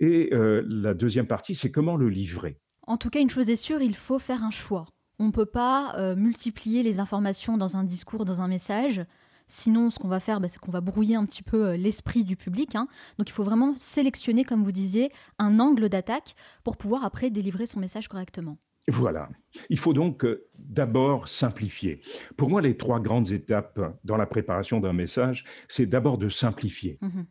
Et 0.00 0.30
la 0.32 0.94
deuxième 0.94 1.26
partie, 1.26 1.56
c'est 1.56 1.72
comment 1.72 1.96
le 1.96 2.08
livrer. 2.08 2.60
En 2.88 2.96
tout 2.96 3.10
cas, 3.10 3.20
une 3.20 3.28
chose 3.28 3.50
est 3.50 3.56
sûre, 3.56 3.82
il 3.82 3.94
faut 3.94 4.18
faire 4.18 4.42
un 4.42 4.50
choix. 4.50 4.86
On 5.18 5.26
ne 5.26 5.30
peut 5.30 5.44
pas 5.44 5.94
euh, 5.98 6.16
multiplier 6.16 6.82
les 6.82 7.00
informations 7.00 7.58
dans 7.58 7.76
un 7.76 7.84
discours, 7.84 8.24
dans 8.24 8.40
un 8.40 8.48
message. 8.48 9.04
Sinon, 9.46 9.90
ce 9.90 9.98
qu'on 9.98 10.08
va 10.08 10.20
faire, 10.20 10.40
bah, 10.40 10.48
c'est 10.48 10.58
qu'on 10.58 10.70
va 10.70 10.80
brouiller 10.80 11.14
un 11.14 11.26
petit 11.26 11.42
peu 11.42 11.66
euh, 11.66 11.76
l'esprit 11.76 12.24
du 12.24 12.34
public. 12.34 12.74
Hein. 12.76 12.88
Donc, 13.18 13.28
il 13.28 13.32
faut 13.32 13.42
vraiment 13.42 13.74
sélectionner, 13.74 14.42
comme 14.42 14.64
vous 14.64 14.72
disiez, 14.72 15.12
un 15.38 15.60
angle 15.60 15.90
d'attaque 15.90 16.34
pour 16.64 16.78
pouvoir 16.78 17.04
après 17.04 17.28
délivrer 17.28 17.66
son 17.66 17.78
message 17.78 18.08
correctement. 18.08 18.56
Voilà. 18.88 19.28
Il 19.68 19.78
faut 19.78 19.92
donc 19.92 20.24
euh, 20.24 20.48
d'abord 20.58 21.28
simplifier. 21.28 22.00
Pour 22.38 22.48
moi, 22.48 22.62
les 22.62 22.78
trois 22.78 23.00
grandes 23.00 23.32
étapes 23.32 23.98
dans 24.02 24.16
la 24.16 24.26
préparation 24.26 24.80
d'un 24.80 24.94
message, 24.94 25.44
c'est 25.68 25.84
d'abord 25.84 26.16
de 26.16 26.30
simplifier. 26.30 26.98
Mmh 27.02 27.22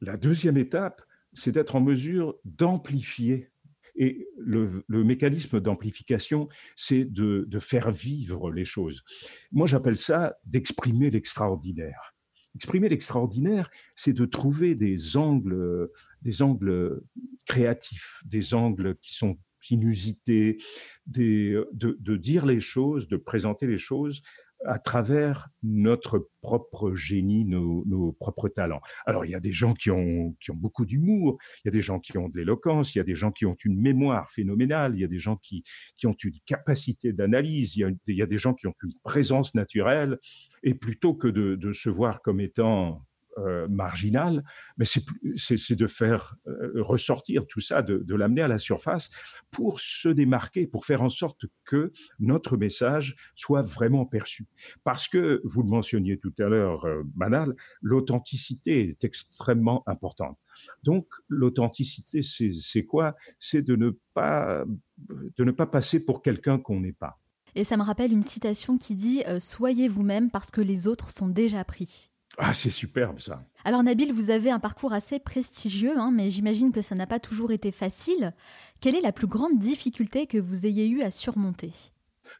la 0.00 0.18
deuxième 0.18 0.58
étape, 0.58 1.00
c'est 1.32 1.52
d'être 1.52 1.76
en 1.76 1.80
mesure 1.80 2.34
d'amplifier 2.44 3.53
et 3.96 4.28
le, 4.38 4.82
mécanisme 4.88 5.60
d'amplification, 5.60 6.48
c'est 6.76 7.04
de, 7.04 7.46
faire 7.60 7.90
vivre 7.90 8.50
les 8.50 8.64
choses. 8.64 9.04
Moi, 9.52 9.66
j'appelle 9.66 9.96
ça 9.96 10.36
d'exprimer 10.44 11.10
l'extraordinaire. 11.10 12.14
Exprimer 12.54 12.88
l'extraordinaire, 12.88 13.70
c'est 13.96 14.12
de 14.12 14.24
trouver 14.26 14.74
des 14.74 15.16
angles, 15.16 15.90
des 16.22 16.42
angles 16.42 17.02
créatifs, 17.46 18.22
des 18.24 18.54
angles 18.54 18.96
qui 19.02 19.14
sont 19.14 19.38
inusités, 19.70 20.58
de, 21.06 21.68
de, 21.72 22.16
dire 22.16 22.46
les 22.46 22.60
choses, 22.60 23.08
de 23.08 23.16
présenter 23.16 23.66
les 23.66 23.78
choses 23.78 24.22
à 24.66 24.78
travers 24.78 25.48
notre 25.62 26.30
propre 26.40 26.94
génie, 26.94 27.44
nos, 27.44 28.12
propres 28.12 28.48
talents. 28.48 28.80
Alors, 29.06 29.24
il 29.24 29.30
y 29.30 29.34
a 29.34 29.40
des 29.40 29.52
gens 29.52 29.74
qui 29.74 29.90
ont, 29.90 30.34
beaucoup 30.54 30.86
d'humour, 30.86 31.38
il 31.64 31.68
y 31.68 31.70
a 31.70 31.72
des 31.72 31.80
gens 31.80 32.00
qui 32.00 32.16
ont 32.18 32.28
de 32.28 32.36
l'éloquence, 32.36 32.94
il 32.94 32.98
y 32.98 33.00
a 33.00 33.04
des 33.04 33.14
gens 33.14 33.30
qui 33.30 33.46
ont 33.46 33.56
une 33.64 33.80
mémoire 33.80 34.30
phénoménale, 34.30 34.94
il 34.94 35.00
y 35.00 35.04
a 35.04 35.08
des 35.08 35.18
gens 35.18 35.36
qui, 35.36 35.62
ont 36.04 36.16
une 36.22 36.38
capacité 36.46 37.12
d'analyse, 37.12 37.76
il, 37.76 37.98
y 38.08 38.22
a 38.22 38.26
des 38.26 38.38
gens 38.38 38.54
qui 38.54 38.66
ont 38.66 38.74
une 38.82 38.94
présence 39.02 39.54
naturelle. 39.54 40.18
Et 40.62 40.74
plutôt 40.74 41.14
que 41.14 41.28
de 41.28 41.72
se 41.72 41.90
voir 41.90 42.22
comme 42.22 42.40
étant 42.40 43.04
euh, 43.38 43.66
marginal, 43.68 44.44
mais 44.76 44.84
c'est 44.84 45.74
de 45.74 45.86
faire 45.88 46.36
euh, 46.46 46.70
ressortir 46.76 47.46
tout 47.48 47.58
ça, 47.58 47.82
de, 47.82 48.14
l'amener 48.14 48.42
à 48.42 48.48
la 48.48 48.58
surface 48.58 49.10
pour 49.50 49.80
se 49.80 50.08
démarquer, 50.08 50.68
pour 50.68 50.84
faire 50.84 51.02
en 51.02 51.08
sorte 51.08 51.46
que 51.64 51.92
notre 52.20 52.56
message 52.56 53.16
soit 53.34 53.62
vraiment 53.62 54.06
perçu. 54.06 54.46
Parce 54.84 55.08
que, 55.08 55.40
vous 55.42 55.62
le 55.64 55.68
mentionniez 55.68 56.16
tout 56.18 56.32
à 56.38 56.44
l'heure, 56.44 56.84
euh, 56.84 57.02
Manal, 57.16 57.54
l'authenticité 57.82 58.90
est 58.90 59.02
extrêmement 59.02 59.82
importante. 59.88 60.38
Donc, 60.84 61.08
l'authenticité, 61.28 62.22
c'est 62.22 62.84
quoi? 62.84 63.16
C'est 63.40 63.62
de 63.62 63.74
ne 63.74 63.90
pas 64.14 64.64
de 64.96 65.42
ne 65.42 65.50
pas 65.50 65.66
passer 65.66 65.98
pour 65.98 66.22
quelqu'un 66.22 66.58
qu'on 66.58 66.78
n'est 66.78 66.92
pas. 66.92 67.18
Et 67.56 67.64
ça 67.64 67.76
me 67.76 67.82
rappelle 67.82 68.12
une 68.12 68.22
citation 68.22 68.78
qui 68.78 68.94
dit 68.94 69.24
Soyez 69.40 69.88
vous-même 69.88 70.30
parce 70.30 70.52
que 70.52 70.60
les 70.60 70.86
autres 70.86 71.10
sont 71.10 71.28
déjà 71.28 71.64
pris. 71.64 72.13
Ah, 72.38 72.54
c'est 72.54 72.70
superbe 72.70 73.20
ça. 73.20 73.44
Alors 73.64 73.82
Nabil, 73.82 74.12
vous 74.12 74.30
avez 74.30 74.50
un 74.50 74.58
parcours 74.58 74.92
assez 74.92 75.18
prestigieux, 75.18 75.96
hein, 75.96 76.10
mais 76.12 76.30
j'imagine 76.30 76.72
que 76.72 76.82
ça 76.82 76.94
n'a 76.94 77.06
pas 77.06 77.20
toujours 77.20 77.52
été 77.52 77.70
facile. 77.70 78.32
Quelle 78.80 78.96
est 78.96 79.00
la 79.00 79.12
plus 79.12 79.26
grande 79.26 79.58
difficulté 79.58 80.26
que 80.26 80.38
vous 80.38 80.66
ayez 80.66 80.88
eu 80.88 81.02
à 81.02 81.10
surmonter? 81.10 81.70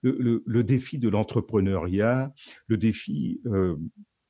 Le, 0.03 0.63
défi 0.63 0.99
de 0.99 1.09
l'entrepreneuriat, 1.09 2.33
le 2.67 2.77
défi 2.77 3.41
euh, 3.47 3.77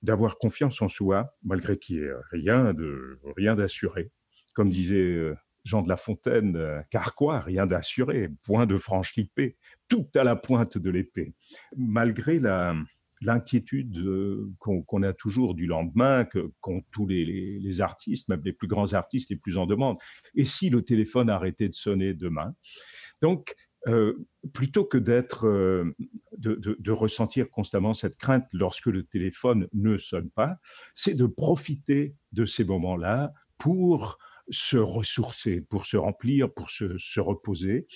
d'avoir 0.02 0.38
confiance 0.38 0.80
en 0.82 0.88
soi, 0.88 1.34
malgré 1.42 1.78
qu'il 1.78 1.96
n'y 1.96 2.02
ait 2.02 2.12
rien 2.30 2.74
de 2.74 3.18
rien 3.36 3.56
d'assuré. 3.56 4.12
Comme 4.52 4.68
disait 4.68 4.94
euh, 4.94 5.34
Jean 5.64 5.82
de 5.82 5.88
La 5.88 5.96
Fontaine, 5.96 6.56
euh, 6.56 6.80
car 6.90 7.14
quoi, 7.14 7.40
rien 7.40 7.66
d'assuré, 7.66 8.28
point 8.42 8.66
de 8.66 8.76
franche 8.76 9.16
l'épée, 9.16 9.56
tout 9.88 10.06
à 10.14 10.22
la 10.22 10.36
pointe 10.36 10.78
de 10.78 10.90
l'épée. 10.90 11.34
Malgré 11.76 12.38
la, 12.38 12.76
l'inquiétude 13.20 13.96
euh, 13.98 14.50
qu'on 14.58 15.02
a 15.02 15.12
toujours 15.12 15.54
du 15.54 15.66
lendemain, 15.66 16.26
qu'ont 16.60 16.82
tous 16.90 17.06
les, 17.06 17.80
artistes, 17.80 18.28
même 18.28 18.42
les 18.44 18.52
plus 18.52 18.68
grands 18.68 18.92
artistes 18.92 19.30
les 19.30 19.36
plus 19.36 19.56
en 19.56 19.66
demande. 19.66 19.98
Et 20.34 20.44
si 20.44 20.70
le 20.70 20.82
téléphone 20.82 21.30
arrêtait 21.30 21.68
de 21.68 21.74
sonner 21.74 22.14
demain? 22.14 22.54
Donc, 23.20 23.54
euh, 23.86 24.26
plutôt 24.54 24.84
que 24.84 24.96
d'être, 24.96 25.46
euh, 25.46 25.94
de, 26.38 26.90
ressentir 26.90 27.50
constamment 27.50 27.92
cette 27.92 28.16
crainte 28.16 28.46
lorsque 28.52 28.86
le 28.86 29.04
téléphone 29.04 29.68
ne 29.74 29.96
sonne 29.96 30.30
pas, 30.30 30.56
c'est 30.94 31.14
de 31.14 31.26
profiter 31.26 32.16
de 32.32 32.46
ces 32.46 32.64
moments-là 32.64 33.32
pour 33.58 34.18
se 34.50 34.76
ressourcer, 34.76 35.60
pour 35.60 35.86
se 35.86 35.96
remplir, 35.96 36.52
pour 36.52 36.70
se 36.70 37.20
reposer. 37.20 37.86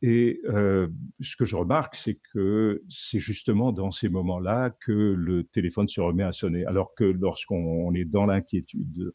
Et 0.00 0.40
euh, 0.44 0.88
ce 1.20 1.34
que 1.36 1.44
je 1.44 1.56
remarque, 1.56 1.96
c'est 1.96 2.18
que 2.32 2.82
c'est 2.88 3.18
justement 3.18 3.72
dans 3.72 3.90
ces 3.90 4.08
moments-là 4.08 4.70
que 4.70 4.92
le 4.92 5.42
téléphone 5.44 5.88
se 5.88 6.00
remet 6.00 6.22
à 6.22 6.32
sonner, 6.32 6.64
alors 6.66 6.94
que 6.94 7.04
lorsqu'on 7.04 7.92
est 7.94 8.04
dans 8.04 8.26
l'inquiétude 8.26 9.12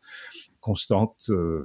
constante, 0.60 1.26
euh, 1.30 1.64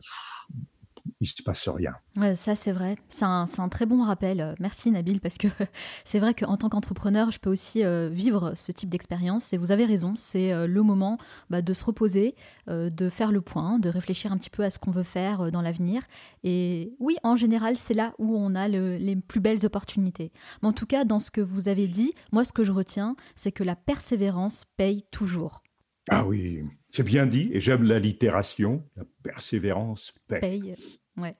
il 1.20 1.26
se 1.26 1.42
passe 1.42 1.68
rien. 1.68 1.92
ça, 2.36 2.56
c'est 2.56 2.72
vrai. 2.72 2.96
C'est 3.08 3.24
un, 3.24 3.46
très 3.70 3.86
bon 3.86 4.02
rappel. 4.02 4.40
Euh, 4.40 4.54
merci, 4.60 4.90
Nabil, 4.90 5.20
parce 5.20 5.38
que 5.38 5.48
c'est 6.04 6.18
vrai 6.18 6.34
qu'en 6.34 6.56
tant 6.56 6.68
qu'entrepreneur, 6.68 7.30
je 7.30 7.38
peux 7.38 7.50
aussi 7.50 7.84
euh, 7.84 8.08
vivre 8.08 8.52
ce 8.54 8.72
type 8.72 8.88
d'expérience. 8.88 9.52
Et 9.52 9.58
vous 9.58 9.72
avez 9.72 9.84
raison, 9.84 10.14
c'est 10.16 10.52
euh, 10.52 10.66
le 10.66 10.82
moment 10.82 11.18
bah, 11.50 11.62
de 11.62 11.72
se 11.72 11.84
reposer, 11.84 12.34
de 12.66 13.08
faire 13.08 13.32
le 13.32 13.40
point, 13.40 13.78
de 13.78 13.88
réfléchir 13.88 14.32
un 14.32 14.36
petit 14.36 14.50
peu 14.50 14.62
à 14.62 14.70
ce 14.70 14.78
qu'on 14.78 14.90
veut 14.90 15.02
faire 15.02 15.50
dans 15.50 15.62
l'avenir. 15.62 16.02
Et 16.44 16.92
oui, 16.98 17.16
en 17.22 17.36
général, 17.36 17.76
c'est 17.76 17.94
là 17.94 18.14
où 18.18 18.36
on 18.36 18.54
a 18.54 18.68
les 18.68 19.16
plus 19.16 19.40
belles 19.40 19.64
opportunités. 19.64 20.32
Mais 20.62 20.68
en 20.68 20.72
tout 20.72 20.86
cas, 20.86 21.04
dans 21.04 21.20
ce 21.20 21.30
que 21.30 21.40
vous 21.40 21.68
avez 21.68 21.88
dit, 21.88 22.12
moi, 22.32 22.44
ce 22.44 22.52
que 22.52 22.64
je 22.64 22.72
retiens, 22.72 23.16
c'est 23.36 23.52
que 23.52 23.64
la 23.64 23.76
persévérance 23.76 24.64
paye 24.76 25.04
toujours. 25.10 25.62
Ah 26.10 26.26
oui, 26.26 26.62
c'est 26.88 27.02
bien 27.02 27.26
dit, 27.26 27.50
et 27.52 27.60
j'aime 27.60 27.82
l'allitération, 27.82 28.84
la 28.96 29.04
persévérance 29.22 30.14
paye. 30.26 30.74
Ouais. 31.16 31.34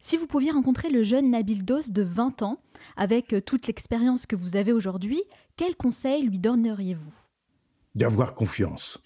Si 0.00 0.16
vous 0.16 0.26
pouviez 0.26 0.50
rencontrer 0.50 0.90
le 0.90 1.02
jeune 1.02 1.30
Nabil 1.30 1.64
Dos 1.64 1.90
de 1.90 2.02
20 2.02 2.42
ans, 2.42 2.62
avec 2.96 3.32
euh, 3.32 3.40
toute 3.40 3.66
l'expérience 3.66 4.26
que 4.26 4.36
vous 4.36 4.56
avez 4.56 4.72
aujourd'hui, 4.72 5.22
quel 5.56 5.76
conseil 5.76 6.26
lui 6.26 6.38
donneriez-vous? 6.38 7.14
D'avoir 7.94 8.34
confiance. 8.34 9.00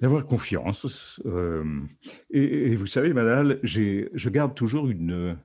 D'avoir 0.00 0.26
confiance. 0.26 1.20
Euh, 1.24 1.80
et, 2.30 2.76
vous 2.76 2.86
savez, 2.86 3.12
Manal, 3.14 3.60
je 3.62 4.28
garde 4.28 4.54
toujours 4.54 4.88
une, 4.88 5.38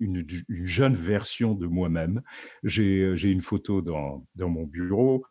une, 0.00 0.24
jeune 0.48 0.94
version 0.94 1.54
de 1.54 1.66
moi-même. 1.66 2.22
J'ai 2.62 3.30
une 3.30 3.40
photo 3.40 3.82
dans, 3.82 4.26
dans 4.34 4.48
mon 4.48 4.64
bureau 4.64 5.24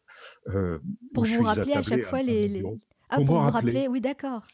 euh, 0.47 0.79
pour 1.13 1.25
vous 1.25 1.43
rappeler 1.43 1.73
à 1.73 1.83
chaque 1.83 2.05
fois 2.05 2.21
les. 2.21 2.63
Ah, 3.09 3.17
pour, 3.17 3.41
vous 3.41 3.49
rappeler, 3.49 3.87
oui, 3.87 4.01
d'accord. 4.01 4.47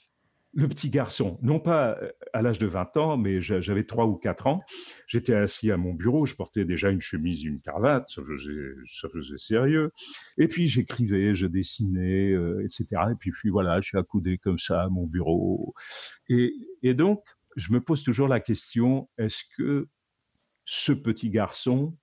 Le 0.53 0.67
petit 0.67 0.89
garçon, 0.89 1.37
non 1.43 1.59
pas 1.59 1.95
euh, 2.01 2.11
à 2.33 2.41
l'âge 2.41 2.57
de 2.57 2.65
20 2.65 2.97
ans, 2.97 3.17
mais 3.17 3.39
j'avais 3.39 3.83
3 3.83 4.05
ou 4.07 4.15
4 4.15 4.47
ans. 4.47 4.61
J'étais 5.05 5.35
assis 5.35 5.71
à 5.71 5.77
mon 5.77 5.93
bureau, 5.93 6.25
je 6.25 6.35
portais 6.35 6.65
déjà 6.65 6.89
une 6.89 7.01
chemise, 7.01 7.43
une 7.43 7.61
cravate, 7.61 8.09
ça 8.09 8.23
faisait, 8.23 9.37
sérieux. 9.37 9.91
Et 10.37 10.47
puis 10.47 10.67
j'écrivais, 10.67 11.35
je 11.35 11.45
dessinais, 11.45 12.31
euh, 12.31 12.65
etc. 12.65 13.01
Et 13.11 13.15
puis, 13.19 13.31
puis 13.31 13.49
voilà, 13.49 13.79
je 13.79 13.89
suis 13.89 13.97
accoudé 13.97 14.39
comme 14.39 14.57
ça 14.57 14.81
à 14.81 14.89
mon 14.89 15.05
bureau. 15.05 15.75
Et, 16.27 16.53
et 16.81 16.95
donc, 16.95 17.23
je 17.55 17.71
me 17.71 17.79
pose 17.79 18.03
toujours 18.03 18.27
la 18.27 18.39
question, 18.39 19.07
est-ce 19.19 19.43
que 19.55 19.87
ce 20.65 20.91
petit 20.91 21.29
garçon 21.29 21.95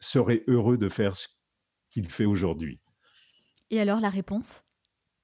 serait 0.00 0.44
heureux 0.46 0.78
de 0.78 0.88
faire 0.88 1.16
ce 1.16 1.28
qu'il 1.90 2.08
fait 2.08 2.24
aujourd'hui. 2.24 2.80
Et 3.70 3.80
alors 3.80 4.00
la 4.00 4.10
réponse? 4.10 4.64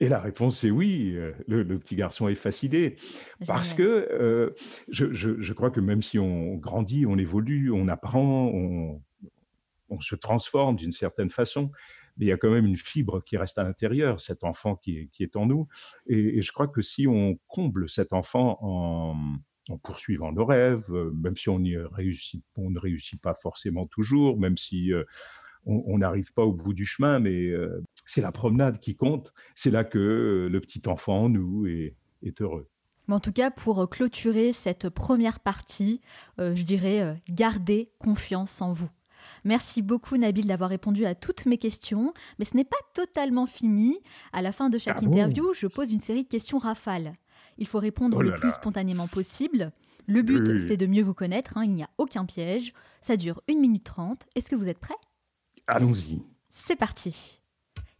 Et 0.00 0.08
la 0.08 0.18
réponse 0.18 0.64
est 0.64 0.70
oui, 0.70 1.16
le, 1.46 1.78
petit 1.78 1.94
garçon 1.94 2.28
est 2.28 2.34
fasciné. 2.34 2.96
Parce 3.46 3.72
que 3.72 4.54
je, 4.88 5.12
je, 5.12 5.52
crois 5.52 5.70
que 5.70 5.80
même 5.80 6.02
si 6.02 6.18
on 6.18 6.56
grandit, 6.56 7.06
on 7.06 7.16
évolue, 7.16 7.70
on 7.70 7.86
apprend, 7.86 8.50
on, 8.52 9.00
on 9.88 10.00
se 10.00 10.14
transforme 10.14 10.76
d'une 10.76 10.92
certaine 10.92 11.30
façon, 11.30 11.70
mais 12.16 12.26
il 12.26 12.28
y 12.28 12.32
a 12.32 12.36
quand 12.36 12.50
même 12.50 12.66
une 12.66 12.76
fibre 12.76 13.22
qui 13.22 13.36
reste 13.36 13.58
à 13.58 13.64
l'intérieur, 13.64 14.20
cet 14.20 14.44
enfant 14.44 14.76
qui 14.76 14.98
est, 14.98 15.06
qui 15.08 15.22
est 15.22 15.36
en 15.36 15.46
nous. 15.46 15.68
Et, 16.06 16.42
je 16.42 16.52
crois 16.52 16.68
que 16.68 16.82
si 16.82 17.06
on 17.06 17.38
comble 17.48 17.88
cet 17.88 18.12
enfant 18.12 18.58
en, 18.60 19.16
en 19.68 19.78
poursuivant 19.78 20.32
nos 20.32 20.44
rêves, 20.44 20.86
euh, 20.90 21.10
même 21.12 21.36
si 21.36 21.48
on, 21.48 21.60
y 21.60 21.76
réussit, 21.76 22.44
on 22.56 22.70
ne 22.70 22.78
réussit 22.78 23.20
pas 23.20 23.34
forcément 23.34 23.86
toujours, 23.86 24.38
même 24.38 24.56
si 24.56 24.92
euh, 24.92 25.04
on 25.66 25.98
n'arrive 25.98 26.32
pas 26.32 26.42
au 26.42 26.52
bout 26.52 26.74
du 26.74 26.84
chemin, 26.84 27.20
mais 27.20 27.48
euh, 27.48 27.82
c'est 28.06 28.20
la 28.20 28.32
promenade 28.32 28.78
qui 28.78 28.96
compte. 28.96 29.32
C'est 29.54 29.70
là 29.70 29.84
que 29.84 30.48
le 30.50 30.60
petit 30.60 30.82
enfant 30.86 31.24
en 31.24 31.28
nous 31.28 31.66
est, 31.66 31.96
est 32.22 32.40
heureux. 32.40 32.68
en 33.08 33.20
tout 33.20 33.32
cas, 33.32 33.50
pour 33.50 33.88
clôturer 33.88 34.52
cette 34.52 34.88
première 34.88 35.40
partie, 35.40 36.00
je 36.38 36.62
dirais 36.62 37.22
gardez 37.28 37.90
confiance 37.98 38.60
en 38.60 38.72
vous. 38.72 38.90
Merci 39.44 39.82
beaucoup 39.82 40.16
Nabil 40.16 40.46
d'avoir 40.46 40.70
répondu 40.70 41.04
à 41.04 41.14
toutes 41.14 41.46
mes 41.46 41.58
questions, 41.58 42.14
mais 42.38 42.44
ce 42.44 42.56
n'est 42.56 42.64
pas 42.64 42.76
totalement 42.94 43.46
fini. 43.46 43.98
À 44.32 44.42
la 44.42 44.52
fin 44.52 44.70
de 44.70 44.78
chaque 44.78 44.98
ah 45.00 45.04
interview, 45.04 45.52
je 45.54 45.66
pose 45.66 45.92
une 45.92 46.00
série 46.00 46.24
de 46.24 46.28
questions 46.28 46.58
rafales. 46.58 47.14
Il 47.58 47.66
faut 47.66 47.78
répondre 47.78 48.16
oh 48.18 48.22
le 48.22 48.34
plus 48.34 48.50
spontanément 48.50 49.06
possible. 49.06 49.70
Le 50.06 50.22
but, 50.22 50.58
c'est 50.58 50.76
de 50.76 50.86
mieux 50.86 51.02
vous 51.02 51.14
connaître, 51.14 51.56
hein. 51.56 51.64
il 51.64 51.72
n'y 51.72 51.82
a 51.82 51.90
aucun 51.98 52.24
piège. 52.24 52.72
Ça 53.00 53.16
dure 53.16 53.40
1 53.50 53.58
minute 53.58 53.84
30. 53.84 54.26
Est-ce 54.34 54.50
que 54.50 54.56
vous 54.56 54.68
êtes 54.68 54.78
prêt 54.78 54.94
Allons-y. 55.66 56.22
C'est 56.50 56.76
parti. 56.76 57.40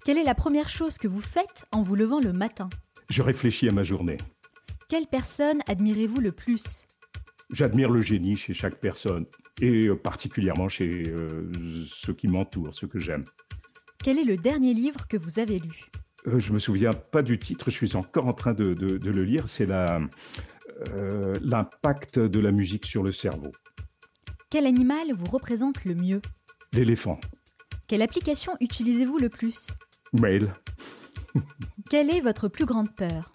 Quelle 0.05 0.19
est 0.19 0.25
la 0.25 0.35
première 0.35 0.69
chose 0.69 0.99
que 0.99 1.09
vous 1.09 1.23
faites 1.23 1.65
en 1.73 1.83
vous 1.83 1.95
levant 1.95 2.21
le 2.21 2.33
matin? 2.33 2.69
Je 3.09 3.23
réfléchis 3.23 3.69
à 3.69 3.73
ma 3.73 3.83
journée. 3.83 4.19
Quelle 4.89 5.07
personne 5.07 5.61
admirez-vous 5.67 6.21
le 6.21 6.33
plus? 6.33 6.87
J'admire 7.51 7.91
le 7.91 8.01
génie 8.01 8.37
chez 8.37 8.53
chaque 8.55 8.81
personne 8.81 9.27
et 9.61 9.87
euh, 9.87 9.97
particulièrement 9.97 10.69
chez 10.69 11.05
euh, 11.09 11.51
ceux 11.87 12.13
qui 12.13 12.29
m'entourent, 12.29 12.75
ceux 12.75 12.87
que 12.87 12.99
j'aime. 12.99 13.25
Quel 14.03 14.19
est 14.19 14.25
le 14.25 14.37
dernier 14.37 14.75
livre 14.75 15.07
que 15.09 15.17
vous 15.17 15.39
avez 15.39 15.59
lu? 15.59 15.91
Euh, 16.27 16.39
Je 16.39 16.53
me 16.53 16.59
souviens 16.59 16.93
pas 16.93 17.23
du 17.23 17.39
titre, 17.39 17.71
je 17.71 17.77
suis 17.77 17.97
encore 17.97 18.27
en 18.27 18.35
train 18.35 18.53
de, 18.53 18.75
le 18.75 19.25
lire. 19.25 19.49
C'est 19.49 19.69
l'impact 21.41 22.19
de 22.19 22.41
la 22.41 22.53
musique 22.53 22.85
sur 22.85 23.03
le 23.03 23.13
cerveau. 23.13 23.53
Quel 24.51 24.67
animal 24.67 25.13
vous 25.15 25.27
représente 25.27 25.85
le 25.87 25.95
mieux? 25.95 26.21
L'éléphant. 26.73 27.19
Quelle 27.87 28.03
application 28.03 28.57
utilisez-vous 28.61 29.19
le 29.19 29.29
plus? 29.29 29.67
Mail. 30.15 30.55
Quelle 31.91 32.11
est 32.11 32.21
votre 32.21 32.49
plus 32.49 32.65
grande 32.65 32.95
peur? 32.95 33.31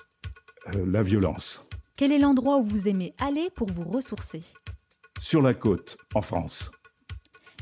La 0.74 1.04
violence. 1.04 1.64
Quel 1.96 2.12
est 2.12 2.20
l'endroit 2.20 2.58
où 2.58 2.64
vous 2.64 2.88
aimez 2.88 3.14
aller 3.20 3.50
pour 3.56 3.72
vous 3.72 3.84
ressourcer? 3.84 4.42
Sur 5.20 5.42
la 5.42 5.54
côte, 5.54 5.98
en 6.16 6.22
France. 6.22 6.72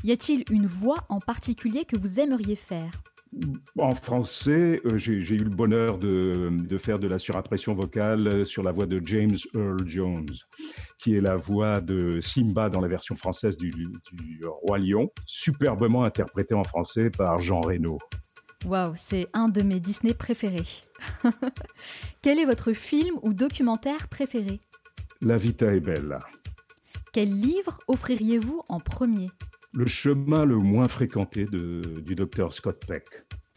Y 0.04 0.12
a-t-il 0.12 0.44
une 0.50 0.66
voix 0.66 1.04
en 1.08 1.18
particulier 1.18 1.84
que 1.84 1.98
vous 1.98 2.20
aimeriez 2.20 2.56
faire? 2.56 2.92
En 3.78 3.94
français, 3.94 4.80
euh, 4.84 4.98
j'ai 4.98 5.34
eu 5.34 5.44
le 5.44 5.50
bonheur 5.50 5.98
de, 5.98 6.78
faire 6.78 6.98
de 6.98 7.08
la 7.08 7.18
surimpression 7.18 7.74
vocale 7.74 8.46
sur 8.46 8.62
la 8.62 8.72
voix 8.72 8.86
de 8.86 9.00
James 9.04 9.36
Earl 9.54 9.86
Jones, 9.86 10.30
qui 10.98 11.14
est 11.14 11.20
la 11.20 11.36
voix 11.36 11.80
de 11.80 12.20
Simba 12.20 12.68
dans 12.68 12.80
la 12.80 12.88
version 12.88 13.16
française 13.16 13.56
du, 13.56 13.70
du 13.70 14.40
Roi 14.62 14.78
Lion, 14.78 15.10
superbement 15.26 16.04
interprété 16.04 16.54
en 16.54 16.64
français 16.64 17.10
par 17.10 17.38
Jean 17.38 17.60
Reno. 17.60 17.98
Waouh, 18.64 18.94
c'est 18.96 19.28
un 19.34 19.48
de 19.48 19.62
mes 19.62 19.78
Disney 19.78 20.14
préférés. 20.14 20.66
Quel 22.22 22.38
est 22.38 22.44
votre 22.44 22.72
film 22.72 23.16
ou 23.22 23.32
documentaire 23.32 24.08
préféré? 24.08 24.60
La 25.20 25.36
Vita 25.36 25.72
est 25.72 25.80
belle. 25.80 26.18
Quel 27.12 27.30
livre 27.30 27.78
offririez-vous 27.86 28.62
en 28.68 28.80
premier? 28.80 29.30
Le 29.72 29.86
chemin 29.86 30.44
le 30.44 30.56
moins 30.56 30.88
fréquenté 30.88 31.44
du 31.44 32.14
docteur 32.14 32.52
Scott 32.52 32.84
Peck. 32.86 33.04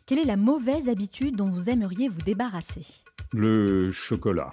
Quelle 0.05 0.20
est 0.20 0.26
la 0.26 0.36
mauvaise 0.36 0.89
habitude 0.89 1.38
dont 1.38 1.49
vous 1.49 1.70
aimeriez 1.70 2.09
vous 2.09 2.22
débarrasser? 2.22 2.86
Le 3.32 3.91
chocolat. 3.91 4.51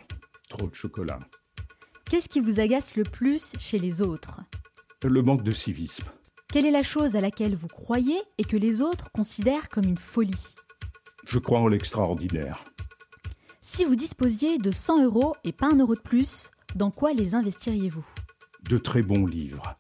Trop 0.49 0.69
de 0.69 0.75
chocolat. 0.75 1.19
Qu'est-ce 2.09 2.29
qui 2.29 2.41
vous 2.41 2.61
agace 2.61 2.97
le 2.97 3.03
plus 3.03 3.53
chez 3.59 3.79
les 3.79 4.03
autres? 4.03 4.41
Le 5.05 5.21
manque 5.21 5.43
de 5.43 5.51
civisme. 5.51 6.07
Quelle 6.51 6.65
est 6.65 6.71
la 6.71 6.85
chose 6.85 7.17
à 7.17 7.21
laquelle 7.21 7.55
vous 7.55 7.69
croyez 7.69 8.19
et 8.39 8.45
que 8.45 8.57
les 8.57 8.81
autres 8.81 9.11
considèrent 9.13 9.69
comme 9.69 9.85
une 9.85 9.99
folie? 9.99 10.55
Je 11.27 11.39
crois 11.39 11.59
en 11.59 11.67
l'extraordinaire. 11.67 12.65
Si 13.61 13.85
vous 13.85 13.97
disposiez 13.97 14.59
de 14.59 14.71
100 14.71 15.05
euros 15.05 15.35
et 15.45 15.53
pas 15.53 15.67
un 15.67 15.77
euro 15.77 15.95
de 15.95 16.01
plus, 16.01 16.51
dans 16.77 16.91
quoi 16.91 17.13
les 17.13 17.35
investiriez-vous? 17.35 18.07
De 18.71 18.79
très 18.79 19.03
bons 19.03 19.27
livres. 19.27 19.77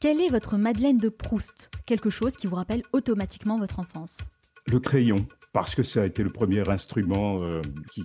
Quelle 0.00 0.20
est 0.20 0.28
votre 0.28 0.56
Madeleine 0.56 0.98
de 0.98 1.08
Proust? 1.08 1.70
Quelque 1.86 2.10
chose 2.10 2.36
qui 2.36 2.46
vous 2.46 2.56
rappelle 2.56 2.82
automatiquement 2.92 3.58
votre 3.58 3.78
enfance? 3.78 4.18
Le 4.66 4.80
crayon, 4.80 5.26
parce 5.52 5.74
que 5.74 5.82
ça 5.82 6.02
a 6.02 6.06
été 6.06 6.22
le 6.22 6.30
premier 6.30 6.68
instrument 6.68 7.38
euh, 7.42 7.60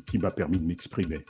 qui, 0.06 0.18
m'a 0.18 0.32
permis 0.32 0.58
de 0.60 0.66
m'exprimer. 0.66 1.26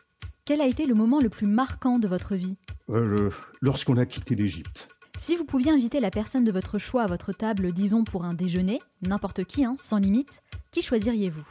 Quel 0.46 0.62
a 0.62 0.68
été 0.68 0.86
le 0.86 0.96
moment 0.96 1.20
le 1.20 1.30
plus 1.30 1.48
marquant 1.48 2.00
de 2.00 2.08
votre 2.08 2.36
vie? 2.36 2.58
Euh, 2.90 3.30
Lorsqu'on 3.62 3.98
a 3.98 4.06
quitté 4.06 4.36
l'Égypte. 4.36 4.90
Si 5.18 5.36
vous 5.36 5.46
pouviez 5.46 5.72
inviter 5.72 6.00
la 6.00 6.12
personne 6.12 6.46
de 6.46 6.52
votre 6.52 6.78
choix 6.78 7.04
à 7.04 7.08
votre 7.08 7.34
table, 7.34 7.72
disons 7.74 8.04
pour 8.04 8.24
un 8.24 8.34
déjeuner, 8.34 8.80
n'importe 9.02 9.44
qui, 9.46 9.66
hein, 9.66 9.76
sans 9.78 9.98
limite, 9.98 10.42
qui 10.72 10.82
choisiriez-vous? 10.82 11.46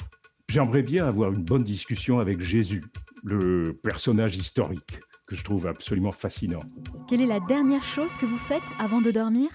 J'aimerais 0.49 0.83
bien 0.83 1.07
avoir 1.07 1.33
une 1.33 1.45
bonne 1.45 1.65
discussion 1.65 2.19
avec 2.19 2.41
Jésus, 2.41 2.85
le 3.25 3.73
personnage 3.83 4.37
historique 4.37 5.01
que 5.29 5.37
je 5.37 5.45
trouve 5.45 5.67
absolument 5.67 6.11
fascinant. 6.11 6.61
Quelle 7.07 7.21
est 7.21 7.27
la 7.27 7.41
dernière 7.41 7.83
chose 7.83 8.17
que 8.17 8.27
vous 8.27 8.39
faites 8.39 8.63
avant 8.81 9.03
de 9.03 9.11
dormir? 9.11 9.51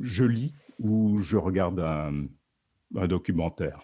Je 0.00 0.24
lis 0.24 0.54
ou 0.80 1.20
je 1.20 1.36
regarde 1.36 1.78
un, 1.78 3.06
documentaire. 3.06 3.80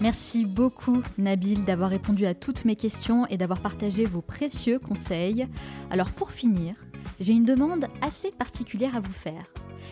Merci 0.00 0.46
beaucoup 0.46 1.02
Nabil 1.18 1.64
d'avoir 1.64 1.90
répondu 1.90 2.26
à 2.26 2.34
toutes 2.34 2.64
mes 2.64 2.76
questions 2.76 3.26
et 3.26 3.36
d'avoir 3.36 3.60
partagé 3.60 4.04
vos 4.04 4.22
précieux 4.22 4.78
conseils. 4.78 5.46
Alors 5.90 6.10
pour 6.10 6.32
finir, 6.32 6.74
j'ai 7.20 7.32
une 7.32 7.44
demande 7.44 7.86
assez 8.00 8.30
particulière 8.32 8.96
à 8.96 9.00
vous 9.00 9.12
faire. 9.12 9.44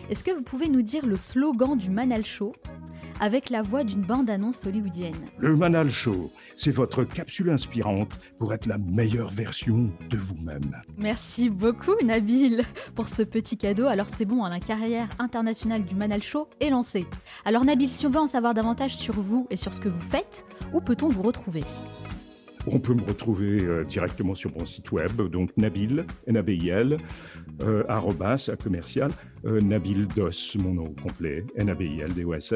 Est-ce 0.09 0.23
que 0.23 0.31
vous 0.31 0.41
pouvez 0.41 0.67
nous 0.67 0.81
dire 0.81 1.05
le 1.05 1.15
slogan 1.15 1.77
du 1.77 1.89
Manal 1.89 2.25
Show? 2.25 2.53
Avec 3.19 3.49
la 3.49 3.61
voix 3.61 3.83
d'une 3.83 4.01
bande-annonce 4.01 4.65
hollywoodienne. 4.65 5.15
Le 5.37 5.55
Manal 5.55 5.89
Show, 5.89 6.31
c'est 6.55 6.71
votre 6.71 7.03
capsule 7.03 7.49
inspirante 7.49 8.11
pour 8.37 8.53
être 8.53 8.65
la 8.65 8.77
meilleure 8.77 9.29
version 9.29 9.89
de 10.09 10.17
vous-même. 10.17 10.81
Merci 10.97 11.49
beaucoup 11.49 11.95
Nabil 12.03 12.63
pour 12.95 13.07
ce 13.09 13.23
petit 13.23 13.57
cadeau. 13.57 13.87
Alors 13.87 14.09
c'est 14.09 14.25
bon, 14.25 14.43
hein, 14.43 14.49
la 14.49 14.59
carrière 14.59 15.09
internationale 15.19 15.85
du 15.85 15.95
Manal 15.95 16.23
Show 16.23 16.47
est 16.59 16.69
lancée. 16.69 17.05
Alors 17.45 17.65
Nabil, 17.65 17.89
si 17.89 18.05
on 18.05 18.09
veut 18.09 18.19
en 18.19 18.27
savoir 18.27 18.53
davantage 18.53 18.95
sur 18.95 19.19
vous 19.19 19.47
et 19.49 19.57
sur 19.57 19.73
ce 19.73 19.81
que 19.81 19.89
vous 19.89 20.01
faites, 20.01 20.45
où 20.73 20.81
peut-on 20.81 21.07
vous 21.07 21.21
retrouver? 21.21 21.63
On 22.67 22.79
peut 22.79 22.93
me 22.93 23.03
retrouver 23.03 23.61
euh, 23.61 23.83
directement 23.83 24.35
sur 24.35 24.51
mon 24.57 24.65
site 24.65 24.91
web, 24.91 25.21
donc 25.29 25.55
Nabil, 25.57 26.05
N-A-B-I-L, 26.27 26.97
euh, 27.61 27.83
arrobas, 27.87 28.49
commercial, 28.61 29.11
euh, 29.45 29.61
Nabil 29.61 30.07
Dos, 30.07 30.57
mon 30.57 30.73
nom 30.73 30.93
complet, 31.01 31.45
n 31.55 31.69
a 31.69 31.73
b 31.73 31.81
i 31.81 31.99
l 32.01 32.13
d 32.13 32.23
o 32.23 32.33
s 32.33 32.53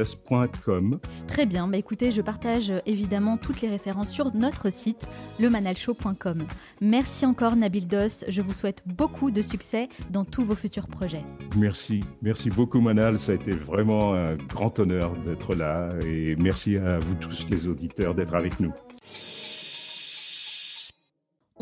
.com. 0.66 0.99
Très 1.28 1.45
bien, 1.45 1.68
bah 1.68 1.78
écoutez, 1.78 2.12
je 2.12 2.22
partage 2.22 2.74
évidemment 2.86 3.38
toutes 3.38 3.62
les 3.62 3.70
références 3.70 4.10
sur 4.10 4.34
notre 4.36 4.72
site, 4.72 5.08
lemanalshow.com. 5.39 6.45
Merci 6.82 7.26
encore 7.26 7.56
Nabil 7.56 7.88
Dos, 7.88 8.26
je 8.28 8.41
vous 8.41 8.54
souhaite 8.54 8.84
beaucoup 8.86 9.32
de 9.32 9.41
succès 9.41 9.89
dans 10.10 10.26
tous 10.26 10.43
vos 10.43 10.56
futurs 10.56 10.88
projets. 10.88 11.24
Merci, 11.58 12.04
merci 12.22 12.49
beaucoup 12.49 12.82
Manal, 12.82 13.18
ça 13.18 13.32
a 13.32 13.36
été 13.36 13.51
vraiment 13.51 14.14
un 14.14 14.36
grand 14.36 14.78
honneur 14.80 15.14
d'être 15.26 15.56
là 15.56 15.89
et 16.06 16.36
merci 16.38 16.78
à 16.78 16.99
vous 16.99 17.16
tous 17.16 17.47
les 17.49 17.68
auditeurs 17.68 18.14
d'être 18.14 18.36
avec 18.36 18.60
nous. 18.60 18.74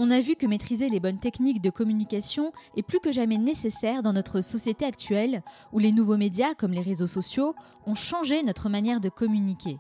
On 0.03 0.09
a 0.09 0.19
vu 0.19 0.35
que 0.35 0.47
maîtriser 0.47 0.89
les 0.89 0.99
bonnes 0.99 1.19
techniques 1.19 1.61
de 1.61 1.69
communication 1.69 2.53
est 2.75 2.81
plus 2.81 2.99
que 2.99 3.11
jamais 3.11 3.37
nécessaire 3.37 4.01
dans 4.01 4.13
notre 4.13 4.41
société 4.41 4.83
actuelle 4.83 5.43
où 5.73 5.77
les 5.77 5.91
nouveaux 5.91 6.17
médias 6.17 6.55
comme 6.55 6.71
les 6.71 6.81
réseaux 6.81 7.05
sociaux 7.05 7.53
ont 7.85 7.93
changé 7.93 8.41
notre 8.41 8.67
manière 8.67 8.99
de 8.99 9.09
communiquer. 9.09 9.77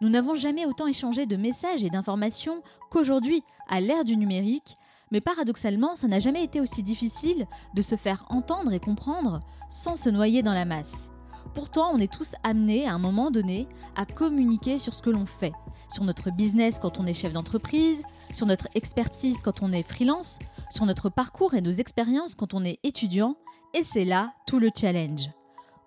Nous 0.00 0.08
n'avons 0.08 0.36
jamais 0.36 0.64
autant 0.64 0.86
échangé 0.86 1.26
de 1.26 1.34
messages 1.34 1.82
et 1.82 1.90
d'informations 1.90 2.62
qu'aujourd'hui 2.88 3.42
à 3.66 3.80
l'ère 3.80 4.04
du 4.04 4.16
numérique, 4.16 4.78
mais 5.10 5.20
paradoxalement, 5.20 5.96
ça 5.96 6.06
n'a 6.06 6.20
jamais 6.20 6.44
été 6.44 6.60
aussi 6.60 6.84
difficile 6.84 7.48
de 7.74 7.82
se 7.82 7.96
faire 7.96 8.26
entendre 8.28 8.72
et 8.72 8.78
comprendre 8.78 9.40
sans 9.68 9.96
se 9.96 10.08
noyer 10.08 10.44
dans 10.44 10.54
la 10.54 10.66
masse. 10.66 11.10
Pourtant, 11.52 11.90
on 11.92 11.98
est 11.98 12.12
tous 12.12 12.36
amenés 12.44 12.86
à 12.86 12.94
un 12.94 12.98
moment 13.00 13.32
donné 13.32 13.66
à 13.96 14.06
communiquer 14.06 14.78
sur 14.78 14.94
ce 14.94 15.02
que 15.02 15.10
l'on 15.10 15.26
fait, 15.26 15.52
sur 15.92 16.04
notre 16.04 16.30
business 16.30 16.78
quand 16.78 17.00
on 17.00 17.06
est 17.06 17.14
chef 17.14 17.32
d'entreprise, 17.32 18.04
sur 18.34 18.46
notre 18.46 18.68
expertise 18.74 19.40
quand 19.42 19.62
on 19.62 19.72
est 19.72 19.82
freelance, 19.88 20.38
sur 20.68 20.84
notre 20.84 21.08
parcours 21.08 21.54
et 21.54 21.60
nos 21.60 21.70
expériences 21.70 22.34
quand 22.34 22.52
on 22.52 22.64
est 22.64 22.80
étudiant, 22.82 23.36
et 23.72 23.82
c'est 23.82 24.04
là 24.04 24.34
tout 24.46 24.58
le 24.58 24.70
challenge. 24.74 25.30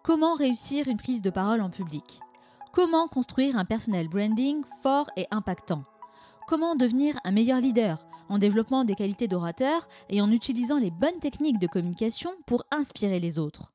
Comment 0.03 0.33
réussir 0.33 0.87
une 0.87 0.97
prise 0.97 1.21
de 1.21 1.29
parole 1.29 1.61
en 1.61 1.69
public? 1.69 2.21
Comment 2.71 3.07
construire 3.07 3.57
un 3.57 3.65
personnel 3.65 4.07
branding 4.07 4.63
fort 4.81 5.09
et 5.17 5.27
impactant? 5.31 5.83
Comment 6.47 6.75
devenir 6.75 7.19
un 7.25 7.31
meilleur 7.31 7.59
leader 7.59 8.05
en 8.29 8.37
développant 8.37 8.83
des 8.83 8.95
qualités 8.95 9.27
d'orateur 9.27 9.87
et 10.09 10.21
en 10.21 10.31
utilisant 10.31 10.77
les 10.77 10.91
bonnes 10.91 11.19
techniques 11.19 11.59
de 11.59 11.67
communication 11.67 12.31
pour 12.45 12.63
inspirer 12.71 13.19
les 13.19 13.39
autres? 13.39 13.73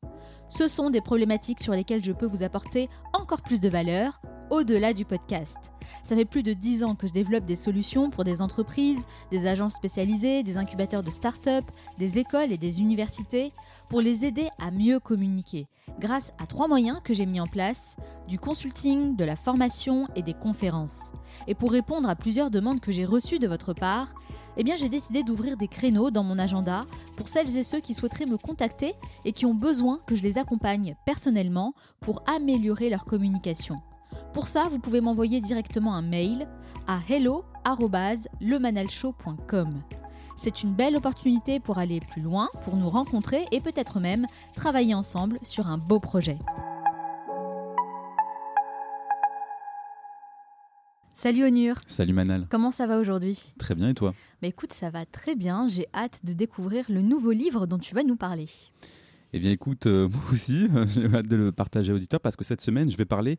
Ce 0.49 0.69
sont 0.69 0.91
des 0.91 1.01
problématiques 1.01 1.61
sur 1.61 1.73
lesquelles 1.73 2.05
je 2.05 2.13
peux 2.13 2.27
vous 2.27 2.43
apporter 2.43 2.89
encore 3.13 3.43
plus 3.43 3.61
de 3.61 3.69
valeur 3.69 4.21
au-delà 4.53 4.93
du 4.93 5.07
podcast. 5.07 5.73
Ça 6.05 6.15
fait 6.15 6.27
plus 6.27 6.43
de 6.43 6.53
10 6.53 6.85
ans 6.85 6.95
que 6.95 7.09
je 7.09 7.13
développe 7.13 7.47
des 7.47 7.57
solutions 7.57 8.11
pour 8.11 8.23
des 8.23 8.43
entreprises, 8.43 9.03
des 9.31 9.47
agences 9.47 9.75
spécialisées, 9.75 10.43
des 10.43 10.59
incubateurs 10.59 11.03
de 11.03 11.11
start-up, 11.11 11.65
des 11.99 12.19
écoles 12.19 12.53
et 12.53 12.59
des 12.59 12.81
universités 12.81 13.53
pour 13.89 14.03
les 14.03 14.27
aider 14.27 14.49
à 14.59 14.71
mieux 14.71 15.01
communiquer 15.01 15.69
grâce 15.99 16.33
à 16.39 16.47
trois 16.47 16.69
moyens 16.69 17.01
que 17.03 17.15
j'ai 17.15 17.27
mis 17.27 17.41
en 17.41 17.47
place, 17.47 17.97
du 18.29 18.39
consulting, 18.39 19.17
de 19.17 19.25
la 19.25 19.37
formation 19.37 20.07
et 20.17 20.23
des 20.23 20.35
conférences. 20.35 21.13
Et 21.47 21.55
pour 21.55 21.73
répondre 21.73 22.09
à 22.09 22.17
plusieurs 22.17 22.51
demandes 22.51 22.81
que 22.81 22.93
j'ai 22.93 23.05
reçues 23.05 23.39
de 23.39 23.49
votre 23.49 23.73
part, 23.73 24.15
eh 24.59 24.65
j'ai 24.77 24.91
décidé 24.91 25.23
d'ouvrir 25.23 25.57
des 25.57 25.69
créneaux 25.69 26.11
dans 26.11 26.25
mon 26.25 26.39
agenda 26.39 26.85
pour 27.17 27.29
celles 27.29 27.57
et 27.57 27.63
ceux 27.63 27.81
qui 27.81 27.95
souhaiteraient 27.95 28.27
me 28.27 28.37
contacter 28.37 28.95
et 29.25 29.33
qui 29.33 29.47
ont 29.47 29.55
besoin 29.55 30.01
que 30.07 30.15
je 30.15 30.23
les 30.23 30.37
accompagne 30.37 30.95
personnellement 31.07 31.73
pour 32.01 32.23
améliorer 32.27 32.91
leur 32.91 33.07
communication. 33.07 33.77
Pour 34.33 34.49
ça, 34.49 34.69
vous 34.71 34.79
pouvez 34.79 35.01
m'envoyer 35.01 35.41
directement 35.41 35.95
un 35.95 36.03
mail 36.03 36.47
à 36.87 37.01
hello@lemanalshow.com. 37.09 39.83
C'est 40.37 40.63
une 40.63 40.75
belle 40.75 40.97
opportunité 40.97 41.59
pour 41.61 41.79
aller 41.79 42.01
plus 42.01 42.23
loin, 42.23 42.49
pour 42.65 42.77
nous 42.77 42.89
rencontrer 42.89 43.47
et 43.53 43.61
peut-être 43.61 44.01
même 44.01 44.27
travailler 44.57 44.95
ensemble 44.95 45.39
sur 45.43 45.67
un 45.69 45.79
beau 45.79 46.01
projet. 46.01 46.39
Salut 51.15 51.45
Onur. 51.45 51.77
Salut 51.87 52.15
Manal. 52.15 52.49
Comment 52.51 52.73
ça 52.73 52.89
va 52.89 52.99
aujourd'hui? 52.99 53.53
Très 53.57 53.77
bien 53.77 53.91
et 53.91 53.95
toi? 53.95 54.13
Bah 54.41 54.49
Écoute, 54.49 54.73
ça 54.73 54.91
va 54.91 55.07
très 55.07 55.37
bien. 55.37 55.69
J'ai 55.69 55.87
hâte 55.95 56.25
de 56.25 56.33
découvrir 56.33 56.87
le 56.89 57.03
nouveau 57.03 57.31
livre 57.31 57.67
dont 57.67 57.79
tu 57.79 57.95
vas 57.95 58.03
nous 58.03 58.17
parler. 58.17 58.49
Eh 59.35 59.39
bien, 59.39 59.51
écoute, 59.51 59.87
euh, 59.87 60.09
moi 60.13 60.23
aussi, 60.31 60.69
j'ai 60.95 61.07
hâte 61.07 61.27
de 61.27 61.37
le 61.37 61.53
partager 61.53 61.91
à 61.91 61.95
l'auditeur 61.95 62.21
parce 62.21 62.37
que 62.37 62.45
cette 62.45 62.61
semaine, 62.61 62.91
je 62.91 62.97
vais 62.97 63.07
parler 63.07 63.39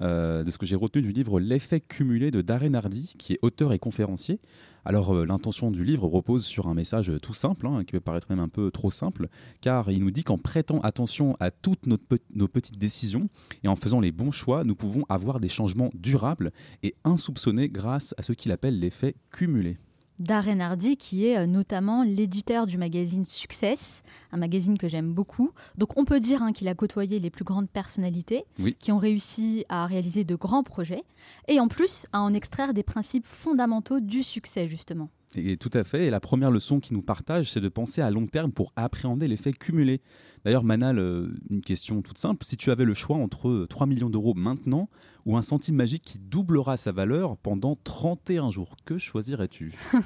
euh, 0.00 0.44
de 0.44 0.50
ce 0.50 0.58
que 0.58 0.66
j'ai 0.66 0.76
retenu 0.76 1.02
du 1.02 1.12
livre 1.12 1.40
L'effet 1.40 1.80
cumulé 1.80 2.30
de 2.30 2.42
Darren 2.42 2.74
Hardy, 2.74 3.14
qui 3.18 3.32
est 3.32 3.38
auteur 3.40 3.72
et 3.72 3.78
conférencier. 3.78 4.38
Alors, 4.84 5.14
euh, 5.14 5.24
l'intention 5.24 5.70
du 5.70 5.82
livre 5.82 6.06
repose 6.06 6.44
sur 6.44 6.68
un 6.68 6.74
message 6.74 7.10
tout 7.22 7.32
simple, 7.32 7.66
hein, 7.66 7.84
qui 7.84 7.92
peut 7.92 8.00
paraître 8.00 8.26
même 8.28 8.40
un 8.40 8.48
peu 8.48 8.70
trop 8.70 8.90
simple, 8.90 9.28
car 9.62 9.90
il 9.90 10.00
nous 10.00 10.10
dit 10.10 10.24
qu'en 10.24 10.38
prêtant 10.38 10.80
attention 10.80 11.36
à 11.40 11.50
toutes 11.50 11.86
nos 11.86 12.48
petites 12.48 12.78
décisions 12.78 13.30
et 13.64 13.68
en 13.68 13.76
faisant 13.76 14.00
les 14.00 14.12
bons 14.12 14.30
choix, 14.32 14.64
nous 14.64 14.74
pouvons 14.74 15.06
avoir 15.08 15.40
des 15.40 15.48
changements 15.48 15.90
durables 15.94 16.52
et 16.82 16.94
insoupçonnés 17.04 17.70
grâce 17.70 18.14
à 18.18 18.22
ce 18.22 18.32
qu'il 18.32 18.52
appelle 18.52 18.78
l'effet 18.78 19.14
cumulé. 19.30 19.78
Darren 20.20 20.60
Hardy, 20.60 20.96
qui 20.96 21.26
est 21.26 21.38
euh, 21.38 21.46
notamment 21.46 22.04
l'éditeur 22.04 22.66
du 22.66 22.78
magazine 22.78 23.24
Success, 23.24 24.02
un 24.32 24.36
magazine 24.36 24.78
que 24.78 24.86
j'aime 24.86 25.12
beaucoup. 25.12 25.50
Donc 25.78 25.98
on 25.98 26.04
peut 26.04 26.20
dire 26.20 26.42
hein, 26.42 26.52
qu'il 26.52 26.68
a 26.68 26.74
côtoyé 26.74 27.18
les 27.18 27.30
plus 27.30 27.44
grandes 27.44 27.68
personnalités 27.70 28.44
qui 28.78 28.92
ont 28.92 28.98
réussi 28.98 29.64
à 29.68 29.86
réaliser 29.86 30.24
de 30.24 30.34
grands 30.34 30.62
projets 30.62 31.04
et 31.48 31.58
en 31.58 31.68
plus 31.68 32.06
à 32.12 32.20
en 32.20 32.34
extraire 32.34 32.74
des 32.74 32.82
principes 32.82 33.26
fondamentaux 33.26 34.00
du 34.00 34.22
succès 34.22 34.68
justement. 34.68 35.08
Et 35.36 35.56
tout 35.56 35.70
à 35.72 35.84
fait. 35.84 36.06
Et 36.06 36.10
la 36.10 36.20
première 36.20 36.50
leçon 36.50 36.80
qu'il 36.80 36.96
nous 36.96 37.02
partage, 37.02 37.52
c'est 37.52 37.60
de 37.60 37.68
penser 37.68 38.02
à 38.02 38.10
long 38.10 38.26
terme 38.26 38.52
pour 38.52 38.72
appréhender 38.76 39.28
l'effet 39.28 39.52
cumulé. 39.52 40.00
D'ailleurs, 40.44 40.64
Manal, 40.64 40.98
euh, 40.98 41.28
une 41.50 41.60
question 41.60 42.02
toute 42.02 42.18
simple. 42.18 42.44
Si 42.44 42.56
tu 42.56 42.70
avais 42.70 42.84
le 42.84 42.94
choix 42.94 43.16
entre 43.16 43.66
3 43.68 43.86
millions 43.86 44.10
d'euros 44.10 44.34
maintenant 44.34 44.88
ou 45.26 45.36
un 45.36 45.42
centime 45.42 45.74
magique 45.76 46.02
qui 46.02 46.18
doublera 46.18 46.76
sa 46.76 46.92
valeur 46.92 47.36
pendant 47.36 47.76
31 47.84 48.50
jours. 48.50 48.76
Que 48.84 48.98
choisirais-tu? 48.98 49.74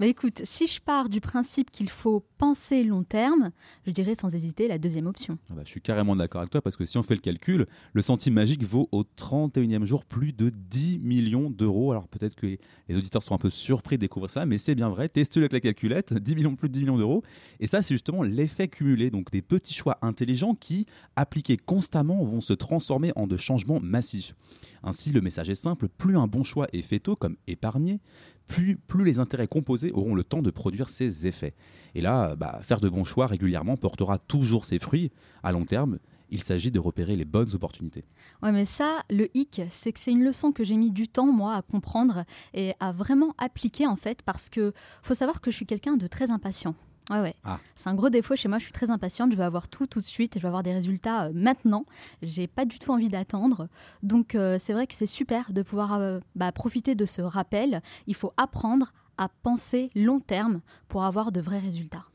Bah 0.00 0.06
écoute, 0.06 0.42
si 0.44 0.66
je 0.66 0.80
pars 0.80 1.08
du 1.08 1.20
principe 1.20 1.70
qu'il 1.70 1.88
faut 1.88 2.24
penser 2.38 2.82
long 2.82 3.02
terme, 3.02 3.50
je 3.86 3.92
dirais 3.92 4.14
sans 4.14 4.34
hésiter 4.34 4.66
la 4.68 4.78
deuxième 4.78 5.06
option. 5.06 5.38
Ah 5.50 5.54
bah, 5.54 5.62
je 5.64 5.70
suis 5.70 5.80
carrément 5.80 6.16
d'accord 6.16 6.40
avec 6.40 6.50
toi 6.50 6.60
parce 6.60 6.76
que 6.76 6.84
si 6.84 6.98
on 6.98 7.02
fait 7.02 7.14
le 7.14 7.20
calcul, 7.20 7.66
le 7.92 8.02
centime 8.02 8.34
magique 8.34 8.64
vaut 8.64 8.88
au 8.92 9.02
31e 9.02 9.84
jour 9.84 10.04
plus 10.04 10.32
de 10.32 10.50
10 10.50 10.98
millions 11.00 11.50
d'euros. 11.50 11.92
Alors 11.92 12.08
peut-être 12.08 12.34
que 12.34 12.46
les 12.46 12.96
auditeurs 12.96 13.22
sont 13.22 13.34
un 13.34 13.38
peu 13.38 13.50
surpris 13.50 13.96
de 13.96 14.00
découvrir 14.00 14.30
ça, 14.30 14.46
mais 14.46 14.58
c'est 14.58 14.74
bien 14.74 14.88
vrai. 14.88 15.08
Testez-le 15.08 15.44
avec 15.44 15.52
la 15.52 15.60
calculette, 15.60 16.14
10 16.14 16.34
millions 16.34 16.56
plus 16.56 16.68
de 16.68 16.74
10 16.74 16.80
millions 16.80 16.98
d'euros. 16.98 17.22
Et 17.60 17.66
ça, 17.66 17.82
c'est 17.82 17.94
justement 17.94 18.22
l'effet 18.22 18.68
cumulé, 18.68 19.10
donc 19.10 19.30
des 19.30 19.42
petits 19.42 19.71
choix 19.72 19.98
intelligents 20.02 20.54
qui, 20.54 20.86
appliqués 21.16 21.56
constamment, 21.56 22.22
vont 22.22 22.40
se 22.40 22.52
transformer 22.52 23.12
en 23.16 23.26
de 23.26 23.36
changements 23.36 23.80
massifs. 23.80 24.34
Ainsi, 24.82 25.10
le 25.10 25.20
message 25.20 25.50
est 25.50 25.54
simple, 25.54 25.88
plus 25.88 26.16
un 26.16 26.26
bon 26.26 26.44
choix 26.44 26.66
est 26.72 26.82
fait 26.82 26.98
tôt, 26.98 27.16
comme 27.16 27.36
épargner, 27.46 28.00
plus, 28.46 28.76
plus 28.76 29.04
les 29.04 29.18
intérêts 29.18 29.46
composés 29.48 29.92
auront 29.92 30.14
le 30.14 30.24
temps 30.24 30.42
de 30.42 30.50
produire 30.50 30.88
ses 30.88 31.26
effets. 31.26 31.54
Et 31.94 32.00
là, 32.00 32.36
bah, 32.36 32.60
faire 32.62 32.80
de 32.80 32.88
bons 32.88 33.04
choix 33.04 33.26
régulièrement 33.26 33.76
portera 33.76 34.18
toujours 34.18 34.64
ses 34.64 34.78
fruits 34.78 35.10
à 35.42 35.52
long 35.52 35.64
terme. 35.64 35.98
Il 36.30 36.42
s'agit 36.42 36.70
de 36.70 36.78
repérer 36.78 37.14
les 37.14 37.26
bonnes 37.26 37.54
opportunités. 37.54 38.04
Ouais, 38.42 38.52
mais 38.52 38.64
ça, 38.64 39.04
le 39.10 39.28
hic, 39.36 39.60
c'est 39.70 39.92
que 39.92 40.00
c'est 40.00 40.12
une 40.12 40.24
leçon 40.24 40.50
que 40.50 40.64
j'ai 40.64 40.76
mis 40.76 40.90
du 40.90 41.06
temps, 41.06 41.30
moi, 41.30 41.54
à 41.54 41.62
comprendre 41.62 42.24
et 42.54 42.72
à 42.80 42.90
vraiment 42.92 43.34
appliquer, 43.36 43.86
en 43.86 43.96
fait, 43.96 44.22
parce 44.22 44.48
que 44.48 44.72
faut 45.02 45.14
savoir 45.14 45.42
que 45.42 45.50
je 45.50 45.56
suis 45.56 45.66
quelqu'un 45.66 45.96
de 45.96 46.06
très 46.06 46.30
impatient. 46.30 46.74
Ouais, 47.12 47.20
ouais. 47.20 47.34
Ah. 47.44 47.58
C'est 47.76 47.88
un 47.88 47.94
gros 47.94 48.08
défaut 48.08 48.36
chez 48.36 48.48
moi. 48.48 48.58
Je 48.58 48.64
suis 48.64 48.72
très 48.72 48.90
impatiente. 48.90 49.32
Je 49.32 49.36
veux 49.36 49.44
avoir 49.44 49.68
tout 49.68 49.86
tout 49.86 50.00
de 50.00 50.04
suite 50.04 50.36
et 50.36 50.40
je 50.40 50.42
veux 50.42 50.48
avoir 50.48 50.62
des 50.62 50.72
résultats 50.72 51.26
euh, 51.26 51.32
maintenant. 51.34 51.84
J'ai 52.22 52.46
pas 52.46 52.64
du 52.64 52.78
tout 52.78 52.90
envie 52.90 53.08
d'attendre. 53.08 53.68
Donc, 54.02 54.34
euh, 54.34 54.58
c'est 54.60 54.72
vrai 54.72 54.86
que 54.86 54.94
c'est 54.94 55.06
super 55.06 55.52
de 55.52 55.62
pouvoir 55.62 55.94
euh, 55.94 56.20
bah, 56.34 56.50
profiter 56.52 56.94
de 56.94 57.04
ce 57.04 57.20
rappel. 57.20 57.82
Il 58.06 58.14
faut 58.14 58.32
apprendre 58.36 58.92
à 59.18 59.28
penser 59.28 59.90
long 59.94 60.20
terme 60.20 60.60
pour 60.88 61.04
avoir 61.04 61.32
de 61.32 61.40
vrais 61.40 61.58
résultats. 61.58 62.06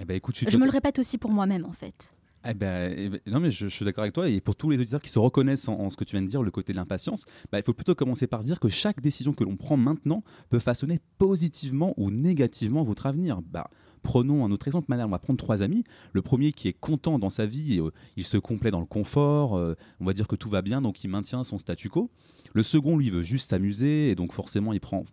Eh 0.00 0.04
ben, 0.04 0.16
écoute, 0.16 0.36
je 0.48 0.58
me 0.58 0.64
le 0.64 0.70
répète 0.70 0.98
aussi 0.98 1.18
pour 1.18 1.30
moi-même, 1.30 1.64
en 1.64 1.72
fait. 1.72 2.10
Eh 2.44 2.54
ben, 2.54 2.92
eh 2.96 3.08
ben, 3.08 3.20
non, 3.26 3.40
mais 3.40 3.50
je, 3.50 3.66
suis 3.68 3.84
d'accord 3.84 4.02
avec 4.02 4.14
toi. 4.14 4.28
Et 4.28 4.40
pour 4.40 4.56
tous 4.56 4.70
les 4.70 4.78
auditeurs 4.80 5.00
qui 5.00 5.10
se 5.10 5.18
reconnaissent 5.18 5.68
en, 5.68 5.90
ce 5.90 5.96
que 5.96 6.04
tu 6.04 6.16
viens 6.16 6.22
de 6.22 6.28
dire, 6.28 6.42
le 6.42 6.50
côté 6.50 6.72
de 6.72 6.78
l'impatience, 6.78 7.24
bah, 7.52 7.58
il 7.58 7.64
faut 7.64 7.74
plutôt 7.74 7.94
commencer 7.94 8.26
par 8.26 8.40
dire 8.40 8.58
que 8.58 8.68
chaque 8.68 9.00
décision 9.00 9.32
que 9.32 9.44
l'on 9.44 9.56
prend 9.56 9.76
maintenant 9.76 10.24
peut 10.48 10.58
façonner 10.58 11.00
positivement 11.18 11.94
ou 11.96 12.10
négativement 12.10 12.82
votre 12.82 13.06
avenir. 13.06 13.40
Bah, 13.42 13.70
Prenons 14.02 14.44
un 14.44 14.50
autre 14.50 14.66
exemple. 14.66 14.86
Maintenant, 14.88 15.06
on 15.06 15.10
va 15.10 15.18
prendre 15.18 15.38
trois 15.38 15.62
amis. 15.62 15.84
Le 16.12 16.22
premier 16.22 16.52
qui 16.52 16.68
est 16.68 16.72
content 16.72 17.18
dans 17.18 17.30
sa 17.30 17.46
vie, 17.46 17.80
euh, 17.80 17.90
il 18.16 18.24
se 18.24 18.36
complaît 18.36 18.70
dans 18.70 18.80
le 18.80 18.86
confort, 18.86 19.56
euh, 19.56 19.74
on 20.00 20.04
va 20.04 20.12
dire 20.12 20.26
que 20.26 20.36
tout 20.36 20.50
va 20.50 20.62
bien, 20.62 20.82
donc 20.82 21.04
il 21.04 21.08
maintient 21.08 21.44
son 21.44 21.58
statu 21.58 21.88
quo. 21.88 22.10
Le 22.52 22.62
second, 22.62 22.96
lui, 22.96 23.10
veut 23.10 23.22
juste 23.22 23.50
s'amuser, 23.50 24.10
et 24.10 24.14
donc 24.14 24.32
forcément, 24.32 24.72
il 24.72 24.80
prend 24.80 25.04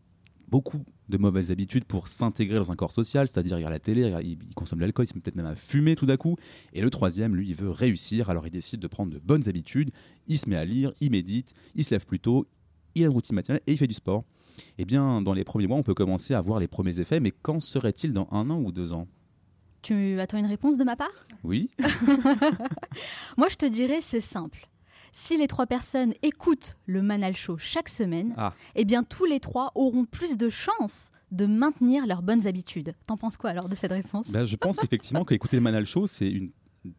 beaucoup 0.50 0.84
de 1.10 1.18
mauvaises 1.18 1.52
habitudes 1.52 1.86
pour 1.86 2.08
s'intégrer 2.08 2.58
dans 2.58 2.72
un 2.72 2.76
corps 2.76 2.92
social, 2.92 3.28
c'est-à-dire 3.28 3.54
il 3.54 3.56
regarde 3.58 3.74
la 3.74 3.80
télé, 3.80 4.14
il, 4.24 4.38
consomme 4.56 4.80
de 4.80 4.84
l'alcool, 4.84 5.06
il 5.06 5.10
se 5.10 5.16
met 5.16 5.22
peut-être 5.22 5.36
même 5.36 5.46
à 5.46 5.56
fumer 5.56 5.96
tout 5.96 6.06
d'un 6.06 6.18
coup. 6.18 6.38
Et 6.74 6.82
le 6.82 6.90
troisième, 6.90 7.36
lui, 7.36 7.50
il 7.50 7.56
veut 7.56 7.70
réussir, 7.70 8.30
alors 8.30 8.48
il 8.48 8.52
décide 8.52 8.80
de 8.80 8.88
prendre 8.88 9.12
de 9.12 9.20
bonnes 9.20 9.48
habitudes, 9.48 9.92
il 10.28 10.38
se 10.38 10.50
met 10.50 10.56
à 10.56 10.66
lire, 10.66 10.92
il 11.02 11.12
médite, 11.12 11.54
il 11.76 11.84
se 11.84 11.92
lève 11.92 12.06
plus 12.06 12.20
tôt, 12.20 12.48
il 12.96 13.04
a 13.04 13.06
une 13.06 13.14
routine 13.14 13.36
matinale 13.36 13.62
et 13.68 13.74
il 13.74 13.78
fait 13.78 13.88
du 13.88 13.94
sport 13.94 14.24
eh 14.78 14.86
bien, 14.86 15.22
dans 15.22 15.34
les 15.34 15.44
premiers 15.44 15.68
mois, 15.68 15.78
on 15.78 15.84
peut 15.84 15.94
commencer 15.94 16.34
à 16.34 16.42
voir 16.42 16.60
les 16.60 16.68
premiers 16.68 17.00
effets, 17.00 17.20
mais 17.20 17.32
qu'en 17.32 17.60
serait-il 17.60 18.14
dans 18.14 18.28
un 18.32 18.50
an 18.50 18.60
ou 18.60 18.72
deux 18.72 18.94
ans? 18.94 19.08
Tu 19.82 20.20
attends 20.20 20.38
une 20.38 20.46
réponse 20.46 20.78
de 20.78 20.84
ma 20.84 20.96
part? 20.96 21.28
Oui. 21.44 21.70
Moi, 23.38 23.48
je 23.50 23.56
te 23.56 23.66
dirais, 23.66 24.00
c'est 24.02 24.22
simple. 24.22 24.68
Si 25.12 25.38
les 25.38 25.48
trois 25.48 25.66
personnes 25.66 26.14
écoutent 26.22 26.76
le 26.86 27.02
Manal 27.02 27.36
Show 27.36 27.58
chaque 27.58 27.90
semaine, 27.90 28.34
ah. 28.38 28.54
eh 28.76 28.86
bien, 28.86 29.04
tous 29.04 29.26
les 29.26 29.40
trois 29.40 29.72
auront 29.76 30.06
plus 30.06 30.38
de 30.38 30.50
chances 30.50 31.12
de 31.32 31.46
maintenir 31.46 32.08
leurs 32.08 32.22
bonnes 32.22 32.48
habitudes. 32.48 32.94
T'en 33.06 33.18
penses 33.18 33.38
quoi 33.38 33.52
alors 33.52 33.70
de 33.70 33.76
cette 33.76 33.92
réponse? 33.92 34.30
Ben, 34.30 34.46
Je 34.46 34.56
pense 34.56 34.78
qu'effectivement, 34.78 35.26
qu'écouter 35.26 35.58
le 35.58 35.62
Manal 35.62 35.86
Show, 35.86 36.08
c'est 36.08 36.30
une 36.30 36.52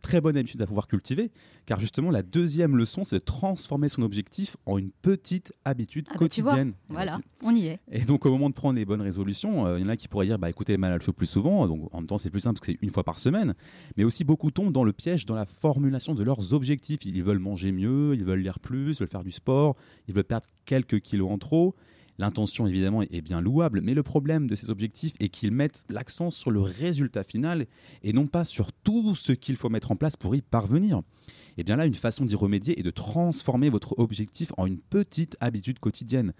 très 0.02 0.20
bonne 0.20 0.36
habitude 0.36 0.60
à 0.62 0.66
pouvoir 0.66 0.86
cultiver, 0.86 1.30
car 1.66 1.80
justement 1.80 2.10
la 2.10 2.22
deuxième 2.22 2.76
leçon, 2.76 3.04
c'est 3.04 3.16
de 3.16 3.24
transformer 3.24 3.88
son 3.88 4.02
objectif 4.02 4.56
en 4.66 4.78
une 4.78 4.90
petite 4.90 5.52
habitude 5.64 6.06
ah 6.08 6.12
bah, 6.12 6.18
quotidienne. 6.18 6.72
voilà, 6.88 7.20
on 7.42 7.54
y 7.54 7.66
est. 7.66 7.80
Et 7.90 8.00
donc 8.00 8.26
au 8.26 8.30
moment 8.30 8.48
de 8.50 8.54
prendre 8.54 8.78
les 8.78 8.84
bonnes 8.84 9.02
résolutions, 9.02 9.66
euh, 9.66 9.78
il 9.78 9.82
y 9.82 9.84
en 9.84 9.88
a 9.88 9.96
qui 9.96 10.08
pourraient 10.08 10.26
dire, 10.26 10.38
bah 10.38 10.50
écoutez, 10.50 10.76
mal 10.76 11.00
chaud 11.02 11.12
plus 11.12 11.26
souvent, 11.26 11.66
donc 11.66 11.88
en 11.92 11.98
même 11.98 12.06
temps 12.06 12.18
c'est 12.18 12.30
plus 12.30 12.40
simple 12.40 12.54
parce 12.54 12.66
que 12.66 12.72
c'est 12.72 12.78
une 12.82 12.90
fois 12.90 13.04
par 13.04 13.18
semaine, 13.18 13.54
mais 13.96 14.04
aussi 14.04 14.24
beaucoup 14.24 14.50
tombent 14.50 14.72
dans 14.72 14.84
le 14.84 14.92
piège 14.92 15.26
dans 15.26 15.34
la 15.34 15.46
formulation 15.46 16.14
de 16.14 16.24
leurs 16.24 16.52
objectifs. 16.52 17.04
Ils 17.04 17.22
veulent 17.22 17.38
manger 17.38 17.72
mieux, 17.72 18.14
ils 18.14 18.24
veulent 18.24 18.40
lire 18.40 18.58
plus, 18.58 18.96
ils 18.96 19.00
veulent 19.00 19.08
faire 19.08 19.24
du 19.24 19.30
sport, 19.30 19.76
ils 20.08 20.14
veulent 20.14 20.24
perdre 20.24 20.46
quelques 20.64 21.00
kilos 21.00 21.30
en 21.30 21.38
trop. 21.38 21.74
L'intention, 22.20 22.66
évidemment, 22.66 23.00
est 23.00 23.22
bien 23.22 23.40
louable, 23.40 23.80
mais 23.80 23.94
le 23.94 24.02
problème 24.02 24.46
de 24.46 24.54
ces 24.54 24.68
objectifs 24.68 25.14
est 25.20 25.30
qu'ils 25.30 25.52
mettent 25.52 25.86
l'accent 25.88 26.28
sur 26.28 26.50
le 26.50 26.60
résultat 26.60 27.24
final 27.24 27.64
et 28.02 28.12
non 28.12 28.26
pas 28.26 28.44
sur 28.44 28.74
tout 28.74 29.14
ce 29.14 29.32
qu'il 29.32 29.56
faut 29.56 29.70
mettre 29.70 29.90
en 29.90 29.96
place 29.96 30.16
pour 30.18 30.36
y 30.36 30.42
parvenir. 30.42 30.98
Et 30.98 31.62
eh 31.62 31.64
bien 31.64 31.76
là, 31.76 31.86
une 31.86 31.94
façon 31.94 32.26
d'y 32.26 32.36
remédier 32.36 32.78
est 32.78 32.82
de 32.82 32.90
transformer 32.90 33.70
votre 33.70 33.98
objectif 33.98 34.52
en 34.58 34.66
une 34.66 34.76
petite 34.76 35.38
habitude 35.40 35.78
quotidienne. 35.78 36.34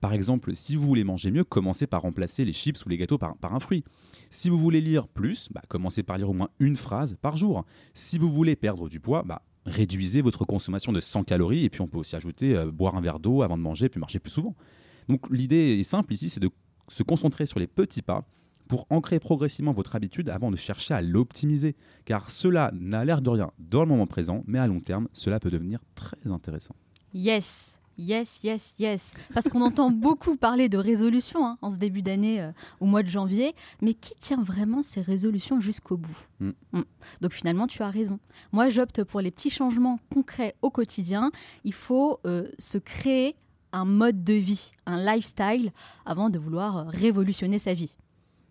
Par 0.00 0.14
exemple, 0.14 0.56
si 0.56 0.74
vous 0.74 0.86
voulez 0.86 1.04
manger 1.04 1.30
mieux, 1.30 1.44
commencez 1.44 1.86
par 1.86 2.00
remplacer 2.00 2.46
les 2.46 2.54
chips 2.54 2.86
ou 2.86 2.88
les 2.88 2.96
gâteaux 2.96 3.18
par, 3.18 3.36
un 3.42 3.60
fruit. 3.60 3.84
Si 4.30 4.48
vous 4.48 4.58
voulez 4.58 4.80
lire 4.80 5.06
plus, 5.06 5.50
bah, 5.52 5.60
commencez 5.68 6.02
par 6.02 6.16
lire 6.16 6.30
au 6.30 6.32
moins 6.34 6.48
une 6.60 6.76
phrase 6.76 7.14
par 7.20 7.36
jour. 7.36 7.66
Si 7.92 8.16
vous 8.16 8.30
voulez 8.30 8.56
perdre 8.56 8.88
du 8.88 9.00
poids, 9.00 9.22
bah, 9.22 9.42
réduisez 9.66 10.22
votre 10.22 10.46
consommation 10.46 10.92
de 10.92 11.00
100 11.00 11.24
calories 11.24 11.66
et 11.66 11.68
puis 11.68 11.82
on 11.82 11.88
peut 11.88 11.98
aussi 11.98 12.16
ajouter 12.16 12.56
euh, 12.56 12.70
boire 12.70 12.94
un 12.94 13.02
verre 13.02 13.20
d'eau 13.20 13.42
avant 13.42 13.58
de 13.58 13.62
manger 13.62 13.90
puis 13.90 14.00
marcher 14.00 14.18
plus 14.18 14.32
souvent. 14.32 14.54
Donc 15.08 15.28
l'idée 15.30 15.78
est 15.78 15.84
simple 15.84 16.12
ici, 16.12 16.28
c'est 16.28 16.40
de 16.40 16.50
se 16.88 17.02
concentrer 17.02 17.46
sur 17.46 17.58
les 17.58 17.66
petits 17.66 18.02
pas 18.02 18.24
pour 18.68 18.86
ancrer 18.90 19.20
progressivement 19.20 19.72
votre 19.72 19.94
habitude 19.94 20.28
avant 20.28 20.50
de 20.50 20.56
chercher 20.56 20.94
à 20.94 21.02
l'optimiser. 21.02 21.76
Car 22.04 22.30
cela 22.30 22.72
n'a 22.74 23.04
l'air 23.04 23.22
de 23.22 23.30
rien 23.30 23.52
dans 23.58 23.82
le 23.82 23.88
moment 23.88 24.06
présent, 24.06 24.42
mais 24.46 24.58
à 24.58 24.66
long 24.66 24.80
terme, 24.80 25.08
cela 25.12 25.38
peut 25.38 25.50
devenir 25.50 25.80
très 25.94 26.30
intéressant. 26.30 26.74
Yes 27.14 27.76
Yes, 27.98 28.40
yes, 28.42 28.74
yes. 28.78 29.14
Parce 29.32 29.48
qu'on 29.48 29.62
entend 29.62 29.90
beaucoup 29.90 30.36
parler 30.36 30.68
de 30.68 30.76
résolutions 30.76 31.46
hein, 31.46 31.58
en 31.62 31.70
ce 31.70 31.78
début 31.78 32.02
d'année, 32.02 32.42
euh, 32.42 32.52
au 32.80 32.84
mois 32.84 33.02
de 33.02 33.08
janvier, 33.08 33.54
mais 33.80 33.94
qui 33.94 34.14
tient 34.16 34.42
vraiment 34.42 34.82
ces 34.82 35.00
résolutions 35.00 35.60
jusqu'au 35.60 35.96
bout? 35.96 36.18
Mm. 36.40 36.50
Mm. 36.72 36.82
Donc 37.22 37.32
finalement, 37.32 37.66
tu 37.66 37.82
as 37.82 37.90
raison. 37.90 38.18
Moi, 38.52 38.68
j'opte 38.68 39.02
pour 39.02 39.20
les 39.20 39.30
petits 39.30 39.50
changements 39.50 39.98
concrets 40.12 40.54
au 40.60 40.70
quotidien. 40.70 41.30
Il 41.64 41.72
faut 41.72 42.20
euh, 42.26 42.48
se 42.58 42.76
créer 42.76 43.34
un 43.76 43.84
mode 43.84 44.24
de 44.24 44.32
vie, 44.32 44.72
un 44.86 44.96
lifestyle, 45.04 45.70
avant 46.06 46.30
de 46.30 46.38
vouloir 46.38 46.86
révolutionner 46.88 47.58
sa 47.58 47.74
vie. 47.74 47.96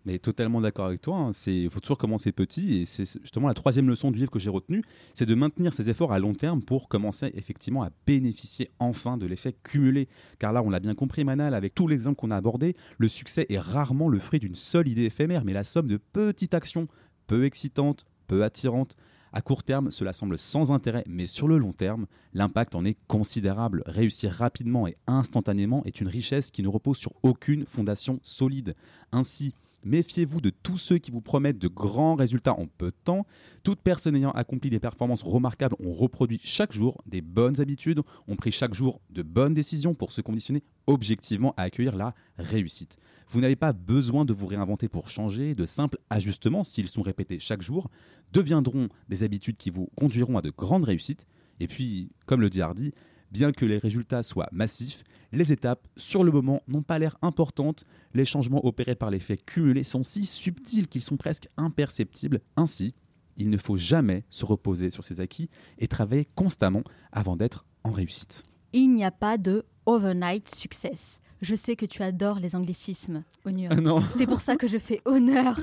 Mais 0.04 0.20
totalement 0.20 0.60
d'accord 0.60 0.86
avec 0.86 1.00
toi. 1.00 1.32
Il 1.48 1.68
faut 1.68 1.80
toujours 1.80 1.98
commencer 1.98 2.30
petit. 2.30 2.78
Et 2.78 2.84
c'est 2.84 3.04
justement 3.20 3.48
la 3.48 3.54
troisième 3.54 3.88
leçon 3.88 4.12
du 4.12 4.20
livre 4.20 4.30
que 4.30 4.38
j'ai 4.38 4.50
retenue 4.50 4.84
c'est 5.14 5.26
de 5.26 5.34
maintenir 5.34 5.72
ses 5.72 5.90
efforts 5.90 6.12
à 6.12 6.20
long 6.20 6.32
terme 6.32 6.62
pour 6.62 6.88
commencer 6.88 7.32
effectivement 7.34 7.82
à 7.82 7.90
bénéficier 8.06 8.70
enfin 8.78 9.16
de 9.16 9.26
l'effet 9.26 9.56
cumulé. 9.64 10.08
Car 10.38 10.52
là, 10.52 10.62
on 10.62 10.70
l'a 10.70 10.78
bien 10.78 10.94
compris, 10.94 11.24
Manal, 11.24 11.54
avec 11.54 11.74
tous 11.74 11.88
les 11.88 11.96
exemples 11.96 12.20
qu'on 12.20 12.30
a 12.30 12.36
abordés, 12.36 12.76
le 12.98 13.08
succès 13.08 13.46
est 13.48 13.58
rarement 13.58 14.08
le 14.08 14.20
fruit 14.20 14.38
d'une 14.38 14.54
seule 14.54 14.86
idée 14.86 15.06
éphémère, 15.06 15.44
mais 15.44 15.52
la 15.52 15.64
somme 15.64 15.88
de 15.88 15.96
petites 15.96 16.54
actions 16.54 16.86
peu 17.26 17.44
excitantes, 17.44 18.06
peu 18.28 18.44
attirantes. 18.44 18.96
À 19.32 19.42
court 19.42 19.62
terme, 19.62 19.90
cela 19.90 20.12
semble 20.12 20.38
sans 20.38 20.72
intérêt, 20.72 21.04
mais 21.06 21.26
sur 21.26 21.48
le 21.48 21.58
long 21.58 21.72
terme, 21.72 22.06
l'impact 22.32 22.74
en 22.74 22.84
est 22.84 22.96
considérable. 23.06 23.82
Réussir 23.86 24.32
rapidement 24.32 24.86
et 24.86 24.96
instantanément 25.06 25.84
est 25.84 26.00
une 26.00 26.08
richesse 26.08 26.50
qui 26.50 26.62
ne 26.62 26.68
repose 26.68 26.96
sur 26.96 27.12
aucune 27.22 27.66
fondation 27.66 28.20
solide. 28.22 28.74
Ainsi, 29.12 29.52
Méfiez-vous 29.86 30.40
de 30.40 30.50
tous 30.50 30.78
ceux 30.78 30.98
qui 30.98 31.12
vous 31.12 31.20
promettent 31.20 31.60
de 31.60 31.68
grands 31.68 32.16
résultats 32.16 32.58
en 32.58 32.66
peu 32.66 32.86
de 32.86 32.96
temps. 33.04 33.24
Toute 33.62 33.78
personne 33.78 34.16
ayant 34.16 34.32
accompli 34.32 34.68
des 34.68 34.80
performances 34.80 35.22
remarquables 35.22 35.76
ont 35.78 35.92
reproduit 35.92 36.40
chaque 36.42 36.72
jour 36.72 37.00
des 37.06 37.20
bonnes 37.20 37.60
habitudes, 37.60 38.00
ont 38.26 38.34
pris 38.34 38.50
chaque 38.50 38.74
jour 38.74 39.00
de 39.10 39.22
bonnes 39.22 39.54
décisions 39.54 39.94
pour 39.94 40.10
se 40.10 40.22
conditionner 40.22 40.64
objectivement 40.88 41.54
à 41.56 41.62
accueillir 41.62 41.94
la 41.94 42.16
réussite. 42.36 42.98
Vous 43.28 43.40
n'avez 43.40 43.56
pas 43.56 43.72
besoin 43.72 44.24
de 44.24 44.32
vous 44.32 44.46
réinventer 44.46 44.88
pour 44.88 45.08
changer, 45.08 45.54
de 45.54 45.66
simples 45.66 45.98
ajustements, 46.10 46.64
s'ils 46.64 46.88
sont 46.88 47.02
répétés 47.02 47.38
chaque 47.40 47.62
jour, 47.62 47.90
deviendront 48.32 48.88
des 49.08 49.24
habitudes 49.24 49.56
qui 49.56 49.70
vous 49.70 49.88
conduiront 49.96 50.38
à 50.38 50.42
de 50.42 50.50
grandes 50.50 50.84
réussites. 50.84 51.26
Et 51.58 51.66
puis, 51.66 52.10
comme 52.26 52.40
le 52.40 52.50
dit 52.50 52.62
Hardy, 52.62 52.92
bien 53.32 53.52
que 53.52 53.64
les 53.64 53.78
résultats 53.78 54.22
soient 54.22 54.48
massifs, 54.52 55.02
les 55.32 55.52
étapes, 55.52 55.88
sur 55.96 56.22
le 56.22 56.30
moment, 56.30 56.62
n'ont 56.68 56.82
pas 56.82 56.98
l'air 56.98 57.18
importantes. 57.20 57.84
Les 58.14 58.24
changements 58.24 58.64
opérés 58.64 58.94
par 58.94 59.10
l'effet 59.10 59.36
cumulé 59.36 59.82
sont 59.82 60.04
si 60.04 60.24
subtils 60.24 60.86
qu'ils 60.86 61.02
sont 61.02 61.16
presque 61.16 61.48
imperceptibles. 61.56 62.40
Ainsi, 62.56 62.94
il 63.36 63.50
ne 63.50 63.58
faut 63.58 63.76
jamais 63.76 64.24
se 64.30 64.44
reposer 64.44 64.90
sur 64.90 65.02
ses 65.02 65.20
acquis 65.20 65.50
et 65.78 65.88
travailler 65.88 66.28
constamment 66.36 66.84
avant 67.12 67.36
d'être 67.36 67.66
en 67.82 67.90
réussite. 67.90 68.44
Il 68.72 68.94
n'y 68.94 69.04
a 69.04 69.10
pas 69.10 69.36
de 69.36 69.64
overnight 69.84 70.54
success. 70.54 71.20
Je 71.42 71.54
sais 71.54 71.76
que 71.76 71.84
tu 71.84 72.02
adores 72.02 72.40
les 72.40 72.56
anglicismes, 72.56 73.22
Onur. 73.44 73.68
Ah 73.70 73.76
non. 73.76 74.02
C'est 74.12 74.26
pour 74.26 74.40
ça 74.40 74.56
que 74.56 74.66
je 74.66 74.78
fais 74.78 75.02
honneur 75.04 75.60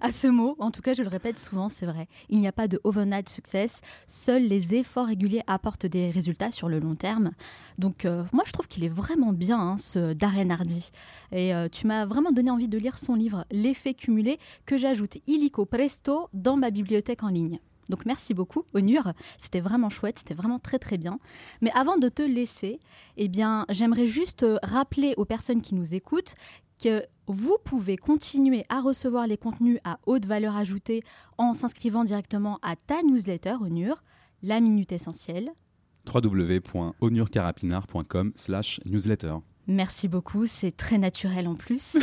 à 0.00 0.12
ce 0.12 0.26
mot. 0.26 0.56
En 0.58 0.70
tout 0.70 0.80
cas, 0.80 0.94
je 0.94 1.02
le 1.02 1.08
répète 1.08 1.38
souvent, 1.38 1.68
c'est 1.68 1.84
vrai. 1.84 2.08
Il 2.30 2.40
n'y 2.40 2.48
a 2.48 2.52
pas 2.52 2.66
de 2.66 2.80
overnight 2.82 3.28
success. 3.28 3.80
Seuls 4.06 4.44
les 4.44 4.74
efforts 4.74 5.06
réguliers 5.06 5.42
apportent 5.46 5.86
des 5.86 6.10
résultats 6.10 6.50
sur 6.50 6.68
le 6.68 6.78
long 6.78 6.94
terme. 6.94 7.32
Donc, 7.78 8.04
euh, 8.06 8.24
moi, 8.32 8.44
je 8.46 8.52
trouve 8.52 8.66
qu'il 8.66 8.84
est 8.84 8.88
vraiment 8.88 9.32
bien, 9.32 9.58
hein, 9.58 9.78
ce 9.78 10.14
Darren 10.14 10.50
Hardy. 10.50 10.90
Et 11.32 11.54
euh, 11.54 11.68
tu 11.70 11.86
m'as 11.86 12.06
vraiment 12.06 12.32
donné 12.32 12.50
envie 12.50 12.68
de 12.68 12.78
lire 12.78 12.98
son 12.98 13.14
livre 13.14 13.44
L'effet 13.50 13.92
cumulé, 13.92 14.38
que 14.64 14.78
j'ajoute 14.78 15.18
illico 15.26 15.66
presto 15.66 16.28
dans 16.32 16.56
ma 16.56 16.70
bibliothèque 16.70 17.22
en 17.22 17.28
ligne. 17.28 17.58
Donc 17.88 18.06
merci 18.06 18.34
beaucoup, 18.34 18.64
Onur. 18.74 19.12
C'était 19.38 19.60
vraiment 19.60 19.90
chouette, 19.90 20.18
c'était 20.18 20.34
vraiment 20.34 20.58
très 20.58 20.78
très 20.78 20.98
bien. 20.98 21.18
Mais 21.60 21.70
avant 21.74 21.96
de 21.96 22.08
te 22.08 22.22
laisser, 22.22 22.80
eh 23.16 23.28
bien, 23.28 23.64
j'aimerais 23.68 24.06
juste 24.06 24.42
euh, 24.42 24.58
rappeler 24.62 25.14
aux 25.16 25.24
personnes 25.24 25.62
qui 25.62 25.74
nous 25.74 25.94
écoutent 25.94 26.34
que 26.82 27.04
vous 27.26 27.56
pouvez 27.64 27.96
continuer 27.96 28.64
à 28.68 28.80
recevoir 28.80 29.26
les 29.26 29.38
contenus 29.38 29.78
à 29.84 29.98
haute 30.06 30.26
valeur 30.26 30.56
ajoutée 30.56 31.02
en 31.38 31.54
s'inscrivant 31.54 32.04
directement 32.04 32.58
à 32.62 32.76
ta 32.76 33.02
newsletter, 33.02 33.56
Onur, 33.60 34.02
la 34.42 34.60
minute 34.60 34.92
essentielle. 34.92 35.50
www.onurcarapinard.com 36.12 38.32
slash 38.34 38.80
newsletter. 38.84 39.36
Merci 39.68 40.06
beaucoup, 40.06 40.46
c'est 40.46 40.70
très 40.70 40.96
naturel 40.96 41.48
en 41.48 41.56
plus. 41.56 41.96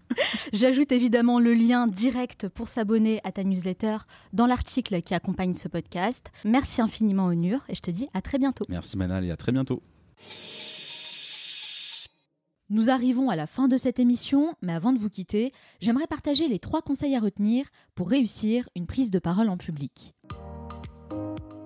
J'ajoute 0.52 0.90
évidemment 0.90 1.38
le 1.38 1.52
lien 1.52 1.86
direct 1.86 2.48
pour 2.48 2.68
s'abonner 2.68 3.20
à 3.24 3.32
ta 3.32 3.44
newsletter 3.44 3.98
dans 4.32 4.46
l'article 4.46 5.02
qui 5.02 5.14
accompagne 5.14 5.54
ce 5.54 5.68
podcast. 5.68 6.30
Merci 6.44 6.80
infiniment 6.80 7.26
Onur 7.26 7.60
et 7.68 7.74
je 7.74 7.82
te 7.82 7.90
dis 7.90 8.08
à 8.14 8.22
très 8.22 8.38
bientôt. 8.38 8.64
Merci 8.68 8.96
Manal 8.96 9.24
et 9.26 9.30
à 9.30 9.36
très 9.36 9.52
bientôt. 9.52 9.82
Nous 12.70 12.88
arrivons 12.88 13.30
à 13.30 13.36
la 13.36 13.48
fin 13.48 13.66
de 13.66 13.76
cette 13.76 13.98
émission, 13.98 14.54
mais 14.62 14.72
avant 14.72 14.92
de 14.92 14.98
vous 14.98 15.10
quitter, 15.10 15.52
j'aimerais 15.80 16.06
partager 16.06 16.46
les 16.46 16.60
trois 16.60 16.82
conseils 16.82 17.16
à 17.16 17.20
retenir 17.20 17.66
pour 17.96 18.08
réussir 18.08 18.68
une 18.76 18.86
prise 18.86 19.10
de 19.10 19.18
parole 19.18 19.48
en 19.48 19.56
public. 19.56 20.14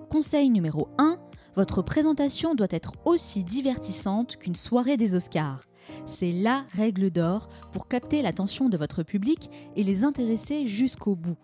Conseil 0.09 0.49
numéro 0.49 0.89
1, 0.97 1.19
votre 1.55 1.81
présentation 1.81 2.53
doit 2.53 2.67
être 2.69 2.93
aussi 3.05 3.43
divertissante 3.43 4.37
qu'une 4.37 4.55
soirée 4.55 4.97
des 4.97 5.15
Oscars. 5.15 5.61
C'est 6.05 6.31
la 6.31 6.65
règle 6.73 7.11
d'or 7.11 7.47
pour 7.71 7.87
capter 7.87 8.21
l'attention 8.21 8.67
de 8.69 8.77
votre 8.77 9.03
public 9.03 9.49
et 9.75 9.83
les 9.83 10.03
intéresser 10.03 10.67
jusqu'au 10.67 11.15
bout. 11.15 11.37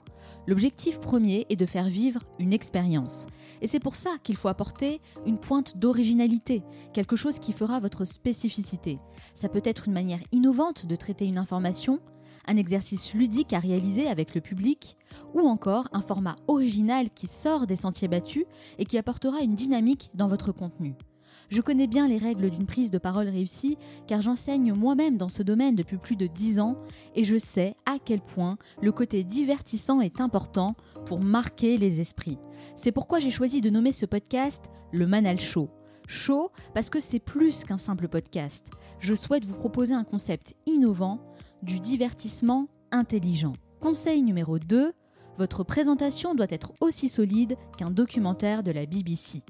L'objectif 0.48 1.00
premier 1.00 1.46
est 1.50 1.56
de 1.56 1.68
faire 1.68 1.86
vivre 1.86 2.22
une 2.40 2.52
expérience. 2.52 3.28
Et 3.62 3.68
c'est 3.68 3.80
pour 3.80 3.96
ça 3.96 4.16
qu'il 4.24 4.36
faut 4.36 4.48
apporter 4.48 5.00
une 5.26 5.38
pointe 5.38 5.78
d'originalité, 5.78 6.64
quelque 6.94 7.16
chose 7.16 7.38
qui 7.40 7.54
fera 7.54 7.80
votre 7.80 8.06
spécificité. 8.06 9.00
Ça 9.36 9.50
peut 9.50 9.62
être 9.64 9.88
une 9.88 9.94
manière 9.94 10.22
innovante 10.32 10.88
de 10.88 10.96
traiter 10.96 11.26
une 11.26 11.38
information, 11.38 12.00
un 12.48 12.58
exercice 12.58 13.14
ludique 13.14 13.54
à 13.54 13.60
réaliser 13.60 14.08
avec 14.08 14.36
le 14.36 14.42
public, 14.42 14.98
ou 15.34 15.42
encore 15.42 15.88
un 15.94 16.02
format 16.02 16.36
original 16.48 17.10
qui 17.12 17.28
sort 17.28 17.68
des 17.68 17.76
sentiers 17.76 18.08
battus 18.08 18.46
et 18.78 18.86
qui 18.86 18.98
apportera 18.98 19.42
une 19.42 19.56
dynamique 19.56 20.10
dans 20.14 20.28
votre 20.28 20.52
contenu. 20.52 20.96
Je 21.52 21.62
connais 21.62 21.88
bien 21.88 22.08
les 22.08 22.18
règles 22.18 22.50
d'une 22.50 22.66
prise 22.66 22.92
de 22.92 22.98
parole 22.98 23.28
réussie 23.28 23.78
car 24.08 24.22
j'enseigne 24.22 24.72
moi-même 24.74 25.18
dans 25.18 25.28
ce 25.28 25.44
domaine 25.44 25.76
depuis 25.76 25.98
plus 25.98 26.16
de 26.16 26.28
10 26.28 26.62
ans 26.62 26.78
et 27.14 27.26
je 27.26 27.38
sais 27.38 27.76
à 27.86 27.98
quel 28.00 28.22
point 28.22 28.56
le 28.82 28.94
côté 28.94 29.26
divertissant 29.26 30.00
est 30.00 30.22
important 30.22 30.76
pour 31.06 31.20
marquer 31.20 31.78
les 31.78 32.00
esprits. 32.00 32.38
C'est 32.78 32.94
pourquoi 32.94 33.20
j'ai 33.20 33.32
choisi 33.32 33.60
de 33.60 33.70
nommer 33.70 33.92
ce 33.92 34.06
podcast 34.06 34.64
le 34.94 35.06
Manal 35.06 35.42
Show. 35.42 35.70
Show 36.08 36.52
parce 36.74 36.90
que 36.90 37.02
c'est 37.02 37.20
plus 37.20 37.66
qu'un 37.66 37.78
simple 37.78 38.08
podcast. 38.08 38.68
Je 39.00 39.14
souhaite 39.14 39.44
vous 39.44 39.56
proposer 39.56 39.94
un 39.94 40.06
concept 40.06 40.56
innovant 40.66 41.20
du 41.64 41.80
divertissement 41.80 42.68
intelligent. 42.92 43.54
Conseil 43.80 44.22
numéro 44.22 44.60
2, 44.60 44.94
votre 45.38 45.64
présentation 45.64 46.36
doit 46.36 46.48
être 46.50 46.72
aussi 46.82 47.10
solide 47.10 47.58
qu'un 47.78 47.90
documentaire 47.90 48.64
de 48.64 48.72
la 48.72 48.86
BBC. 48.86 49.44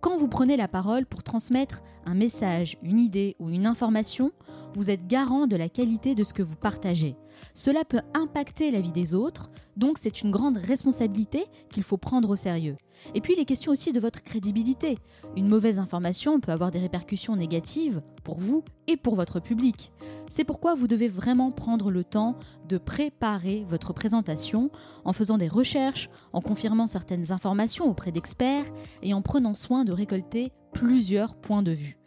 Quand 0.00 0.16
vous 0.16 0.28
prenez 0.28 0.56
la 0.56 0.68
parole 0.68 1.06
pour 1.06 1.22
transmettre 1.22 1.82
un 2.06 2.14
message, 2.14 2.76
une 2.82 2.98
idée 2.98 3.36
ou 3.38 3.50
une 3.50 3.66
information, 3.66 4.32
vous 4.74 4.90
êtes 4.90 5.06
garant 5.06 5.46
de 5.46 5.56
la 5.56 5.68
qualité 5.68 6.14
de 6.14 6.24
ce 6.24 6.34
que 6.34 6.42
vous 6.42 6.56
partagez. 6.56 7.16
Cela 7.54 7.84
peut 7.84 8.00
impacter 8.14 8.70
la 8.70 8.80
vie 8.80 8.92
des 8.92 9.14
autres, 9.14 9.50
donc 9.76 9.98
c'est 9.98 10.22
une 10.22 10.30
grande 10.30 10.58
responsabilité 10.58 11.46
qu'il 11.70 11.82
faut 11.82 11.96
prendre 11.96 12.30
au 12.30 12.36
sérieux. 12.36 12.76
Et 13.14 13.20
puis 13.20 13.34
les 13.34 13.44
questions 13.44 13.72
aussi 13.72 13.92
de 13.92 14.00
votre 14.00 14.22
crédibilité. 14.22 14.98
Une 15.36 15.48
mauvaise 15.48 15.78
information 15.78 16.40
peut 16.40 16.52
avoir 16.52 16.70
des 16.70 16.78
répercussions 16.78 17.36
négatives 17.36 18.02
pour 18.24 18.38
vous 18.38 18.64
et 18.86 18.96
pour 18.96 19.16
votre 19.16 19.40
public. 19.40 19.92
C'est 20.30 20.44
pourquoi 20.44 20.74
vous 20.74 20.88
devez 20.88 21.08
vraiment 21.08 21.50
prendre 21.50 21.90
le 21.90 22.04
temps 22.04 22.36
de 22.68 22.78
préparer 22.78 23.64
votre 23.68 23.92
présentation 23.92 24.70
en 25.04 25.12
faisant 25.12 25.36
des 25.36 25.48
recherches, 25.48 26.08
en 26.32 26.40
confirmant 26.40 26.86
certaines 26.86 27.32
informations 27.32 27.90
auprès 27.90 28.12
d'experts 28.12 28.66
et 29.02 29.14
en 29.14 29.22
prenant 29.22 29.54
soin 29.54 29.84
de 29.84 29.92
récolter 29.92 30.52
plusieurs 30.72 31.34
points 31.34 31.62
de 31.62 31.72
vue. 31.72 31.98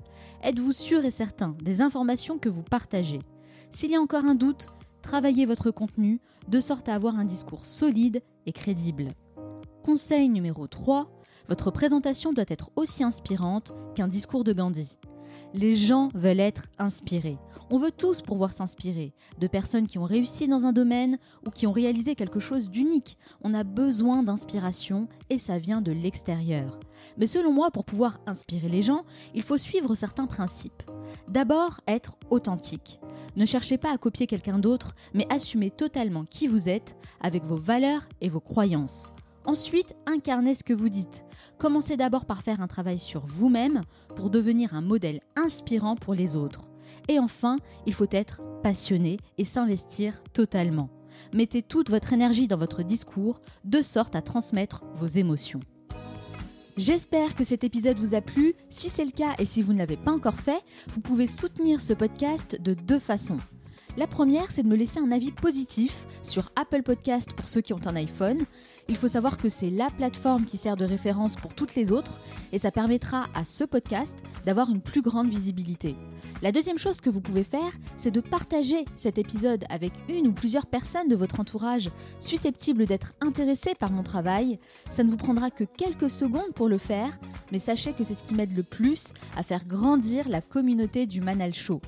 Êtes-vous 0.44 0.74
sûr 0.74 1.06
et 1.06 1.12
certain 1.12 1.56
des 1.64 1.82
informations 1.82 2.38
que 2.38 2.50
vous 2.50 2.64
partagez? 2.64 3.20
S'il 3.72 3.92
y 3.92 3.96
a 3.96 4.02
encore 4.02 4.26
un 4.26 4.36
doute, 4.36 4.68
travaillez 5.06 5.46
votre 5.46 5.70
contenu 5.70 6.20
de 6.48 6.60
sorte 6.60 6.90
à 6.90 6.96
avoir 6.96 7.16
un 7.18 7.26
discours 7.26 7.68
solide 7.68 8.24
et 8.48 8.52
crédible. 8.52 9.10
Conseil 9.84 10.30
numéro 10.30 10.66
3, 10.66 11.08
votre 11.48 11.70
présentation 11.70 12.34
doit 12.34 12.46
être 12.48 12.72
aussi 12.76 13.04
inspirante 13.04 13.72
qu'un 13.94 14.08
discours 14.08 14.44
de 14.44 14.52
Gandhi. 14.52 14.98
Les 15.56 15.78
gens 15.78 16.10
veulent 16.14 16.42
être 16.42 16.64
inspirés. 16.80 17.38
On 17.70 17.78
veut 17.78 17.94
tous 17.94 18.22
pouvoir 18.22 18.52
s'inspirer 18.52 19.14
de 19.40 19.48
personnes 19.48 19.88
qui 19.88 19.98
ont 19.98 20.04
réussi 20.04 20.50
dans 20.50 20.66
un 20.66 20.74
domaine 20.74 21.18
ou 21.48 21.50
qui 21.50 21.66
ont 21.66 21.72
réalisé 21.72 22.14
quelque 22.14 22.42
chose 22.42 22.70
d'unique. 22.70 23.18
On 23.42 23.54
a 23.54 23.64
besoin 23.64 24.22
d'inspiration 24.22 25.08
et 25.30 25.38
ça 25.38 25.58
vient 25.58 25.80
de 25.80 25.94
l'extérieur. 25.94 26.78
Mais 27.18 27.26
selon 27.26 27.54
moi, 27.54 27.72
pour 27.72 27.86
pouvoir 27.86 28.20
inspirer 28.28 28.68
les 28.68 28.82
gens, 28.82 29.06
il 29.34 29.44
faut 29.44 29.58
suivre 29.58 29.96
certains 29.96 30.28
principes. 30.28 30.84
D'abord, 31.30 31.80
être 31.88 32.18
authentique. 32.30 33.00
Ne 33.38 33.46
cherchez 33.46 33.78
pas 33.78 33.94
à 33.94 33.98
copier 33.98 34.28
quelqu'un 34.28 34.60
d'autre, 34.60 34.94
mais 35.14 35.26
assumez 35.30 35.72
totalement 35.72 36.26
qui 36.26 36.48
vous 36.48 36.68
êtes 36.68 36.98
avec 37.22 37.46
vos 37.46 37.56
valeurs 37.56 38.10
et 38.20 38.28
vos 38.28 38.42
croyances. 38.42 39.14
Ensuite, 39.46 39.96
incarnez 40.08 40.56
ce 40.56 40.64
que 40.64 40.74
vous 40.74 40.90
dites. 40.90 41.24
Commencez 41.60 41.98
d'abord 41.98 42.26
par 42.26 42.42
faire 42.42 42.62
un 42.62 42.68
travail 42.68 43.00
sur 43.00 43.26
vous-même 43.28 43.82
pour 44.16 44.30
devenir 44.30 44.74
un 44.74 44.82
modèle 44.82 45.22
inspirant 45.36 45.96
pour 45.96 46.14
les 46.14 46.36
autres. 46.36 46.64
Et 47.08 47.20
enfin, 47.20 47.58
il 47.86 47.94
faut 47.94 48.08
être 48.12 48.42
passionné 48.64 49.18
et 49.38 49.46
s'investir 49.46 50.24
totalement. 50.34 50.90
Mettez 51.34 51.62
toute 51.62 51.90
votre 51.90 52.14
énergie 52.14 52.48
dans 52.48 52.58
votre 52.58 52.82
discours 52.82 53.40
de 53.64 53.82
sorte 53.82 54.16
à 54.16 54.22
transmettre 54.22 54.84
vos 54.96 55.08
émotions. 55.08 55.60
J'espère 56.78 57.36
que 57.36 57.44
cet 57.44 57.64
épisode 57.64 57.98
vous 57.98 58.16
a 58.16 58.22
plu. 58.22 58.56
Si 58.70 58.90
c'est 58.90 59.06
le 59.06 59.12
cas 59.12 59.36
et 59.40 59.46
si 59.46 59.62
vous 59.62 59.74
ne 59.74 59.78
l'avez 59.78 59.96
pas 59.96 60.12
encore 60.12 60.40
fait, 60.40 60.62
vous 60.90 61.00
pouvez 61.00 61.28
soutenir 61.28 61.80
ce 61.80 61.94
podcast 61.94 62.60
de 62.62 62.74
deux 62.74 63.00
façons. 63.00 63.38
La 63.96 64.08
première, 64.08 64.52
c'est 64.52 64.64
de 64.64 64.68
me 64.68 64.76
laisser 64.76 65.00
un 65.00 65.12
avis 65.12 65.32
positif 65.32 66.06
sur 66.22 66.52
Apple 66.58 66.84
Podcast 66.84 67.32
pour 67.32 67.48
ceux 67.48 67.62
qui 67.62 67.72
ont 67.72 67.80
un 67.86 67.96
iPhone. 67.96 68.40
Il 68.88 68.98
faut 68.98 69.08
savoir 69.08 69.38
que 69.38 69.50
c'est 69.50 69.72
la 69.72 69.90
plateforme 69.90 70.46
qui 70.46 70.58
sert 70.58 70.78
de 70.78 70.86
référence 70.86 71.36
pour 71.36 71.56
toutes 71.56 71.76
les 71.76 71.92
autres 71.92 72.20
et 72.52 72.60
ça 72.60 72.72
permettra 72.72 73.26
à 73.34 73.44
ce 73.44 73.64
podcast 73.64 74.16
d'avoir 74.46 74.70
une 74.70 74.82
plus 74.82 75.02
grande 75.02 75.28
visibilité. 75.28 75.96
La 76.44 76.52
deuxième 76.52 76.78
chose 76.78 77.02
que 77.02 77.10
vous 77.10 77.22
pouvez 77.22 77.44
faire, 77.44 77.72
c'est 77.98 78.12
de 78.12 78.20
partager 78.20 78.86
cet 78.96 79.18
épisode 79.18 79.64
avec 79.70 79.94
une 80.08 80.28
ou 80.28 80.34
plusieurs 80.34 80.68
personnes 80.68 81.08
de 81.08 81.16
votre 81.16 81.40
entourage 81.40 81.90
susceptibles 82.20 82.86
d'être 82.86 83.14
intéressées 83.22 83.74
par 83.74 83.92
mon 83.92 84.04
travail. 84.04 84.60
Ça 84.92 85.04
ne 85.04 85.10
vous 85.10 85.18
prendra 85.18 85.50
que 85.50 85.64
quelques 85.64 86.10
secondes 86.10 86.54
pour 86.54 86.70
le 86.70 86.78
faire, 86.78 87.18
mais 87.52 87.60
sachez 87.60 87.94
que 87.94 88.04
c'est 88.04 88.16
ce 88.16 88.24
qui 88.24 88.36
m'aide 88.36 88.56
le 88.56 88.64
plus 88.64 89.14
à 89.36 89.42
faire 89.42 89.66
grandir 89.66 90.30
la 90.30 90.42
communauté 90.42 91.08
du 91.08 91.22
Manal 91.22 91.54
Show. 91.54 91.82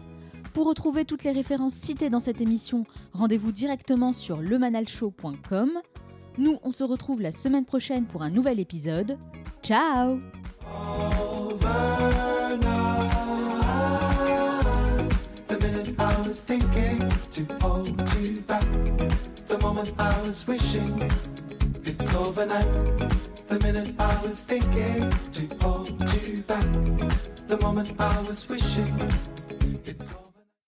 Pour 0.54 0.66
retrouver 0.66 1.06
toutes 1.06 1.24
les 1.24 1.32
références 1.34 1.76
citées 1.76 2.10
dans 2.10 2.20
cette 2.20 2.42
émission, 2.42 2.86
rendez-vous 3.14 3.52
directement 3.52 4.14
sur 4.14 4.38
lemanalshow.com. 4.38 5.70
Nous, 6.38 6.60
on 6.64 6.72
se 6.72 6.84
retrouve 6.84 7.22
la 7.22 7.32
semaine 7.32 7.66
prochaine 7.66 8.06
pour 8.06 8.22
un 8.22 8.30
nouvel 8.30 8.60
épisode. 8.60 9.18
Ciao 9.64 10.20
The 23.48 23.60
minute 23.62 23.96
I 23.98 24.22
was 24.24 24.44
thinking 24.44 25.10
to 25.32 25.66
hold 25.66 25.88
you 26.22 26.42
back. 26.42 26.68
The 27.48 27.58
moment 27.62 27.94
I 27.98 28.22
was 28.28 28.46
wishing 28.46 29.00
it's. 29.86 30.27